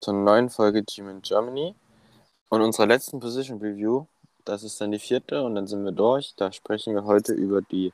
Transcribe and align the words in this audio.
zur 0.00 0.14
neuen 0.14 0.50
Folge 0.50 0.84
Team 0.84 1.08
in 1.08 1.22
Germany 1.22 1.74
und 2.48 2.62
unserer 2.62 2.86
letzten 2.86 3.20
Position 3.20 3.58
Review. 3.58 4.06
Das 4.44 4.62
ist 4.62 4.80
dann 4.80 4.92
die 4.92 4.98
vierte 4.98 5.42
und 5.42 5.54
dann 5.54 5.66
sind 5.66 5.84
wir 5.84 5.92
durch. 5.92 6.34
Da 6.36 6.52
sprechen 6.52 6.94
wir 6.94 7.04
heute 7.04 7.32
über 7.32 7.62
die 7.62 7.92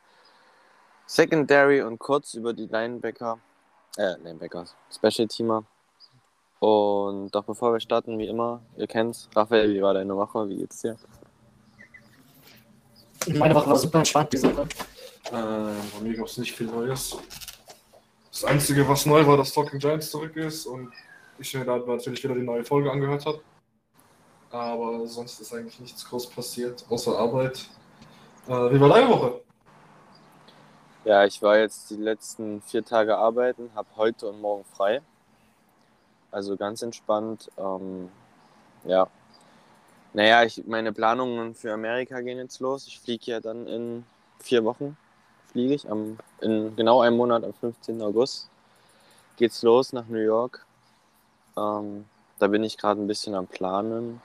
Secondary 1.06 1.82
und 1.82 1.98
kurz 1.98 2.34
über 2.34 2.52
die 2.52 2.66
Linebacker, 2.66 3.38
äh, 3.96 4.14
Linebacker, 4.22 4.66
Special 4.90 5.28
Teamer. 5.28 5.64
Und 6.60 7.34
doch 7.34 7.44
bevor 7.44 7.72
wir 7.72 7.80
starten, 7.80 8.18
wie 8.18 8.28
immer, 8.28 8.62
ihr 8.76 8.86
kennt's, 8.86 9.28
Raphael, 9.34 9.74
wie 9.74 9.82
war 9.82 9.94
deine 9.94 10.16
Woche? 10.16 10.48
Wie 10.48 10.56
geht's 10.58 10.80
dir? 10.82 10.96
Meine 13.28 13.54
Woche 13.54 13.70
war 13.70 13.76
super 13.76 13.98
entspannt 13.98 14.32
diese 14.32 14.54
Woche. 14.56 14.68
Äh, 15.26 15.32
bei 15.32 16.00
mir 16.02 16.16
gab 16.16 16.26
es 16.26 16.38
nicht 16.38 16.52
viel 16.52 16.66
Neues. 16.66 17.16
Das 18.30 18.44
Einzige, 18.44 18.88
was 18.88 19.06
neu 19.06 19.26
war, 19.26 19.36
dass 19.36 19.52
Talking 19.52 19.78
Giants 19.78 20.10
zurück 20.10 20.36
ist 20.36 20.66
und 20.66 20.92
ich 21.38 21.54
mir 21.54 21.64
da 21.64 21.78
natürlich 21.78 22.22
wieder 22.22 22.34
die 22.34 22.42
neue 22.42 22.64
Folge 22.64 22.90
angehört 22.90 23.26
habe. 23.26 23.40
Aber 24.50 25.06
sonst 25.06 25.40
ist 25.40 25.54
eigentlich 25.54 25.80
nichts 25.80 26.04
groß 26.08 26.28
passiert, 26.30 26.84
außer 26.90 27.18
Arbeit. 27.18 27.68
Äh, 28.46 28.50
wie 28.50 28.80
war 28.80 28.88
deine 28.90 29.08
Woche? 29.08 29.40
Ja, 31.04 31.24
ich 31.24 31.42
war 31.42 31.58
jetzt 31.58 31.90
die 31.90 31.96
letzten 31.96 32.60
vier 32.62 32.84
Tage 32.84 33.16
arbeiten, 33.16 33.70
habe 33.74 33.88
heute 33.96 34.28
und 34.28 34.40
morgen 34.40 34.64
frei. 34.64 35.00
Also 36.30 36.56
ganz 36.56 36.82
entspannt. 36.82 37.50
Ähm, 37.58 38.08
ja. 38.84 39.08
Naja, 40.12 40.44
ich, 40.44 40.64
meine 40.66 40.92
Planungen 40.92 41.54
für 41.54 41.72
Amerika 41.72 42.20
gehen 42.20 42.38
jetzt 42.38 42.60
los. 42.60 42.86
Ich 42.86 43.00
fliege 43.00 43.32
ja 43.32 43.40
dann 43.40 43.66
in 43.66 44.04
vier 44.38 44.64
Wochen. 44.64 44.96
Fliege 45.50 45.74
ich. 45.74 45.90
Am, 45.90 46.18
in 46.40 46.76
genau 46.76 47.00
einem 47.00 47.16
Monat, 47.16 47.44
am 47.44 47.52
15. 47.54 48.00
August, 48.02 48.48
geht's 49.36 49.62
los 49.62 49.92
nach 49.92 50.06
New 50.06 50.18
York. 50.18 50.64
Ähm, 51.56 52.04
da 52.38 52.46
bin 52.46 52.64
ich 52.64 52.76
gerade 52.76 53.00
ein 53.00 53.06
bisschen 53.06 53.34
am 53.34 53.46
Planen. 53.46 54.20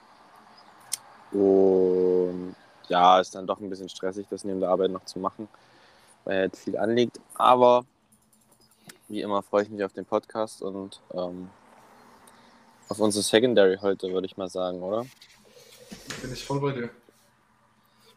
Und 1.32 2.56
ja, 2.88 3.20
ist 3.20 3.34
dann 3.34 3.46
doch 3.46 3.60
ein 3.60 3.68
bisschen 3.70 3.88
stressig, 3.88 4.26
das 4.30 4.44
neben 4.44 4.60
der 4.60 4.70
Arbeit 4.70 4.90
noch 4.90 5.04
zu 5.04 5.18
machen, 5.18 5.48
weil 6.24 6.38
halt 6.38 6.56
viel 6.56 6.76
anliegt. 6.76 7.20
Aber 7.34 7.84
wie 9.08 9.20
immer 9.20 9.42
freue 9.42 9.64
ich 9.64 9.70
mich 9.70 9.84
auf 9.84 9.92
den 9.92 10.04
Podcast 10.04 10.62
und 10.62 11.00
ähm, 11.12 11.48
auf 12.88 12.98
unsere 12.98 13.22
Secondary 13.22 13.78
heute, 13.80 14.12
würde 14.12 14.26
ich 14.26 14.36
mal 14.36 14.48
sagen, 14.48 14.82
oder? 14.82 15.04
Bin 16.22 16.32
ich 16.32 16.44
voll 16.44 16.60
bei 16.60 16.72
dir. 16.72 16.90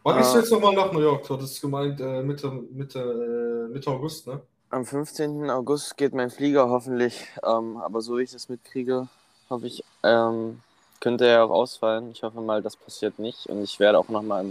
Wann 0.04 0.18
gehst 0.18 0.34
du 0.34 0.40
jetzt 0.40 0.52
nochmal 0.52 0.74
nach 0.74 0.92
New 0.92 1.02
York? 1.02 1.28
Du 1.28 1.36
hattest 1.36 1.62
gemeint 1.62 2.00
äh, 2.02 2.24
Mitte, 2.24 2.50
Mitte, 2.50 3.68
äh, 3.70 3.72
Mitte 3.72 3.92
August, 3.92 4.28
ne? 4.28 4.42
Am 4.72 4.86
15. 4.86 5.50
August 5.50 5.98
geht 5.98 6.14
mein 6.14 6.30
Flieger 6.30 6.70
hoffentlich, 6.70 7.28
ähm, 7.44 7.76
aber 7.76 8.00
so 8.00 8.18
wie 8.18 8.24
ich 8.24 8.32
das 8.32 8.48
mitkriege, 8.48 9.10
hoffe 9.50 9.68
ich, 9.68 9.84
ähm, 10.02 10.62
könnte 11.02 11.28
er 11.28 11.44
auch 11.44 11.50
ausfallen. 11.50 12.12
Ich 12.12 12.24
hoffe 12.24 12.40
mal, 12.40 12.62
das 12.62 12.78
passiert 12.78 13.20
nicht. 13.20 13.48
Und 13.48 13.62
ich 13.64 13.82
werde 13.82 14.00
auch 14.00 14.08
nochmal, 14.08 14.46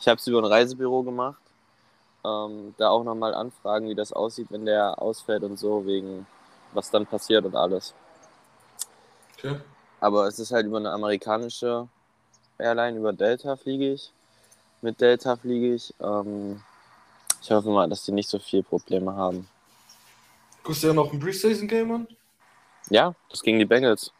ich 0.00 0.08
habe 0.08 0.18
es 0.18 0.26
über 0.26 0.38
ein 0.38 0.46
Reisebüro 0.46 1.02
gemacht, 1.02 1.42
ähm, 2.24 2.74
da 2.78 2.88
auch 2.88 3.04
nochmal 3.04 3.34
anfragen, 3.34 3.90
wie 3.90 3.94
das 3.94 4.14
aussieht, 4.14 4.46
wenn 4.48 4.64
der 4.64 5.00
ausfällt 5.00 5.42
und 5.42 5.58
so, 5.58 5.84
wegen 5.84 6.26
was 6.72 6.90
dann 6.90 7.04
passiert 7.04 7.44
und 7.44 7.54
alles. 7.54 7.92
Okay. 9.36 9.60
Aber 10.00 10.26
es 10.26 10.38
ist 10.38 10.52
halt 10.52 10.64
über 10.64 10.78
eine 10.78 10.90
amerikanische 10.90 11.86
Airline, 12.56 12.96
über 12.96 13.12
Delta 13.12 13.56
fliege 13.56 13.92
ich. 13.92 14.10
Mit 14.80 15.02
Delta 15.02 15.36
fliege 15.36 15.74
ich. 15.74 15.92
Ähm, 16.00 16.62
ich 17.40 17.50
hoffe 17.50 17.70
mal, 17.70 17.88
dass 17.88 18.04
die 18.04 18.12
nicht 18.12 18.28
so 18.28 18.38
viel 18.38 18.62
Probleme 18.62 19.14
haben. 19.14 19.48
Guckst 20.62 20.82
du 20.82 20.88
ja 20.88 20.92
noch 20.92 21.12
ein 21.12 21.18
Preseason-Game 21.18 21.90
an? 21.92 22.08
Ja, 22.90 23.14
das 23.28 23.42
gegen 23.42 23.58
die 23.58 23.64
Bengals. 23.64 24.12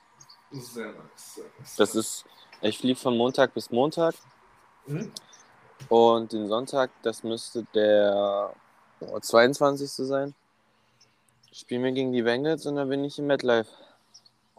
Sehr 0.51 0.87
nice. 0.87 1.35
Sehr 1.35 1.45
nice. 1.59 1.77
Das 1.77 1.95
ist, 1.95 2.25
ich 2.63 2.79
fliege 2.79 2.99
von 2.99 3.17
Montag 3.17 3.53
bis 3.55 3.71
Montag. 3.71 4.15
Mhm. 4.87 5.13
Und 5.89 6.33
den 6.33 6.49
Sonntag, 6.49 6.91
das 7.03 7.23
müsste 7.23 7.65
der 7.75 8.55
oh, 9.01 9.19
22. 9.19 9.91
sein. 9.91 10.35
Spielen 11.53 11.83
wir 11.83 11.93
gegen 11.93 12.13
die 12.13 12.23
Bengals 12.23 12.67
und 12.67 12.77
dann 12.77 12.89
bin 12.89 13.05
ich 13.05 13.19
im 13.19 13.27
MetLife. 13.27 13.71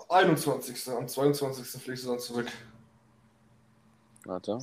21. 0.10 0.90
Am 0.90 1.08
22. 1.08 1.82
fliegst 1.82 2.06
du 2.06 2.10
dann 2.10 2.20
zurück. 2.20 2.48
Warte. 4.26 4.60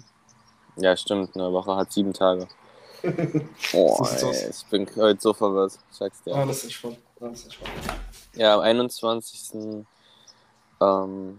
Ja, 0.76 0.96
stimmt, 0.96 1.34
eine 1.34 1.52
Woche 1.52 1.74
hat 1.74 1.92
sieben 1.92 2.12
Tage. 2.12 2.46
Oh, 3.72 4.06
ey, 4.10 4.50
ich 4.50 4.66
bin 4.66 4.88
heute 4.96 5.20
so 5.20 5.32
verwirrt. 5.32 5.78
Ich 5.90 5.96
sag's 5.96 6.22
dir. 6.22 6.34
Alles 6.34 6.64
entspannt. 6.64 6.98
Alles 7.20 7.44
entspannt. 7.44 7.70
Ja, 8.34 8.54
am 8.54 8.60
21. 8.60 9.84
Ähm, 10.80 11.38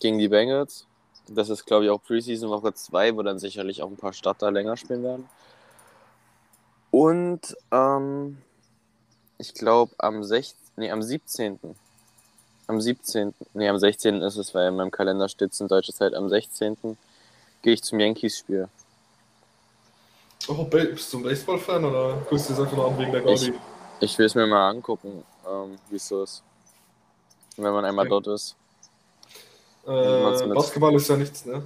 gegen 0.00 0.18
die 0.18 0.28
Bengals. 0.28 0.86
Das 1.28 1.48
ist, 1.48 1.64
glaube 1.64 1.84
ich, 1.84 1.90
auch 1.90 2.02
Preseason 2.02 2.50
Woche 2.50 2.72
2, 2.72 3.16
wo 3.16 3.22
dann 3.22 3.38
sicherlich 3.38 3.82
auch 3.82 3.88
ein 3.88 3.96
paar 3.96 4.12
Starter 4.12 4.50
länger 4.50 4.76
spielen 4.76 5.02
werden. 5.02 5.28
Und 6.90 7.56
ähm, 7.72 8.38
ich 9.38 9.54
glaube 9.54 9.94
am 9.98 10.22
16. 10.22 10.56
Nee, 10.76 10.90
am 10.90 11.02
17. 11.02 11.58
Am 12.68 12.80
17. 12.80 13.34
Nee, 13.54 13.68
am 13.68 13.78
16. 13.78 14.22
ist 14.22 14.36
es, 14.36 14.54
weil 14.54 14.68
in 14.68 14.76
meinem 14.76 14.90
Kalender 14.90 15.28
steht 15.28 15.52
es 15.52 15.60
in 15.60 15.68
deutscher 15.68 15.92
Zeit. 15.92 16.14
Am 16.14 16.28
16. 16.28 16.96
gehe 17.62 17.72
ich 17.72 17.82
zum 17.82 17.98
Yankees-Spiel. 17.98 18.68
Oh, 20.48 20.64
bist 20.64 21.12
du 21.12 21.18
ein 21.18 21.22
Baseball-Fan 21.24 21.84
oder 21.84 22.18
guckst 22.28 22.48
du 22.48 22.52
es 22.52 22.60
einfach 22.60 22.76
nur 22.76 22.86
an 22.86 22.98
wegen 22.98 23.12
der 23.12 23.20
Gaudi? 23.22 23.52
Ich 24.00 24.18
will 24.18 24.26
es 24.26 24.34
mir 24.34 24.46
mal 24.46 24.70
angucken, 24.70 25.24
ähm, 25.48 25.76
wie 25.88 25.96
es 25.96 26.06
so 26.06 26.22
ist. 26.22 26.42
Wenn 27.56 27.72
man 27.72 27.84
einmal 27.84 28.04
Okay. 28.06 28.10
dort 28.10 28.26
ist. 28.28 28.54
Äh, 29.86 30.54
Basketball 30.54 30.94
ist 30.94 31.08
ja 31.08 31.16
nichts, 31.16 31.44
ne? 31.44 31.62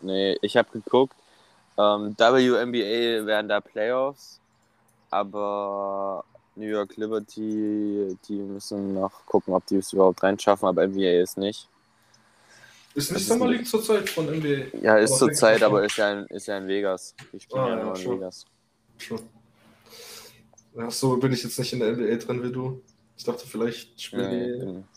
Nee, 0.00 0.38
ich 0.40 0.56
habe 0.56 0.68
geguckt. 0.72 1.14
Ähm, 1.78 2.16
WNBA 2.18 3.26
wären 3.26 3.48
da 3.48 3.60
Playoffs, 3.60 4.40
aber 5.10 6.24
New 6.54 6.66
York 6.66 6.96
Liberty, 6.96 8.16
die 8.28 8.38
müssen 8.38 8.94
noch 8.94 9.26
gucken, 9.26 9.52
ob 9.52 9.66
die 9.66 9.76
es 9.76 9.92
überhaupt 9.92 10.22
reinschaffen, 10.22 10.68
aber 10.68 10.84
NBA 10.84 11.22
ist 11.22 11.36
nicht. 11.36 11.68
Ist 12.96 13.12
nicht 13.12 13.26
Summer 13.26 13.48
League 13.48 13.66
zurzeit 13.66 14.08
von 14.08 14.28
NBA. 14.28 14.66
Ja, 14.72 14.96
ist 14.98 15.10
Aber 15.12 15.18
zur 15.18 15.28
denke 15.28 15.34
Zeit, 15.34 15.56
ich 15.56 15.64
aber 15.64 15.84
ist 15.84 15.96
ja, 15.96 16.12
in, 16.12 16.26
ist 16.26 16.46
ja 16.46 16.56
in 16.58 16.68
Vegas. 16.68 17.16
Die 17.32 17.40
spielen 17.40 17.64
Ah, 17.64 17.68
ja 17.68 17.76
ja, 17.78 17.82
nur 17.84 17.96
in 17.96 18.04
schon. 18.04 18.16
Vegas. 18.18 18.44
Schon. 18.98 19.20
Ach 20.78 20.90
so, 20.92 21.16
bin 21.16 21.32
ich 21.32 21.42
jetzt 21.42 21.58
nicht 21.58 21.72
in 21.72 21.80
der 21.80 21.88
NBA 21.88 22.16
drin 22.16 22.42
wie 22.42 22.52
du. 22.52 22.82
Ich 23.16 23.24
dachte, 23.24 23.46
vielleicht 23.46 24.00
spielen 24.00 24.30
Nee, 24.30 24.30
die. 24.30 24.54
bin, 24.58 24.88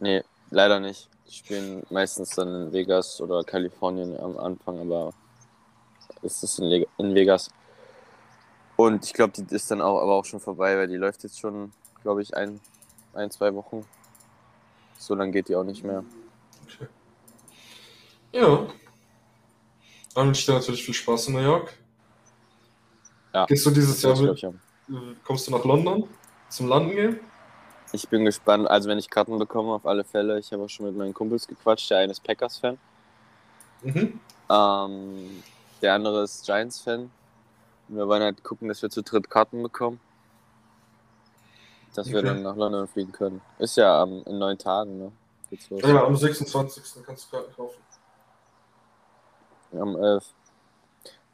nee, 0.00 0.22
leider 0.50 0.80
nicht. 0.80 1.08
Die 1.28 1.32
spielen 1.34 1.84
meistens 1.90 2.30
dann 2.36 2.48
in 2.68 2.72
Vegas 2.72 3.20
oder 3.20 3.44
Kalifornien 3.44 4.16
am 4.18 4.38
Anfang, 4.38 4.80
aber 4.80 5.14
es 6.22 6.42
ist 6.42 6.58
in, 6.58 6.66
Leg- 6.66 6.88
in 6.98 7.14
Vegas. 7.14 7.50
Und 8.76 9.04
ich 9.04 9.12
glaube, 9.14 9.32
die 9.32 9.54
ist 9.54 9.70
dann 9.70 9.80
auch 9.80 10.00
aber 10.00 10.12
auch 10.14 10.24
schon 10.24 10.40
vorbei, 10.40 10.76
weil 10.76 10.88
die 10.88 10.96
läuft 10.96 11.22
jetzt 11.24 11.38
schon, 11.40 11.72
glaube 12.02 12.22
ich, 12.22 12.34
ein, 12.36 12.60
ein, 13.14 13.30
zwei 13.30 13.54
Wochen. 13.54 13.86
So 14.96 15.14
lange 15.14 15.32
geht 15.32 15.48
die 15.50 15.56
auch 15.56 15.64
nicht 15.64 15.84
mehr. 15.84 16.06
Okay. 16.66 16.86
Ja. 18.32 18.66
Dann 20.14 20.26
wünsche 20.26 20.40
ich 20.40 20.46
dir 20.46 20.52
natürlich 20.54 20.84
viel 20.84 20.94
Spaß 20.94 21.28
in 21.28 21.34
New 21.34 21.40
York. 21.40 21.72
Ja. 23.32 23.46
Gehst 23.46 23.64
du 23.64 23.70
dieses 23.70 24.02
Jahr 24.02 24.20
mit, 24.20 24.44
kommst 25.24 25.46
du 25.46 25.52
nach 25.52 25.64
London 25.64 26.08
zum 26.48 26.68
Landen 26.68 26.90
gehen? 26.90 27.20
ich 27.94 28.08
bin 28.08 28.24
gespannt, 28.24 28.68
also 28.68 28.88
wenn 28.88 28.98
ich 28.98 29.10
Karten 29.10 29.38
bekomme, 29.38 29.72
auf 29.74 29.84
alle 29.86 30.02
Fälle. 30.04 30.38
Ich 30.38 30.50
habe 30.52 30.62
auch 30.64 30.68
schon 30.68 30.86
mit 30.86 30.96
meinen 30.96 31.12
Kumpels 31.12 31.46
gequatscht. 31.46 31.90
Der 31.90 31.98
eine 31.98 32.12
ist 32.12 32.22
Packers-Fan. 32.24 32.78
Mhm. 33.82 34.20
Ähm, 34.48 35.42
der 35.82 35.94
andere 35.94 36.22
ist 36.22 36.46
Giants-Fan. 36.46 37.10
Wir 37.88 38.08
wollen 38.08 38.22
halt 38.22 38.42
gucken, 38.42 38.68
dass 38.68 38.80
wir 38.80 38.88
zu 38.88 39.02
dritt 39.02 39.28
Karten 39.28 39.62
bekommen. 39.62 40.00
Dass 41.94 42.08
wir 42.08 42.20
Okay. 42.20 42.28
dann 42.28 42.42
nach 42.42 42.56
London 42.56 42.88
fliegen 42.88 43.12
können. 43.12 43.42
Ist 43.58 43.76
ja 43.76 44.02
ähm, 44.02 44.22
in 44.24 44.38
neun 44.38 44.56
Tagen, 44.56 44.98
ne? 44.98 45.12
Ja, 45.68 46.04
am 46.04 46.16
26. 46.16 47.04
kannst 47.04 47.26
du 47.26 47.36
Karten 47.36 47.52
kaufen. 47.54 47.76
Am 49.72 49.96
11. 49.96 50.24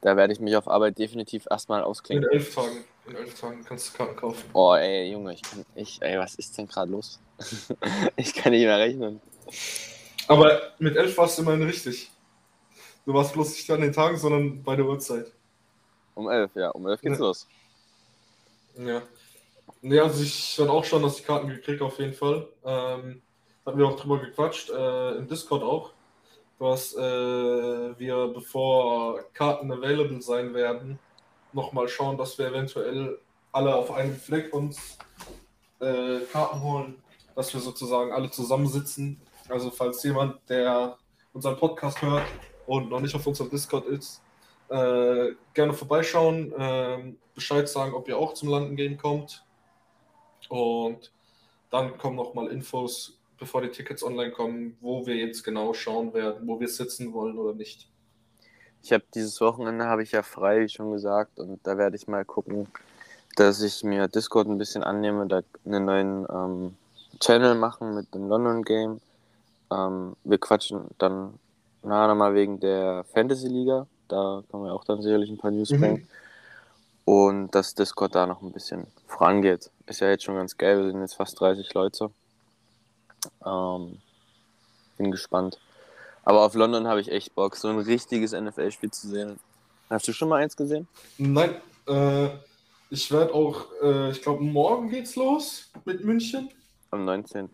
Da 0.01 0.17
werde 0.17 0.33
ich 0.33 0.41
mich 0.41 0.57
auf 0.57 0.69
Arbeit 0.69 0.99
definitiv 0.99 1.47
erstmal 1.51 1.81
In 1.81 1.87
ausklinken. 1.87 2.31
elf 2.31 2.55
Tagen. 2.55 2.85
In 3.09 3.17
elf 3.17 3.39
Tagen 3.41 3.65
kannst 3.65 3.93
du 3.93 3.97
Karten 3.99 4.17
kaufen. 4.17 4.45
Oh, 4.53 4.75
ey, 4.75 5.11
Junge, 5.11 5.33
ich 5.35 5.43
kann. 5.43 5.65
Ich, 5.75 6.01
ey, 6.03 6.19
was 6.19 6.35
ist 6.37 6.57
denn 6.57 6.69
gerade 6.69 6.91
los? 6.93 7.19
ich 8.17 8.35
kann 8.35 8.53
nicht 8.53 8.65
mehr 8.65 8.79
rechnen. 8.79 9.21
Aber 10.29 10.73
mit 10.79 10.97
elf 10.97 11.17
warst 11.17 11.39
du 11.39 11.43
immerhin 11.43 11.63
richtig. 11.65 12.11
Du 13.07 13.15
warst 13.15 13.33
bloß 13.33 13.51
nicht 13.51 13.71
an 13.71 13.81
den 13.81 13.93
Tagen, 13.93 14.19
sondern 14.19 14.63
bei 14.63 14.77
der 14.77 14.85
Uhrzeit. 14.85 15.33
Um 16.15 16.29
11, 16.29 16.55
ja, 16.55 16.69
um 16.71 16.87
11 16.87 17.01
geht's 17.01 17.19
Ja. 17.19 17.25
los. 17.25 17.47
Ja. 18.77 19.03
Nee, 19.81 19.99
also 20.01 20.23
ich 20.23 20.59
hatte 20.59 20.71
auch 20.71 20.85
schon, 20.85 21.03
dass 21.03 21.17
die 21.17 21.23
Karten 21.23 21.49
gekriegt 21.49 21.81
auf 21.83 21.99
jeden 21.99 22.13
Fall. 22.13 22.49
Ähm, 22.65 23.23
hatten 23.65 23.79
wir 23.79 23.87
auch 23.87 23.99
drüber 23.99 24.19
gequatscht, 24.21 24.71
äh, 24.71 25.13
im 25.17 25.27
Discord 25.29 25.63
auch, 25.63 25.93
dass 26.59 26.95
äh, 26.95 27.01
wir, 27.99 28.29
bevor 28.29 29.23
Karten 29.33 29.71
available 29.71 30.21
sein 30.21 30.55
werden, 30.55 30.99
nochmal 31.53 31.89
schauen, 31.89 32.19
dass 32.19 32.39
wir 32.39 32.49
eventuell 32.49 33.19
alle 33.53 33.75
auf 33.75 33.91
einen 33.93 34.17
Fleck 34.17 34.53
uns 34.53 34.99
äh, 35.81 36.21
Karten 36.33 36.63
holen, 36.63 37.03
dass 37.35 37.53
wir 37.55 37.61
sozusagen 37.61 38.13
alle 38.13 38.31
zusammensitzen 38.31 39.21
Also 39.49 39.71
falls 39.71 40.03
jemand, 40.03 40.37
der 40.49 40.99
unseren 41.33 41.57
Podcast 41.57 42.03
hört 42.03 42.27
und 42.67 42.91
noch 42.91 43.01
nicht 43.01 43.15
auf 43.15 43.27
unserem 43.27 43.51
Discord 43.51 43.87
ist, 43.87 44.21
äh, 44.69 45.33
gerne 45.55 45.73
vorbeischauen, 45.73 46.53
äh, 46.53 47.13
Bescheid 47.35 47.69
sagen, 47.69 47.95
ob 47.95 48.09
ihr 48.09 48.19
auch 48.19 48.35
zum 48.35 48.49
Landen 48.51 48.77
gehen 48.77 48.99
kommt. 48.99 49.45
Und 50.49 51.13
dann 51.71 51.97
kommen 51.99 52.17
nochmal 52.17 52.49
Infos, 52.49 53.18
bevor 53.39 53.63
die 53.63 53.71
Tickets 53.71 54.03
online 54.03 54.31
kommen, 54.33 54.77
wo 54.81 55.07
wir 55.07 55.17
jetzt 55.17 55.43
genau 55.45 55.73
schauen 55.75 56.13
werden, 56.15 56.47
wo 56.47 56.59
wir 56.61 56.69
sitzen 56.69 57.13
wollen 57.13 57.39
oder 57.39 57.55
nicht. 57.55 57.89
Ich 58.83 58.93
habe 58.93 59.05
dieses 59.15 59.41
Wochenende 59.41 59.87
habe 59.87 60.03
ich 60.03 60.13
ja 60.13 60.23
frei, 60.23 60.61
wie 60.61 60.69
schon 60.69 60.93
gesagt, 60.93 61.39
und 61.39 61.59
da 61.65 61.77
werde 61.79 61.97
ich 61.97 62.07
mal 62.07 62.25
gucken, 62.25 62.69
dass 63.37 63.61
ich 63.63 63.85
mir 63.85 64.09
Discord 64.09 64.49
ein 64.49 64.59
bisschen 64.59 64.83
annehme, 64.83 65.27
da 65.27 65.43
einen 65.65 65.85
neuen 65.85 66.27
ähm, 66.31 66.77
Channel 67.21 67.55
machen 67.55 67.95
mit 67.95 68.15
dem 68.15 68.29
London 68.29 68.63
Game. 68.63 69.01
Ähm, 69.73 70.17
wir 70.25 70.39
quatschen 70.39 70.87
dann 70.99 71.35
nachher 71.83 72.15
mal 72.15 72.35
wegen 72.35 72.61
der 72.61 73.05
Fantasy 73.13 73.49
Liga. 73.49 73.87
Da 74.09 74.43
können 74.51 74.65
wir 74.65 74.73
auch 74.73 74.85
dann 74.85 75.03
sicherlich 75.03 75.31
ein 75.31 75.39
paar 75.39 75.51
News 75.51 75.71
Mhm. 75.71 75.81
bringen. 75.81 76.09
Und 77.05 77.55
dass 77.55 77.75
Discord 77.75 78.15
da 78.15 78.27
noch 78.27 78.43
ein 78.43 78.53
bisschen 78.53 78.87
vorangeht. 79.07 79.71
Ist 79.87 80.01
ja 80.01 80.11
jetzt 80.11 80.25
schon 80.25 80.35
ganz 80.37 80.57
geil. 80.57 80.85
Wir 80.85 80.91
sind 80.93 81.01
jetzt 81.01 81.15
fast 81.15 81.41
30 81.41 81.73
Leute. 81.75 82.11
Ähm, 83.45 83.99
bin 84.97 85.11
gespannt. 85.11 85.59
Aber 86.25 86.45
auf 86.45 86.55
London 86.55 86.87
habe 86.87 87.01
ich 87.01 87.11
echt 87.11 87.35
Bock, 87.35 87.57
so 87.57 87.69
ein 87.69 87.79
richtiges 87.79 88.33
NFL-Spiel 88.33 88.91
zu 88.91 89.09
sehen. 89.09 89.39
Hast 89.89 90.07
du 90.09 90.13
schon 90.13 90.29
mal 90.29 90.43
eins 90.43 90.57
gesehen? 90.57 90.87
Nein, 91.17 91.55
äh, 91.87 92.29
ich 92.91 93.11
werde 93.11 93.33
auch, 93.33 93.67
äh, 93.83 94.11
ich 94.11 94.21
glaube, 94.21 94.43
morgen 94.43 94.91
geht's 94.91 95.17
los 95.17 95.71
mit 95.85 96.05
München. 96.05 96.51
Am 96.91 97.05
19. 97.05 97.49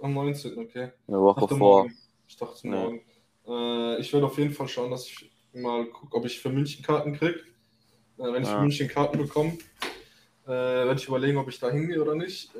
Am 0.00 0.14
19. 0.14 0.58
Okay. 0.58 0.92
Eine 1.08 1.20
Woche 1.20 1.48
vor. 1.48 1.56
morgen. 1.58 1.96
Ich 2.28 2.36
dachte 2.36 2.68
Nee. 2.68 2.76
morgen. 2.76 3.00
Äh, 3.48 4.00
ich 4.00 4.12
werde 4.12 4.26
auf 4.26 4.38
jeden 4.38 4.52
Fall 4.54 4.68
schauen, 4.68 4.90
dass 4.90 5.06
ich 5.06 5.30
mal 5.52 5.84
gucke, 5.86 6.16
ob 6.16 6.24
ich 6.24 6.38
für 6.40 6.48
München 6.50 6.84
Karten 6.84 7.12
kriege. 7.14 7.40
Äh, 8.18 8.32
wenn 8.32 8.42
ich 8.42 8.48
Ja. 8.48 8.54
für 8.56 8.60
München 8.62 8.88
Karten 8.88 9.18
bekomme, 9.18 9.58
äh, 10.46 10.48
werde 10.50 10.94
ich 11.00 11.08
überlegen, 11.08 11.38
ob 11.38 11.48
ich 11.48 11.58
da 11.58 11.70
hingehe 11.70 12.00
oder 12.00 12.14
nicht. 12.14 12.50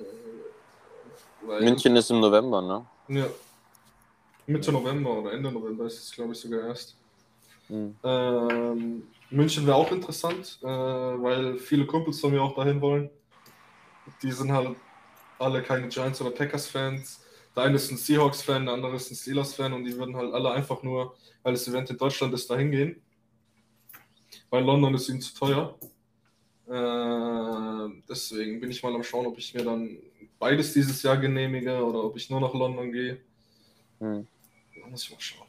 Weil- 1.46 1.62
München 1.62 1.96
ist 1.96 2.10
im 2.10 2.20
November, 2.20 2.62
ne? 2.62 2.86
Ja. 3.08 3.26
Mitte 4.46 4.72
November 4.72 5.18
oder 5.18 5.32
Ende 5.32 5.50
November 5.50 5.86
ist 5.86 5.98
es, 5.98 6.12
glaube 6.12 6.32
ich, 6.32 6.38
sogar 6.38 6.68
erst. 6.68 6.96
Hm. 7.68 7.94
Ähm, 8.02 9.02
München 9.30 9.66
wäre 9.66 9.76
auch 9.76 9.90
interessant, 9.90 10.58
äh, 10.62 10.66
weil 10.66 11.58
viele 11.58 11.86
Kumpels 11.86 12.20
von 12.20 12.32
mir 12.32 12.42
auch 12.42 12.54
dahin 12.54 12.80
wollen. 12.80 13.10
Die 14.22 14.32
sind 14.32 14.52
halt 14.52 14.76
alle 15.38 15.62
keine 15.62 15.88
Giants 15.88 16.20
oder 16.20 16.30
Packers-Fans. 16.30 17.24
Der 17.56 17.64
eine 17.64 17.76
ist 17.76 17.90
ein 17.90 17.96
Seahawks-Fan, 17.96 18.66
der 18.66 18.74
andere 18.74 18.96
ist 18.96 19.10
ein 19.10 19.14
Steelers-Fan 19.14 19.72
und 19.72 19.84
die 19.84 19.96
würden 19.96 20.16
halt 20.16 20.32
alle 20.32 20.50
einfach 20.50 20.82
nur, 20.82 21.14
weil 21.42 21.52
das 21.52 21.66
Event 21.68 21.90
in 21.90 21.98
Deutschland 21.98 22.32
ist, 22.34 22.48
dahin 22.50 22.70
gehen. 22.70 23.02
Weil 24.50 24.64
London 24.64 24.94
ist 24.94 25.08
ihnen 25.08 25.20
zu 25.20 25.34
teuer. 25.34 25.78
Äh, 26.66 28.02
deswegen 28.08 28.60
bin 28.60 28.70
ich 28.70 28.82
mal 28.82 28.94
am 28.94 29.02
Schauen, 29.02 29.26
ob 29.26 29.38
ich 29.38 29.54
mir 29.54 29.64
dann 29.64 29.98
beides 30.42 30.72
dieses 30.72 31.02
Jahr 31.04 31.16
genehmige 31.16 31.84
oder 31.84 32.02
ob 32.02 32.16
ich 32.16 32.28
nur 32.28 32.40
nach 32.40 32.52
London 32.52 32.90
gehe. 32.90 33.20
Hm. 34.00 34.26
Da 34.80 34.88
muss 34.88 35.04
ich 35.04 35.10
mal 35.12 35.20
schauen. 35.20 35.46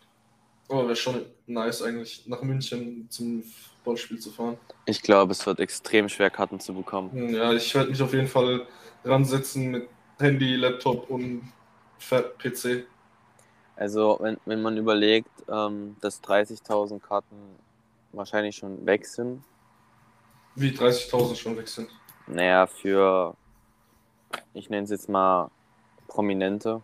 Aber 0.69 0.83
wäre 0.85 0.95
schon 0.95 1.25
nice 1.47 1.81
eigentlich, 1.81 2.25
nach 2.27 2.41
München 2.43 3.07
zum 3.09 3.41
Fußballspiel 3.43 4.19
zu 4.19 4.31
fahren. 4.31 4.57
Ich 4.85 5.01
glaube, 5.01 5.31
es 5.31 5.45
wird 5.47 5.59
extrem 5.59 6.07
schwer, 6.09 6.29
Karten 6.29 6.59
zu 6.59 6.73
bekommen. 6.73 7.11
Hm, 7.11 7.33
Ja, 7.33 7.51
ich 7.53 7.73
werde 7.73 7.89
mich 7.89 8.01
auf 8.01 8.13
jeden 8.13 8.27
Fall 8.27 8.67
dran 9.03 9.25
setzen 9.25 9.71
mit 9.71 9.89
Handy, 10.19 10.55
Laptop 10.55 11.09
und 11.09 11.51
PC. 12.37 12.85
Also, 13.75 14.17
wenn, 14.21 14.37
wenn 14.45 14.61
man 14.61 14.77
überlegt, 14.77 15.31
ähm, 15.49 15.95
dass 16.01 16.21
30.000 16.23 16.99
Karten 17.01 17.35
wahrscheinlich 18.11 18.55
schon 18.55 18.85
weg 18.85 19.07
sind, 19.07 19.43
Wie 20.55 20.69
30.000 20.69 21.35
schon 21.35 21.57
weg 21.57 21.67
sind. 21.67 21.89
naja, 22.27 22.67
für, 22.67 23.35
ich 24.53 24.69
nenne 24.69 24.83
es 24.85 24.89
jetzt 24.91 25.09
mal 25.09 25.51
Prominente, 26.07 26.81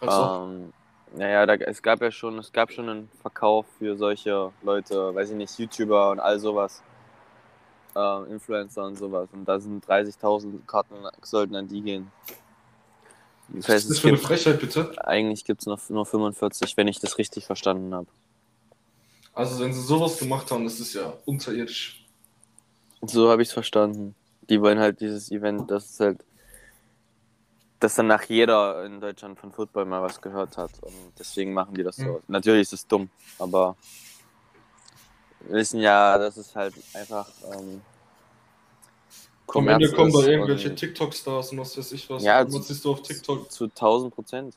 Also, 0.00 0.34
Ähm, 0.44 0.72
naja, 1.16 1.46
da, 1.46 1.54
es 1.54 1.82
gab 1.82 2.02
ja 2.02 2.10
schon, 2.10 2.38
es 2.38 2.52
gab 2.52 2.72
schon 2.72 2.88
einen 2.88 3.10
Verkauf 3.22 3.66
für 3.78 3.96
solche 3.96 4.52
Leute, 4.62 5.14
weiß 5.14 5.30
ich 5.30 5.36
nicht, 5.36 5.58
YouTuber 5.58 6.10
und 6.10 6.20
all 6.20 6.38
sowas. 6.40 6.84
Äh, 7.96 8.32
Influencer 8.32 8.84
und 8.84 8.96
sowas. 8.96 9.28
Und 9.32 9.46
da 9.46 9.60
sind 9.60 9.86
30.000 9.86 10.66
Karten, 10.66 10.96
sollten 11.22 11.56
an 11.56 11.68
die 11.68 11.82
gehen. 11.82 12.12
Das 13.48 13.68
was 13.68 13.74
heißt, 13.74 13.84
ist 13.84 13.90
das 13.90 13.98
es 13.98 14.00
für 14.00 14.08
eine 14.08 14.18
gibt, 14.18 14.26
Frechheit, 14.26 14.60
bitte? 14.60 14.96
eigentlich 14.98 15.44
gibt 15.44 15.60
es 15.62 15.66
noch 15.66 15.80
nur 15.90 16.06
45, 16.06 16.76
wenn 16.76 16.88
ich 16.88 17.00
das 17.00 17.18
richtig 17.18 17.46
verstanden 17.46 17.94
habe. 17.94 18.08
Also, 19.34 19.62
wenn 19.62 19.72
sie 19.72 19.82
sowas 19.82 20.18
gemacht 20.18 20.50
haben, 20.50 20.64
das 20.64 20.80
ist 20.80 20.94
ja 20.94 21.12
unterirdisch. 21.26 22.04
So 23.02 23.30
habe 23.30 23.42
ich 23.42 23.48
es 23.48 23.54
verstanden. 23.54 24.16
Die 24.48 24.60
wollen 24.60 24.78
halt 24.78 25.00
dieses 25.00 25.30
Event, 25.30 25.70
das 25.70 25.90
ist 25.90 26.00
halt, 26.00 26.24
dass 27.80 27.94
danach 27.96 28.24
jeder 28.24 28.84
in 28.84 29.00
Deutschland 29.00 29.38
von 29.38 29.52
Football 29.52 29.84
mal 29.84 30.02
was 30.02 30.20
gehört 30.20 30.56
hat. 30.56 30.72
Und 30.82 31.12
deswegen 31.18 31.52
machen 31.52 31.74
die 31.74 31.82
das 31.82 31.96
so. 31.96 32.04
Mhm. 32.04 32.18
Natürlich 32.28 32.62
ist 32.62 32.72
es 32.72 32.86
dumm, 32.86 33.10
aber 33.38 33.76
wir 35.40 35.56
wissen 35.56 35.80
ja, 35.80 36.16
dass 36.18 36.36
es 36.36 36.54
halt 36.56 36.74
einfach 36.94 37.28
ähm, 37.52 37.82
Am 39.46 39.68
Ende 39.68 39.90
kommen 39.92 40.12
da 40.12 40.20
irgendwelche 40.20 40.70
und 40.70 40.76
TikTok-Stars 40.76 41.52
und 41.52 41.58
was 41.58 41.76
weiß 41.76 41.92
ich 41.92 42.08
was. 42.08 42.22
Ja, 42.22 42.40
Und 42.40 42.54
was 42.54 42.68
siehst 42.68 42.84
du 42.84 42.92
auf 42.92 43.02
TikTok? 43.02 43.50
Zu 43.50 43.64
1000 43.64 44.14
Prozent. 44.14 44.56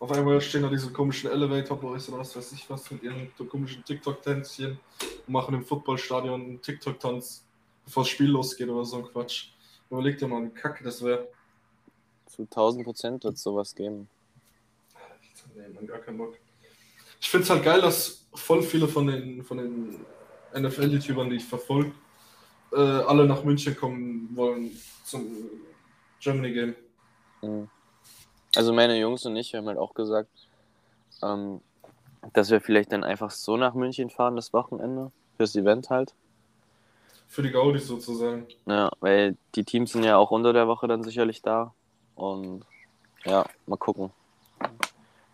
Auf 0.00 0.12
einmal 0.12 0.40
stehen 0.40 0.62
da 0.62 0.68
diese 0.68 0.92
komischen 0.92 1.30
Elevator-Boys 1.30 2.08
oder 2.08 2.18
was 2.18 2.36
weiß 2.36 2.52
ich 2.52 2.70
was 2.70 2.88
mit 2.90 3.02
ihren 3.02 3.32
komischen 3.48 3.84
TikTok-Tänzchen 3.84 4.78
und 5.26 5.32
machen 5.32 5.54
im 5.56 5.64
Footballstadion 5.64 6.40
einen 6.40 6.62
TikTok-Tanz, 6.62 7.44
bevor 7.88 8.02
das 8.02 8.10
Spiel 8.10 8.28
losgeht 8.28 8.68
oder 8.68 8.84
so 8.84 8.98
ein 8.98 9.04
Quatsch. 9.04 9.48
Überleg 9.90 10.18
dir 10.18 10.28
mal, 10.28 10.44
wie 10.44 10.50
kacke 10.50 10.84
das 10.84 11.02
wäre. 11.02 11.26
Zu 12.26 12.42
1000 12.42 12.84
Prozent 12.84 13.24
wird 13.24 13.36
es 13.36 13.42
sowas 13.42 13.74
geben. 13.74 14.10
Nee, 15.56 15.68
man, 15.74 15.86
gar 15.86 15.98
keinen 16.00 16.18
Bock. 16.18 16.36
Ich 17.18 17.30
finde 17.30 17.44
es 17.44 17.50
halt 17.50 17.64
geil, 17.64 17.80
dass 17.80 18.26
voll 18.34 18.62
viele 18.62 18.86
von 18.86 19.06
den, 19.06 19.42
von 19.42 19.56
den 19.56 20.04
NFL-YouTubern, 20.54 21.30
die 21.30 21.36
ich 21.36 21.44
verfolge, 21.46 21.92
äh, 22.72 22.76
alle 22.76 23.24
nach 23.24 23.42
München 23.42 23.74
kommen 23.74 24.28
wollen 24.36 24.70
zum 25.04 25.26
Germany 26.20 26.52
Game. 26.52 26.74
Mhm. 27.40 27.70
Also 28.54 28.74
meine 28.74 29.00
Jungs 29.00 29.24
und 29.24 29.34
ich 29.36 29.54
haben 29.54 29.66
halt 29.66 29.78
auch 29.78 29.94
gesagt, 29.94 30.28
ähm, 31.22 31.62
dass 32.34 32.50
wir 32.50 32.60
vielleicht 32.60 32.92
dann 32.92 33.04
einfach 33.04 33.30
so 33.30 33.56
nach 33.56 33.72
München 33.72 34.10
fahren, 34.10 34.36
das 34.36 34.52
Wochenende, 34.52 35.10
fürs 35.38 35.56
Event 35.56 35.88
halt. 35.88 36.14
Für 37.28 37.42
die 37.42 37.50
Gaudis 37.50 37.86
sozusagen. 37.86 38.46
Ja, 38.66 38.90
weil 39.00 39.36
die 39.54 39.64
Teams 39.64 39.92
sind 39.92 40.02
ja 40.02 40.16
auch 40.16 40.30
unter 40.30 40.52
der 40.52 40.66
Woche 40.66 40.88
dann 40.88 41.04
sicherlich 41.04 41.42
da. 41.42 41.74
Und 42.14 42.64
ja, 43.24 43.44
mal 43.66 43.76
gucken. 43.76 44.10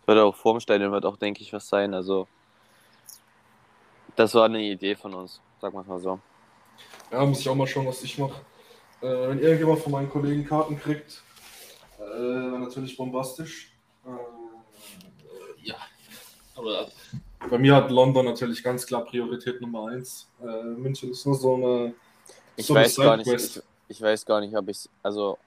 Wird 0.05 0.19
auch 0.19 0.35
vorm 0.35 0.59
Stadion 0.59 0.91
wird 0.91 1.05
auch, 1.05 1.17
denke 1.17 1.41
ich, 1.41 1.53
was 1.53 1.67
sein. 1.67 1.93
Also 1.93 2.27
das 4.15 4.33
war 4.33 4.45
eine 4.45 4.61
Idee 4.61 4.95
von 4.95 5.13
uns, 5.13 5.41
sagen 5.61 5.75
wir 5.75 5.81
es 5.81 5.87
mal 5.87 5.99
so. 5.99 6.19
Ja, 7.11 7.25
muss 7.25 7.39
ich 7.39 7.49
auch 7.49 7.55
mal 7.55 7.67
schauen, 7.67 7.87
was 7.87 8.03
ich 8.03 8.17
mache. 8.17 8.41
Äh, 9.01 9.29
wenn 9.29 9.39
irgendjemand 9.39 9.79
von 9.79 9.91
meinen 9.91 10.09
Kollegen 10.09 10.45
Karten 10.45 10.77
kriegt, 10.77 11.23
äh, 11.99 12.59
natürlich 12.59 12.97
bombastisch. 12.97 13.71
Äh, 14.05 14.09
ja. 15.63 15.75
Aber 16.55 16.87
bei 17.49 17.57
mir 17.57 17.75
hat 17.75 17.91
London 17.91 18.25
natürlich 18.25 18.63
ganz 18.63 18.85
klar 18.85 19.03
Priorität 19.05 19.61
Nummer 19.61 19.87
1. 19.89 20.27
Äh, 20.41 20.63
München 20.63 21.11
ist 21.11 21.25
nur 21.25 21.35
so 21.35 21.55
eine. 21.55 21.93
Ich 22.55 22.67
so 22.67 22.73
eine 22.73 22.85
weiß 22.85 22.95
gar 22.95 23.17
nicht, 23.17 23.27
ich, 23.27 23.61
ich 23.89 24.01
weiß 24.01 24.25
gar 24.25 24.41
nicht, 24.41 24.55
ob 24.55 24.67
ich 24.69 24.89
also 25.03 25.37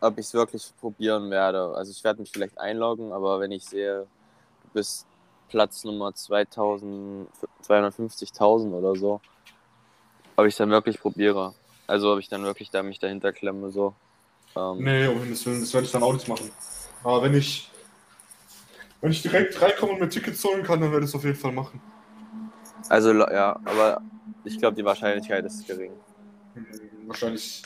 ob 0.00 0.18
ich 0.18 0.26
es 0.26 0.34
wirklich 0.34 0.64
probieren 0.80 1.30
werde. 1.30 1.74
Also 1.76 1.92
ich 1.92 2.02
werde 2.02 2.20
mich 2.20 2.32
vielleicht 2.32 2.58
einloggen, 2.58 3.12
aber 3.12 3.38
wenn 3.40 3.52
ich 3.52 3.64
sehe, 3.64 4.06
du 4.62 4.68
bist 4.74 5.06
Platz 5.48 5.84
Nummer 5.84 6.12
2000, 6.12 7.28
250.000 7.64 8.72
oder 8.72 8.96
so, 8.96 9.20
ob 10.36 10.46
ich 10.46 10.54
es 10.54 10.58
dann 10.58 10.70
wirklich 10.70 11.00
probiere. 11.00 11.54
Also 11.86 12.12
ob 12.12 12.18
ich 12.18 12.28
dann 12.28 12.42
wirklich 12.42 12.70
da 12.70 12.82
mich 12.82 12.98
dahinter 12.98 13.32
klemme 13.32 13.70
so. 13.70 13.94
Ähm, 14.56 14.82
Nee, 14.82 15.06
um 15.06 15.20
Himmels 15.20 15.46
Willen, 15.46 15.60
das 15.60 15.72
werde 15.72 15.86
ich 15.86 15.92
dann 15.92 16.02
auch 16.02 16.12
nicht 16.12 16.26
machen. 16.26 16.50
Aber 17.04 17.22
wenn 17.22 17.34
ich, 17.34 17.70
wenn 19.02 19.10
ich 19.10 19.20
direkt 19.20 19.60
reinkomme 19.60 19.92
und 19.92 20.00
mir 20.00 20.08
Tickets 20.08 20.42
holen 20.44 20.62
kann, 20.62 20.80
dann 20.80 20.90
werde 20.92 21.04
ich 21.04 21.10
es 21.10 21.14
auf 21.14 21.24
jeden 21.24 21.36
Fall 21.36 21.52
machen. 21.52 21.80
Also 22.88 23.12
ja, 23.12 23.58
aber 23.64 24.00
ich 24.44 24.58
glaube 24.58 24.76
die 24.76 24.84
Wahrscheinlichkeit 24.84 25.44
ist 25.44 25.66
gering. 25.66 25.92
Hm, 26.54 26.66
Wahrscheinlich 27.06 27.62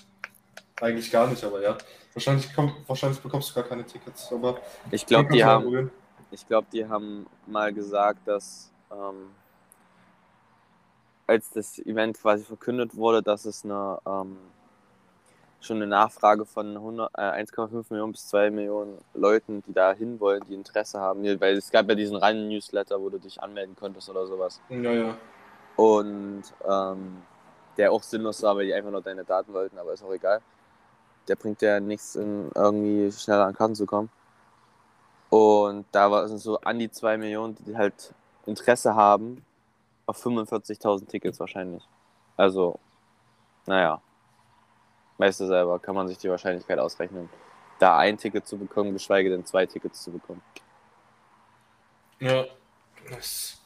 eigentlich 0.80 1.10
gar 1.10 1.26
nicht, 1.28 1.44
aber 1.44 1.62
ja. 1.62 1.76
Wahrscheinlich, 2.14 2.48
komm, 2.54 2.74
wahrscheinlich 2.86 3.20
bekommst 3.20 3.50
du 3.50 3.54
gar 3.54 3.64
keine 3.64 3.84
Tickets. 3.84 4.32
Aber 4.32 4.58
Ich 4.90 5.04
glaube, 5.04 5.30
die 5.32 5.44
haben, 5.44 5.64
probieren. 5.64 5.90
ich 6.30 6.46
glaube, 6.46 6.66
die 6.72 6.86
haben 6.86 7.26
mal 7.46 7.72
gesagt, 7.74 8.26
dass 8.26 8.72
ähm, 8.90 9.30
als 11.26 11.50
das 11.50 11.78
Event 11.80 12.18
quasi 12.18 12.44
verkündet 12.44 12.96
wurde, 12.96 13.22
dass 13.22 13.44
es 13.44 13.64
eine 13.64 13.98
ähm, 14.06 14.38
schon 15.66 15.76
eine 15.76 15.86
Nachfrage 15.86 16.44
von 16.44 16.76
100 16.76 17.10
äh, 17.16 17.42
1,5 17.42 17.86
Millionen 17.90 18.12
bis 18.12 18.28
2 18.28 18.50
Millionen 18.50 18.98
Leuten, 19.14 19.62
die 19.66 19.72
da 19.72 19.92
hinwollen, 19.92 20.42
die 20.48 20.54
Interesse 20.54 21.00
haben. 21.00 21.22
Weil 21.40 21.56
es 21.56 21.70
gab 21.70 21.88
ja 21.88 21.94
diesen 21.94 22.16
reinen 22.16 22.48
Newsletter, 22.48 23.00
wo 23.00 23.10
du 23.10 23.18
dich 23.18 23.42
anmelden 23.42 23.76
konntest 23.76 24.08
oder 24.08 24.26
sowas. 24.26 24.60
Ja, 24.68 24.92
ja. 24.92 25.16
Und 25.76 26.44
ähm, 26.66 27.22
der 27.76 27.92
auch 27.92 28.02
sinnlos 28.02 28.42
war, 28.42 28.56
weil 28.56 28.66
die 28.66 28.74
einfach 28.74 28.90
nur 28.90 29.02
deine 29.02 29.24
Daten 29.24 29.52
wollten, 29.52 29.78
aber 29.78 29.92
ist 29.92 30.02
auch 30.02 30.12
egal. 30.12 30.40
Der 31.28 31.36
bringt 31.36 31.60
ja 31.60 31.80
nichts, 31.80 32.16
in 32.16 32.50
irgendwie 32.54 33.12
schneller 33.12 33.46
an 33.46 33.54
Karten 33.54 33.74
zu 33.74 33.84
kommen. 33.84 34.10
Und 35.28 35.84
da 35.92 36.10
war 36.10 36.24
es 36.24 36.42
so 36.42 36.58
an 36.60 36.78
die 36.78 36.90
2 36.90 37.18
Millionen, 37.18 37.56
die 37.66 37.76
halt 37.76 38.14
Interesse 38.46 38.94
haben 38.94 39.44
auf 40.06 40.24
45.000 40.24 41.08
Tickets 41.08 41.40
wahrscheinlich. 41.40 41.82
Also, 42.36 42.78
naja. 43.66 44.00
Weißt 45.18 45.40
du 45.40 45.46
selber, 45.46 45.78
kann 45.78 45.94
man 45.94 46.08
sich 46.08 46.18
die 46.18 46.28
Wahrscheinlichkeit 46.28 46.78
ausrechnen, 46.78 47.28
da 47.78 47.96
ein 47.98 48.18
Ticket 48.18 48.46
zu 48.46 48.58
bekommen, 48.58 48.92
geschweige 48.92 49.30
denn 49.30 49.44
zwei 49.46 49.64
Tickets 49.66 50.02
zu 50.02 50.10
bekommen. 50.12 50.42
Ja. 52.20 52.44
Das. 53.10 53.58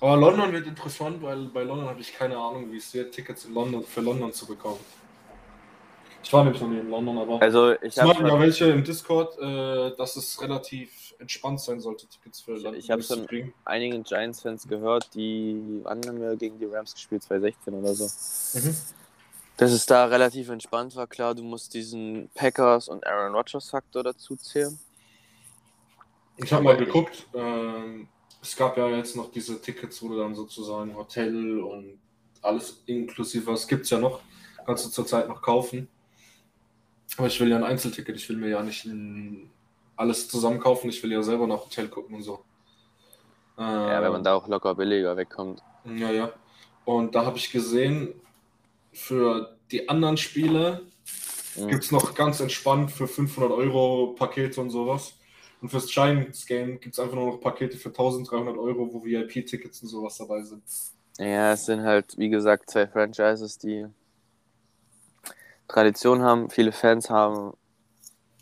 Aber 0.00 0.16
London 0.16 0.52
wird 0.52 0.66
interessant, 0.66 1.22
weil 1.22 1.44
bei 1.46 1.62
London 1.62 1.88
habe 1.88 2.00
ich 2.00 2.12
keine 2.16 2.36
Ahnung, 2.36 2.72
wie 2.72 2.78
es 2.78 2.92
wird, 2.94 3.14
Tickets 3.14 3.44
in 3.44 3.54
London 3.54 3.84
für 3.84 4.00
London 4.00 4.32
zu 4.32 4.46
bekommen. 4.46 4.80
Ich 6.22 6.32
war 6.32 6.42
nämlich 6.42 6.60
noch 6.60 6.68
nie 6.68 6.78
in 6.80 6.90
London, 6.90 7.16
aber 7.18 7.40
Also, 7.40 7.72
ich 7.80 7.96
habe 7.98 8.26
ja 8.26 8.40
welche 8.40 8.64
im 8.70 8.82
Discord, 8.82 9.38
äh, 9.38 9.94
dass 9.96 10.16
es 10.16 10.40
relativ 10.42 11.14
entspannt 11.18 11.60
sein 11.60 11.80
sollte, 11.80 12.06
Tickets 12.06 12.40
für 12.40 12.52
London 12.54 12.74
ich 12.74 12.90
hab 12.90 13.00
zu 13.02 13.14
schon- 13.18 13.26
kriegen. 13.26 13.54
einigen 13.64 14.02
Giants-Fans 14.02 14.66
gehört, 14.68 15.14
die, 15.14 15.80
wann 15.84 16.00
haben 16.06 16.20
wir 16.20 16.34
gegen 16.36 16.58
die 16.58 16.64
Rams 16.66 16.94
gespielt? 16.94 17.22
2016 17.22 17.74
oder 17.74 17.94
so. 17.94 18.04
Mhm. 18.58 18.76
Dass 19.58 19.72
es 19.72 19.86
da 19.86 20.04
relativ 20.04 20.48
entspannt 20.50 20.94
war, 20.94 21.08
klar, 21.08 21.34
du 21.34 21.42
musst 21.42 21.74
diesen 21.74 22.30
Packers 22.34 22.88
und 22.88 23.04
Aaron 23.04 23.34
Rodgers 23.34 23.68
Faktor 23.68 24.04
dazu 24.04 24.36
zählen. 24.36 24.78
Ich 26.36 26.52
habe 26.52 26.62
mal 26.62 26.76
geguckt, 26.76 27.26
ähm, 27.34 28.06
es 28.40 28.54
gab 28.56 28.78
ja 28.78 28.88
jetzt 28.88 29.16
noch 29.16 29.32
diese 29.32 29.60
Tickets, 29.60 30.00
wo 30.00 30.10
du 30.10 30.18
dann 30.18 30.36
sozusagen 30.36 30.94
Hotel 30.94 31.58
und 31.60 31.98
alles 32.40 32.84
inklusive, 32.86 33.48
was 33.48 33.66
gibt 33.66 33.82
es 33.82 33.90
ja 33.90 33.98
noch, 33.98 34.20
kannst 34.64 34.86
du 34.86 34.90
zurzeit 34.90 35.28
noch 35.28 35.42
kaufen. 35.42 35.88
Aber 37.16 37.26
ich 37.26 37.40
will 37.40 37.48
ja 37.48 37.56
ein 37.56 37.64
Einzelticket, 37.64 38.14
ich 38.14 38.28
will 38.28 38.36
mir 38.36 38.50
ja 38.50 38.62
nicht 38.62 38.88
alles 39.96 40.28
zusammen 40.28 40.60
kaufen, 40.60 40.88
ich 40.88 41.02
will 41.02 41.10
ja 41.10 41.22
selber 41.22 41.48
nach 41.48 41.64
Hotel 41.64 41.88
gucken 41.88 42.14
und 42.14 42.22
so. 42.22 42.44
Ja, 43.56 44.00
wenn 44.00 44.12
man 44.12 44.22
da 44.22 44.34
auch 44.34 44.46
locker 44.46 44.76
billiger 44.76 45.16
wegkommt. 45.16 45.64
Ja, 45.84 46.12
ja. 46.12 46.32
Und 46.84 47.16
da 47.16 47.26
habe 47.26 47.38
ich 47.38 47.50
gesehen, 47.50 48.14
für 48.92 49.56
die 49.70 49.88
anderen 49.88 50.16
Spiele 50.16 50.82
Mhm. 51.56 51.68
gibt 51.68 51.84
es 51.84 51.90
noch 51.90 52.14
ganz 52.14 52.40
entspannt 52.40 52.90
für 52.92 53.08
500 53.08 53.50
Euro 53.50 54.14
Pakete 54.16 54.60
und 54.60 54.70
sowas. 54.70 55.14
Und 55.60 55.70
fürs 55.70 55.86
Giants 55.86 56.46
Game 56.46 56.78
gibt 56.78 56.94
es 56.94 57.00
einfach 57.00 57.16
nur 57.16 57.32
noch 57.32 57.38
Pakete 57.40 57.76
für 57.76 57.88
1300 57.92 58.56
Euro, 58.56 58.88
wo 58.92 59.02
VIP-Tickets 59.04 59.82
und 59.82 59.88
sowas 59.88 60.16
dabei 60.18 60.42
sind. 60.42 60.62
Ja, 61.18 61.52
es 61.52 61.66
sind 61.66 61.82
halt, 61.82 62.16
wie 62.16 62.28
gesagt, 62.28 62.70
zwei 62.70 62.86
Franchises, 62.86 63.58
die 63.58 63.86
Tradition 65.66 66.22
haben, 66.22 66.48
viele 66.48 66.70
Fans 66.70 67.10
haben. 67.10 67.54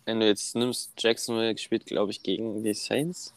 Wenn 0.04 0.20
du 0.20 0.26
jetzt 0.26 0.54
nimmst, 0.54 0.92
Jacksonville 0.98 1.56
spielt, 1.56 1.86
glaube 1.86 2.10
ich, 2.10 2.22
gegen 2.22 2.62
die 2.62 2.74
Saints. 2.74 3.32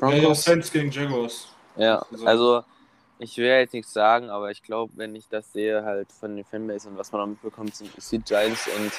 Ja, 0.00 0.10
ja, 0.10 0.20
Broncos? 0.20 0.42
Saints 0.44 0.72
gegen 0.72 0.90
Jaguars. 0.90 1.46
Ja, 1.76 1.98
Also- 2.10 2.26
also 2.26 2.64
ich 3.18 3.36
will 3.38 3.46
jetzt 3.46 3.74
nichts 3.74 3.92
sagen, 3.92 4.30
aber 4.30 4.50
ich 4.50 4.62
glaube, 4.62 4.92
wenn 4.96 5.14
ich 5.14 5.28
das 5.28 5.52
sehe, 5.52 5.84
halt 5.84 6.12
von 6.12 6.36
den 6.36 6.44
Fanbase 6.44 6.88
und 6.88 6.96
was 6.98 7.12
man 7.12 7.20
da 7.20 7.26
mitbekommt, 7.26 7.74
sind 7.76 7.92
die 8.12 8.18
Giants 8.20 8.68
und 8.68 8.92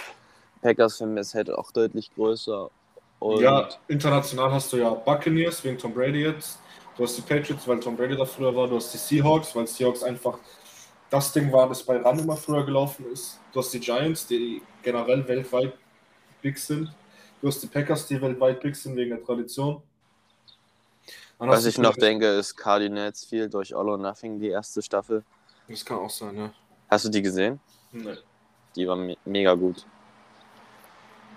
Packers 0.62 0.98
Fanbase 0.98 1.38
halt 1.38 1.52
auch 1.52 1.72
deutlich 1.72 2.14
größer. 2.14 2.72
Und 3.20 3.42
Ja, 3.42 3.70
international 3.88 4.52
hast 4.52 4.72
du 4.74 4.78
ja 4.78 4.90
Buccaneers 4.94 5.64
wegen 5.64 5.78
Tom 5.78 5.94
Brady 5.94 6.24
jetzt. 6.24 6.60
Du 6.96 7.04
hast 7.04 7.18
die 7.18 7.22
Patriots, 7.22 7.68
weil 7.68 7.80
Tom 7.80 7.98
Brady 7.98 8.16
da 8.16 8.26
früher 8.26 8.56
war. 8.56 8.68
Du 8.68 8.76
hast 8.78 8.94
die 8.94 8.98
Seahawks, 8.98 9.56
weil 9.56 9.68
Seahawks 9.68 10.04
einfach 10.04 10.40
das 11.10 11.32
Ding 11.34 11.52
war, 11.52 11.68
das 11.68 11.84
bei 11.84 11.98
Run 11.98 12.20
immer 12.20 12.38
früher 12.38 12.66
gelaufen 12.66 13.06
ist. 13.12 13.40
Du 13.52 13.60
hast 13.60 13.74
die 13.74 13.80
Giants, 13.80 14.28
die 14.28 14.62
generell 14.82 15.28
weltweit 15.28 15.74
big 16.42 16.58
sind. 16.58 16.94
Du 17.42 17.48
hast 17.48 17.62
die 17.62 17.68
Packers, 17.68 18.08
die 18.08 18.22
weltweit 18.22 18.62
big 18.62 18.76
sind 18.76 18.96
wegen 18.96 19.12
der 19.12 19.24
Tradition. 19.24 19.84
Was 21.38 21.66
ich 21.66 21.78
noch 21.78 21.96
denke, 21.96 22.28
ist 22.28 22.56
Cardinals 22.56 23.26
viel 23.26 23.50
durch 23.50 23.76
All 23.76 23.90
or 23.90 23.98
Nothing, 23.98 24.40
die 24.40 24.50
erste 24.50 24.82
Staffel. 24.82 25.24
Das 25.68 25.84
kann 25.84 25.98
auch 25.98 26.10
sein, 26.10 26.38
ja. 26.38 26.54
Hast 26.90 27.06
du 27.06 27.10
die 27.10 27.22
gesehen? 27.22 27.60
Nee. 27.92 28.18
Die 28.76 28.88
war 28.88 28.96
me 28.96 29.16
mega 29.26 29.54
gut. 29.54 29.86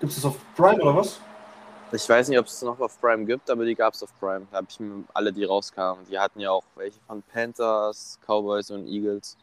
Gibt 0.01 0.11
es 0.13 0.17
das 0.17 0.27
auf 0.27 0.39
Prime 0.55 0.81
oder 0.83 0.97
was? 0.97 1.21
Ich 1.91 2.07
weiß 2.07 2.29
nicht, 2.29 2.39
ob 2.39 2.47
es 2.47 2.61
noch 2.63 2.79
auf 2.81 3.01
Prime 3.01 3.25
gibt, 3.25 3.49
aber 3.51 3.65
die 3.65 3.75
gab 3.75 3.95
es 3.95 4.03
auf 4.03 4.13
Prime. 4.21 4.47
Da 4.51 4.59
habe 4.59 4.67
ich 4.69 4.79
mir 4.79 5.05
alle, 5.15 5.33
die 5.33 5.45
rauskamen. 5.45 6.05
Die 6.07 6.19
hatten 6.19 6.41
ja 6.41 6.51
auch 6.51 6.65
welche 6.77 7.01
von 7.01 7.23
Panthers, 7.23 8.19
Cowboys 8.27 8.71
und 8.71 8.87
Eagles. 8.87 9.37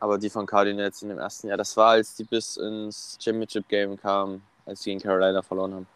Aber 0.00 0.18
die 0.18 0.28
von 0.28 0.44
Cardinals 0.44 1.02
in 1.02 1.10
dem 1.10 1.18
ersten 1.18 1.48
Jahr, 1.48 1.56
das 1.56 1.76
war, 1.76 1.90
als 1.90 2.16
die 2.16 2.24
bis 2.24 2.56
ins 2.56 3.16
Championship 3.20 3.68
Game 3.68 3.96
kamen, 3.96 4.42
als 4.66 4.80
die 4.80 4.90
gegen 4.90 5.00
Carolina 5.00 5.40
verloren 5.42 5.74
haben. 5.74 5.86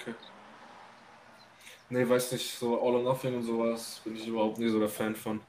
Okay. 0.00 0.14
Nee, 1.90 2.08
weiß 2.08 2.32
nicht, 2.32 2.58
so 2.58 2.80
All 2.80 2.96
or 2.96 3.02
Nothing 3.02 3.36
und 3.36 3.44
sowas 3.44 4.00
bin 4.04 4.16
ich 4.16 4.26
überhaupt 4.26 4.58
nie 4.58 4.68
so 4.68 4.78
der 4.78 4.88
Fan 4.88 5.14
von. 5.14 5.40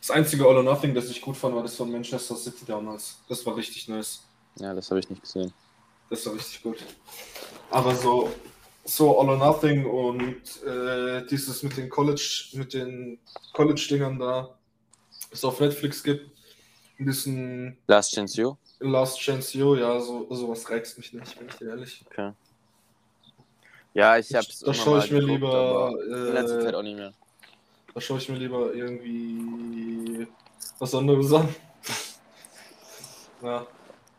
Das 0.00 0.10
einzige 0.10 0.46
All 0.46 0.56
or 0.56 0.62
Nothing, 0.62 0.94
das 0.94 1.10
ich 1.10 1.20
gut 1.20 1.36
fand, 1.36 1.54
war 1.56 1.62
das 1.62 1.74
von 1.74 1.90
Manchester 1.90 2.36
City 2.36 2.64
damals. 2.64 3.18
Das 3.28 3.44
war 3.44 3.56
richtig 3.56 3.88
nice. 3.88 4.22
Ja, 4.56 4.74
das 4.74 4.90
habe 4.90 5.00
ich 5.00 5.10
nicht 5.10 5.22
gesehen. 5.22 5.52
Das 6.08 6.24
war 6.26 6.34
richtig 6.34 6.62
gut. 6.62 6.84
Aber 7.70 7.94
so, 7.94 8.30
so 8.84 9.18
All 9.20 9.28
or 9.28 9.36
Nothing 9.36 9.86
und 9.86 10.62
äh, 10.64 11.26
dieses 11.26 11.62
mit 11.64 11.76
den 11.76 11.88
College, 11.88 12.44
mit 12.52 12.74
den 12.74 13.18
College-Dingern 13.52 14.18
da, 14.18 14.56
es 15.32 15.44
auf 15.44 15.58
Netflix 15.58 16.02
gibt, 16.02 16.30
in 16.98 17.06
diesen 17.06 17.76
Last 17.88 18.12
Chance 18.14 18.40
You? 18.40 18.56
Last 18.80 19.18
Chance 19.18 19.58
You, 19.58 19.74
ja, 19.74 20.00
so, 20.00 20.32
sowas 20.32 20.70
reizt 20.70 20.96
mich 20.96 21.12
nicht, 21.12 21.38
bin 21.38 21.48
ich 21.48 21.56
dir 21.56 21.70
ehrlich. 21.70 22.04
Okay. 22.06 22.32
Ja, 23.98 24.16
ich 24.16 24.32
habe 24.32 24.46
es 24.48 24.60
Da 24.60 24.72
schaue 24.72 25.00
ich 25.00 25.10
mir 25.10 25.18
lieber, 25.18 25.52
aber 25.52 26.04
in 26.04 26.32
letzter 26.32 26.60
äh, 26.60 26.62
Zeit 26.62 26.74
auch 26.76 26.82
nicht 26.82 26.96
mehr. 26.96 27.12
Da 27.92 28.00
schaue 28.00 28.18
ich 28.18 28.28
mir 28.28 28.36
lieber 28.36 28.72
irgendwie 28.72 30.28
was 30.78 30.94
anderes 30.94 31.32
an. 31.32 31.48
Ja. 33.42 33.66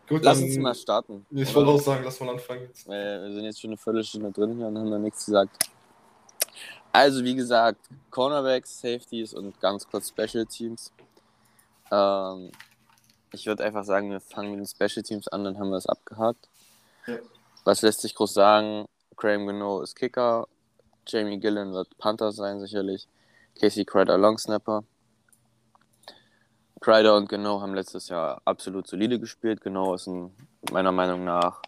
Gut, 0.07 0.23
Lass 0.23 0.39
dann, 0.39 0.47
uns 0.47 0.57
mal 0.57 0.75
starten. 0.75 1.25
Ich 1.29 1.49
oder? 1.49 1.55
wollte 1.55 1.71
auch 1.71 1.79
sagen, 1.81 2.03
lass 2.05 2.19
mal 2.21 2.29
anfangen 2.29 2.61
jetzt. 2.63 2.87
Weil 2.87 3.21
wir 3.21 3.33
sind 3.33 3.43
jetzt 3.43 3.59
schon 3.59 3.71
eine 3.71 3.77
Viertelstunde 3.77 4.31
drin 4.31 4.55
hier 4.55 4.67
und 4.67 4.77
haben 4.77 4.91
da 4.91 4.97
nichts 4.97 5.25
gesagt. 5.25 5.69
Also, 6.93 7.21
wie 7.23 7.35
gesagt, 7.35 7.81
Cornerbacks, 8.11 8.79
Safeties 8.79 9.33
und 9.33 9.59
ganz 9.59 9.85
kurz 9.89 10.07
Special 10.07 10.45
Teams. 10.45 10.93
Ähm, 11.91 12.51
ich 13.33 13.45
würde 13.45 13.65
einfach 13.65 13.83
sagen, 13.83 14.09
wir 14.09 14.21
fangen 14.21 14.51
mit 14.51 14.59
den 14.59 14.67
Special 14.67 15.03
Teams 15.03 15.27
an, 15.27 15.43
dann 15.43 15.59
haben 15.59 15.69
wir 15.69 15.77
es 15.77 15.85
abgehakt. 15.85 16.47
Ja. 17.05 17.17
Was 17.65 17.81
lässt 17.81 17.99
sich 17.99 18.15
groß 18.15 18.33
sagen? 18.33 18.87
Graham 19.19 19.45
Gano 19.45 19.81
ist 19.81 19.95
Kicker. 19.95 20.47
Jamie 21.05 21.39
Gillen 21.39 21.73
wird 21.73 21.95
Panther 21.97 22.31
sein, 22.31 22.61
sicherlich. 22.61 23.05
Casey 23.59 23.83
Crider 23.83 24.17
Long 24.17 24.37
Snapper. 24.37 24.85
Crider 26.79 27.17
und 27.17 27.27
Gano 27.27 27.59
haben 27.61 27.73
letztes 27.73 28.07
Jahr 28.07 28.41
absolut 28.45 28.87
solide 28.87 29.19
gespielt. 29.19 29.59
Gano 29.59 29.93
ist 29.93 30.07
ein, 30.07 30.31
meiner 30.71 30.93
Meinung 30.93 31.25
nach 31.25 31.61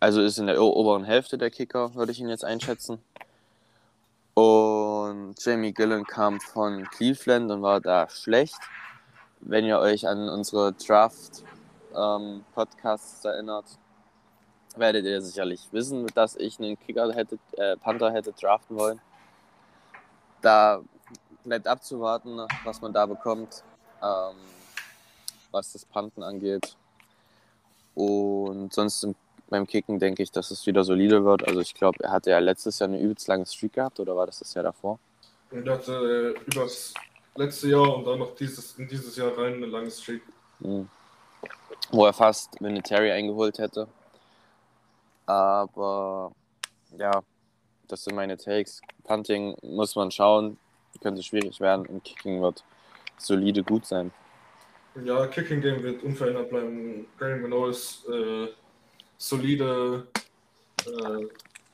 also 0.00 0.20
ist 0.20 0.38
in 0.38 0.48
der 0.48 0.60
oberen 0.60 1.04
Hälfte 1.04 1.38
der 1.38 1.50
Kicker, 1.50 1.94
würde 1.94 2.10
ich 2.10 2.18
ihn 2.18 2.28
jetzt 2.28 2.44
einschätzen. 2.44 2.98
Und 4.34 5.36
Jamie 5.38 5.72
Gillen 5.72 6.04
kam 6.04 6.40
von 6.40 6.84
Cleveland 6.90 7.52
und 7.52 7.62
war 7.62 7.80
da 7.80 8.08
schlecht. 8.08 8.58
Wenn 9.38 9.64
ihr 9.64 9.78
euch 9.78 10.08
an 10.08 10.28
unsere 10.28 10.72
Draft-Podcasts 10.72 13.24
erinnert, 13.24 13.78
werdet 14.78 15.04
ihr 15.04 15.20
sicherlich 15.20 15.68
wissen, 15.72 16.06
dass 16.14 16.36
ich 16.36 16.58
einen 16.58 16.78
Kicker 16.78 17.12
hätte, 17.12 17.38
äh, 17.56 17.76
Panther 17.76 18.12
hätte 18.12 18.32
draften 18.32 18.76
wollen. 18.76 19.00
Da 20.40 20.80
bleibt 21.44 21.66
abzuwarten, 21.66 22.46
was 22.64 22.80
man 22.80 22.92
da 22.92 23.06
bekommt, 23.06 23.64
ähm, 24.02 24.36
was 25.50 25.72
das 25.72 25.84
Panten 25.84 26.22
angeht. 26.22 26.76
Und 27.94 28.72
sonst 28.72 29.04
im 29.04 29.14
beim 29.52 29.66
Kicken 29.66 29.98
denke 29.98 30.22
ich, 30.22 30.32
dass 30.32 30.50
es 30.50 30.66
wieder 30.66 30.82
solide 30.82 31.24
wird. 31.24 31.46
Also 31.46 31.60
ich 31.60 31.74
glaube, 31.74 32.02
er 32.02 32.10
hatte 32.10 32.30
ja 32.30 32.38
letztes 32.38 32.78
Jahr 32.78 32.88
eine 32.88 32.98
übelst 32.98 33.28
lange 33.28 33.46
Streak 33.46 33.74
gehabt 33.74 34.00
oder 34.00 34.16
war 34.16 34.26
das 34.26 34.38
das 34.38 34.54
Jahr 34.54 34.64
davor? 34.64 34.98
Er 35.50 35.72
hatte 35.74 36.34
äh, 36.36 36.50
übers 36.50 36.94
letzte 37.36 37.68
Jahr 37.68 37.96
und 37.96 38.06
dann 38.06 38.18
noch 38.18 38.34
dieses, 38.34 38.78
in 38.78 38.88
dieses 38.88 39.14
Jahr 39.14 39.36
rein 39.36 39.54
eine 39.54 39.66
lange 39.66 39.90
Streak. 39.90 40.22
Mhm. 40.60 40.88
Wo 41.90 42.06
er 42.06 42.14
fast 42.14 42.60
Vinatieri 42.60 43.12
eingeholt 43.12 43.58
hätte. 43.58 43.86
Aber 45.32 46.32
ja, 46.98 47.22
das 47.88 48.04
sind 48.04 48.14
meine 48.14 48.36
Takes. 48.36 48.82
Punting 49.04 49.56
muss 49.62 49.96
man 49.96 50.10
schauen, 50.10 50.58
könnte 51.00 51.22
schwierig 51.22 51.58
werden 51.60 51.86
und 51.86 52.04
Kicking 52.04 52.42
wird 52.42 52.62
solide 53.18 53.62
gut 53.62 53.86
sein. 53.86 54.10
Ja, 55.02 55.26
Kicking 55.26 55.62
Game 55.62 55.82
wird 55.82 56.02
unverändert 56.02 56.50
bleiben. 56.50 57.06
Graham 57.18 57.42
Gano 57.42 57.68
ist 57.68 58.06
äh, 58.08 58.48
solide. 59.16 60.06
Äh, 60.86 61.26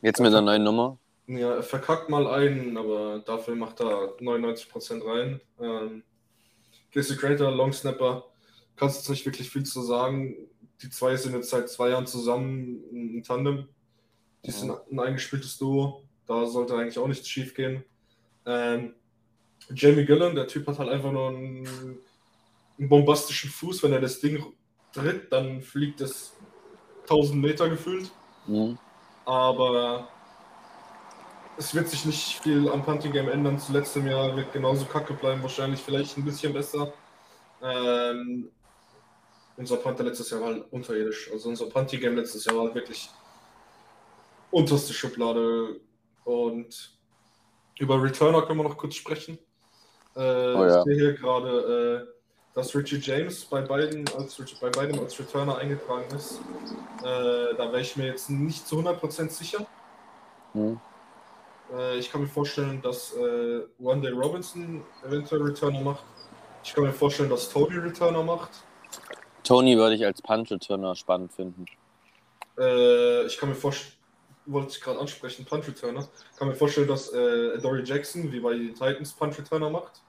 Jetzt 0.02 0.20
mit 0.20 0.32
der 0.32 0.40
neuen 0.42 0.62
Nummer. 0.62 0.96
ja, 1.26 1.56
er 1.56 1.62
verkackt 1.64 2.08
mal 2.08 2.28
einen, 2.28 2.76
aber 2.76 3.18
dafür 3.18 3.56
macht 3.56 3.80
er 3.80 4.16
99% 4.20 5.04
rein. 5.04 5.40
Ähm, 5.60 6.04
Casey 6.94 7.16
Crater, 7.16 7.50
Long 7.50 7.72
Snapper, 7.72 8.24
kannst 8.76 8.98
jetzt 8.98 9.10
nicht 9.10 9.26
wirklich 9.26 9.50
viel 9.50 9.64
zu 9.64 9.82
sagen. 9.82 10.36
Die 10.82 10.90
zwei 10.90 11.16
sind 11.16 11.35
jetzt 11.35 11.50
seit 11.50 11.68
zwei 11.68 11.90
Jahren 11.90 12.06
zusammen 12.06 12.82
ein 12.92 13.23
Tandem. 13.23 13.68
Die 14.44 14.50
sind 14.50 14.70
ein 14.70 15.00
eingespieltes 15.00 15.58
Duo. 15.58 16.04
Da 16.26 16.47
sollte 16.47 16.76
eigentlich 16.76 16.99
auch 16.99 17.08
nichts 17.08 17.28
schief 17.28 17.54
gehen. 17.54 17.85
Ähm, 18.47 18.94
Jamie 19.75 20.04
Gillen, 20.04 20.35
der 20.35 20.47
Typ 20.47 20.66
hat 20.66 20.78
halt 20.78 20.88
einfach 20.88 21.11
nur 21.11 21.28
einen, 21.28 21.66
einen 22.78 22.88
bombastischen 22.88 23.50
Fuß. 23.50 23.82
Wenn 23.82 23.92
er 23.92 24.00
das 24.00 24.20
Ding 24.20 24.44
tritt, 24.92 25.32
dann 25.32 25.62
fliegt 25.62 26.00
es 26.00 26.37
1000 27.02 27.40
Meter 27.40 27.68
gefühlt. 27.68 28.11
Mhm. 28.47 28.78
Aber 29.25 30.08
es 31.58 31.75
wird 31.75 31.88
sich 31.88 32.04
nicht 32.04 32.40
viel 32.40 32.68
am 32.70 32.85
Punting 32.85 33.12
Game 33.12 33.28
ändern. 33.28 33.58
Zuletzt 33.58 33.97
im 33.97 34.06
Jahr 34.06 34.35
wird 34.37 34.52
genauso 34.52 34.85
kacke 34.85 35.12
bleiben, 35.14 35.42
wahrscheinlich 35.42 35.80
vielleicht 35.80 36.16
ein 36.16 36.25
bisschen 36.25 36.52
besser. 36.52 36.92
Ähm, 37.62 38.50
unser 39.58 39.76
Panther 39.76 40.04
letztes 40.04 40.30
Jahr 40.30 40.40
war 40.40 40.48
halt 40.48 40.64
unterirdisch. 40.70 41.30
Also 41.32 41.48
unser 41.48 41.66
Punting 41.66 42.00
Game 42.00 42.16
letztes 42.16 42.44
Jahr 42.44 42.56
war 42.56 42.64
halt 42.64 42.76
wirklich 42.76 43.10
unterste 44.50 44.92
Schublade. 44.94 45.80
Und 46.24 46.96
über 47.78 48.00
Returner 48.02 48.42
können 48.42 48.60
wir 48.60 48.68
noch 48.68 48.76
kurz 48.76 48.94
sprechen. 48.94 49.38
Äh, 50.16 50.20
ja. 50.22 50.78
Ich 50.78 50.84
sehe 50.84 50.94
hier 50.94 51.12
gerade, 51.14 52.06
äh, 52.08 52.54
dass 52.54 52.74
Richie 52.74 52.98
James 52.98 53.44
bei 53.44 53.60
beiden 53.60 54.08
als, 54.16 54.40
bei 54.60 54.70
beidem 54.70 55.00
als 55.00 55.18
Returner 55.18 55.58
eingetragen 55.58 56.06
ist. 56.14 56.40
Äh, 57.00 57.54
da 57.56 57.70
wäre 57.72 57.80
ich 57.80 57.96
mir 57.96 58.06
jetzt 58.06 58.30
nicht 58.30 58.66
zu 58.66 58.78
100% 58.78 59.30
sicher. 59.30 59.66
Äh, 61.76 61.98
ich 61.98 62.10
kann 62.10 62.22
mir 62.22 62.28
vorstellen, 62.28 62.80
dass 62.80 63.12
äh, 63.14 63.62
One 63.80 64.00
Day 64.00 64.12
Robinson 64.12 64.84
eventuell 65.04 65.42
Returner 65.42 65.80
macht. 65.80 66.04
Ich 66.62 66.74
kann 66.74 66.84
mir 66.84 66.92
vorstellen, 66.92 67.30
dass 67.30 67.48
Tony 67.48 67.76
Returner 67.76 68.22
macht. 68.22 68.50
Tony 69.45 69.76
würde 69.76 69.95
ich 69.95 70.04
als 70.04 70.21
Punch-Returner 70.23 70.95
spannend 70.95 71.33
finden. 71.33 71.64
Äh, 72.59 73.25
ich 73.26 73.38
kann 73.38 73.49
mir 73.49 73.54
vorstellen, 73.54 73.95
wollte 74.47 74.71
ich 74.71 74.80
gerade 74.80 74.99
ansprechen, 74.99 75.45
Punch 75.45 75.68
Returner. 75.68 76.09
Kann 76.37 76.49
mir 76.49 76.54
vorstellen, 76.54 76.88
dass 76.88 77.12
äh, 77.12 77.59
Dory 77.59 77.83
Jackson 77.85 78.33
wie 78.33 78.40
bei 78.40 78.54
den 78.54 78.75
Titans 78.75 79.12
Punch 79.12 79.38
Returner 79.38 79.71
macht. 79.71 80.00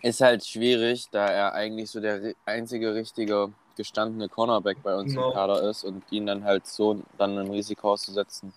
Ist 0.00 0.20
halt 0.20 0.44
schwierig, 0.44 1.08
da 1.12 1.26
er 1.28 1.52
eigentlich 1.54 1.90
so 1.90 2.00
der 2.00 2.34
einzige 2.44 2.94
richtige 2.94 3.52
gestandene 3.76 4.28
Cornerback 4.28 4.82
bei 4.82 4.94
uns 4.94 5.12
Genau. 5.14 5.28
im 5.28 5.34
Kader 5.34 5.62
ist 5.70 5.84
und 5.84 6.02
ihn 6.10 6.26
dann 6.26 6.44
halt 6.44 6.66
so 6.66 7.00
dann 7.16 7.38
ein 7.38 7.50
Risiko 7.50 7.92
auszusetzen. 7.92 8.52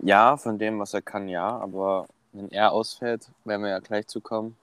Ja, 0.00 0.36
von 0.36 0.58
dem, 0.58 0.80
was 0.80 0.94
er 0.94 1.02
kann, 1.02 1.28
ja, 1.28 1.46
aber 1.58 2.06
wenn 2.32 2.50
er 2.50 2.72
ausfällt, 2.72 3.28
werden 3.44 3.62
wir 3.62 3.70
ja 3.70 3.78
gleich 3.78 4.06
zu 4.08 4.20
kommen, 4.20 4.56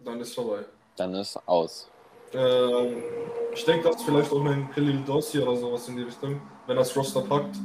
Dann 0.00 0.20
ist 0.20 0.34
vorbei. 0.34 0.64
dann 0.96 1.14
ist 1.14 1.38
aus. 1.48 1.88
Ähm, 2.32 3.02
ich 3.52 3.64
denke, 3.64 3.88
dass 3.88 4.02
vielleicht 4.02 4.32
auch 4.32 4.44
ein 4.44 4.70
Khalil 4.70 5.02
Dossi 5.04 5.38
oder 5.38 5.56
sowas 5.56 5.88
in 5.88 5.96
die 5.96 6.02
Richtung, 6.02 6.40
wenn 6.66 6.76
das 6.76 6.96
Roster 6.96 7.20
packt, 7.22 7.56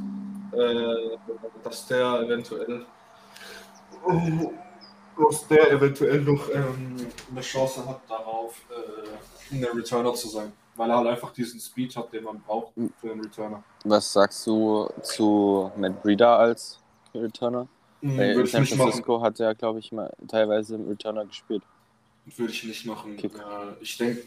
äh, 0.52 1.16
dass 1.64 1.86
der 1.86 2.20
eventuell 2.20 2.86
dass 5.18 5.46
der 5.48 5.70
eventuell 5.72 6.20
noch 6.22 6.48
ähm, 6.50 6.96
eine 7.30 7.40
Chance 7.40 7.86
hat 7.86 8.00
darauf, 8.08 8.60
äh, 8.70 9.54
ein 9.54 9.64
Returner 9.64 10.14
zu 10.14 10.28
sein. 10.28 10.52
Weil 10.76 10.90
er 10.90 10.96
halt 10.98 11.08
einfach 11.08 11.32
diesen 11.32 11.60
Speed 11.60 11.94
hat, 11.96 12.12
den 12.12 12.24
man 12.24 12.40
braucht 12.40 12.72
für 13.00 13.10
einen 13.10 13.20
Returner. 13.20 13.62
Was 13.84 14.12
sagst 14.12 14.46
du 14.46 14.88
zu 15.02 15.70
Matt 15.76 16.02
Breeder 16.02 16.38
als 16.38 16.78
Returner? 17.14 17.66
Mhm, 18.00 18.18
in 18.18 18.40
ich 18.40 18.50
San 18.50 18.62
nicht 18.62 18.70
machen. 18.70 18.82
Francisco 18.84 19.20
hat 19.20 19.40
er, 19.40 19.54
glaube 19.54 19.80
ich, 19.80 19.92
mal 19.92 20.10
teilweise 20.26 20.76
im 20.76 20.88
Returner 20.88 21.26
gespielt. 21.26 21.62
Würde 22.36 22.52
ich 22.52 22.64
nicht 22.64 22.86
machen. 22.86 23.18
Äh, 23.18 23.28
ich 23.80 23.98
denke, 23.98 24.22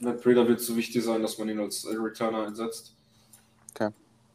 Matt 0.00 0.22
Breeder 0.22 0.46
wird 0.48 0.60
so 0.60 0.76
wichtig 0.76 1.02
sein, 1.02 1.22
dass 1.22 1.38
man 1.38 1.48
ihn 1.48 1.60
als 1.60 1.86
Returner 1.86 2.46
einsetzt. 2.46 2.94
Okay. 3.74 3.90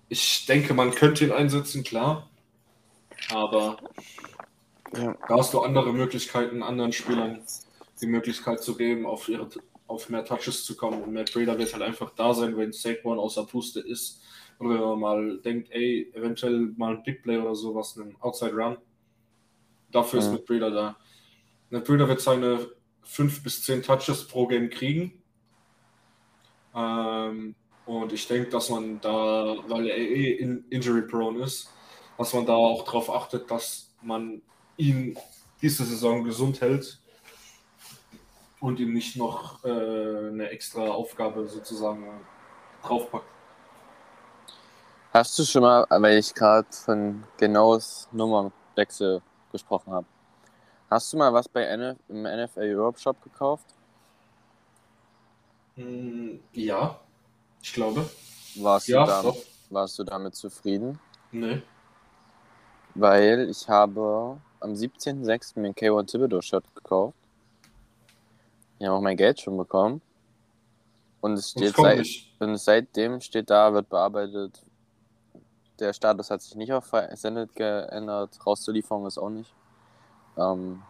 Ich 0.10 0.46
denke, 0.46 0.74
man 0.74 0.92
könnte 0.92 1.26
ihn 1.26 1.32
einsetzen, 1.32 1.84
klar. 1.84 2.30
Aber 3.30 3.78
Ja. 4.96 5.16
da 5.28 5.38
hast 5.38 5.54
du 5.54 5.62
andere 5.62 5.94
Möglichkeiten, 5.94 6.64
anderen 6.64 6.92
Spielern 6.92 7.42
die 8.02 8.08
Möglichkeit 8.08 8.62
zu 8.64 8.76
geben, 8.76 9.06
auf, 9.06 9.30
ihre, 9.30 9.48
auf 9.88 10.10
mehr 10.10 10.26
Touches 10.26 10.66
zu 10.66 10.76
kommen. 10.76 11.04
Und 11.04 11.14
Matt 11.14 11.32
Breeder 11.32 11.58
wird 11.58 11.72
halt 11.74 11.84
einfach 11.84 12.10
da 12.16 12.34
sein, 12.34 12.58
wenn 12.58 12.72
Saquon 12.74 13.20
außer 13.20 13.46
Puste 13.46 13.80
ist. 13.80 14.22
Und 14.58 14.70
wenn 14.70 14.80
man 14.80 15.00
mal 15.00 15.38
denkt, 15.40 15.70
ey, 15.72 16.12
eventuell 16.14 16.74
mal 16.78 16.96
ein 16.98 17.04
Big 17.04 17.24
Play 17.24 17.38
oder 17.38 17.56
sowas, 17.56 17.98
einen 17.98 18.16
Outside 18.22 18.54
Run. 18.54 18.78
Dafür 19.92 20.20
ist 20.20 20.28
Mhm. 20.28 20.34
Matt 20.34 20.46
Breeder 20.46 20.72
da. 20.72 20.98
Matt 21.70 21.86
Breeder 21.86 22.08
wird 22.08 22.22
seine 22.22 22.70
5 23.04 23.44
bis 23.44 23.64
10 23.64 23.84
Touches 23.84 24.28
pro 24.28 24.48
Game 24.48 24.70
kriegen. 24.70 25.21
Ähm, 26.76 27.56
und 27.86 28.14
ich 28.14 28.28
denke, 28.28 28.50
dass 28.50 28.70
man 28.70 29.02
da, 29.02 29.56
weil 29.68 29.88
er 29.88 29.98
eh 29.98 30.32
in 30.34 30.66
injury 30.70 31.02
prone 31.02 31.44
ist, 31.44 31.70
dass 32.18 32.34
man 32.34 32.46
da 32.46 32.54
auch 32.54 32.86
darauf 32.86 33.10
achtet, 33.10 33.50
dass 33.50 33.90
man 34.02 34.42
ihn 34.78 35.18
diese 35.62 35.84
Saison 35.84 36.24
gesund 36.24 36.62
hält 36.62 37.00
und 38.60 38.80
ihm 38.80 38.94
nicht 38.94 39.18
noch 39.18 39.64
äh, 39.64 39.70
eine 39.70 40.50
extra 40.50 40.88
Aufgabe 40.88 41.48
sozusagen 41.48 42.06
draufpackt. 42.84 43.26
Hast 45.14 45.38
du 45.38 45.44
schon 45.44 45.64
mal, 45.64 45.86
weil 45.90 46.20
ich 46.20 46.34
gerade 46.34 46.68
von 46.72 47.24
genaues 47.38 48.08
Nummernwechsel 48.12 49.22
gesprochen 49.52 49.92
habe, 49.92 50.06
hast 50.90 51.12
du 51.12 51.18
mal 51.18 51.34
was 51.34 51.50
bei 51.50 51.64
NF, 51.64 51.98
im 52.08 52.24
NFL 52.24 52.76
Europe 52.76 53.00
Shop 53.00 53.22
gekauft? 53.22 53.66
Mm, 55.86 56.40
Ja, 56.54 57.00
ich 57.62 57.74
glaube. 57.74 58.10
Warst, 58.56 58.88
Ja, 58.88 59.02
du, 59.06 59.10
da, 59.12 59.22
doch. 59.22 59.38
warst 59.70 59.98
du 60.00 60.04
damit 60.04 60.36
zufrieden? 60.36 61.00
Nee. 61.32 61.62
Weil 62.96 63.50
ich 63.50 63.68
habe 63.70 64.38
am 64.60 64.74
17.06. 64.74 65.60
mir 65.60 65.68
ein 65.68 65.76
K1 65.76 66.08
Thibodeau 66.12 66.42
Shirt 66.42 66.66
gekauft. 66.76 67.16
Ich 68.80 68.86
habe 68.86 68.98
auch 68.98 69.02
mein 69.02 69.16
Geld 69.18 69.40
schon 69.40 69.58
bekommen. 69.58 70.02
Und 71.22 71.34
es 71.34 71.52
steht 71.52 71.76
seit, 71.76 72.06
und 72.40 72.58
seitdem 72.58 73.22
steht 73.22 73.50
da, 73.50 73.74
wird 73.74 73.90
bearbeitet. 73.90 74.60
Der 75.80 75.94
Status 75.94 76.30
hat 76.32 76.42
sich 76.42 76.56
nicht 76.56 76.74
auf 76.74 76.86
versendet 76.86 77.56
geändert. 77.56 78.38
Rauszulieferung 78.46 79.06
ist 79.06 79.18
auch 79.20 79.30
nicht. 79.30 79.54
Ähm, 80.38 80.82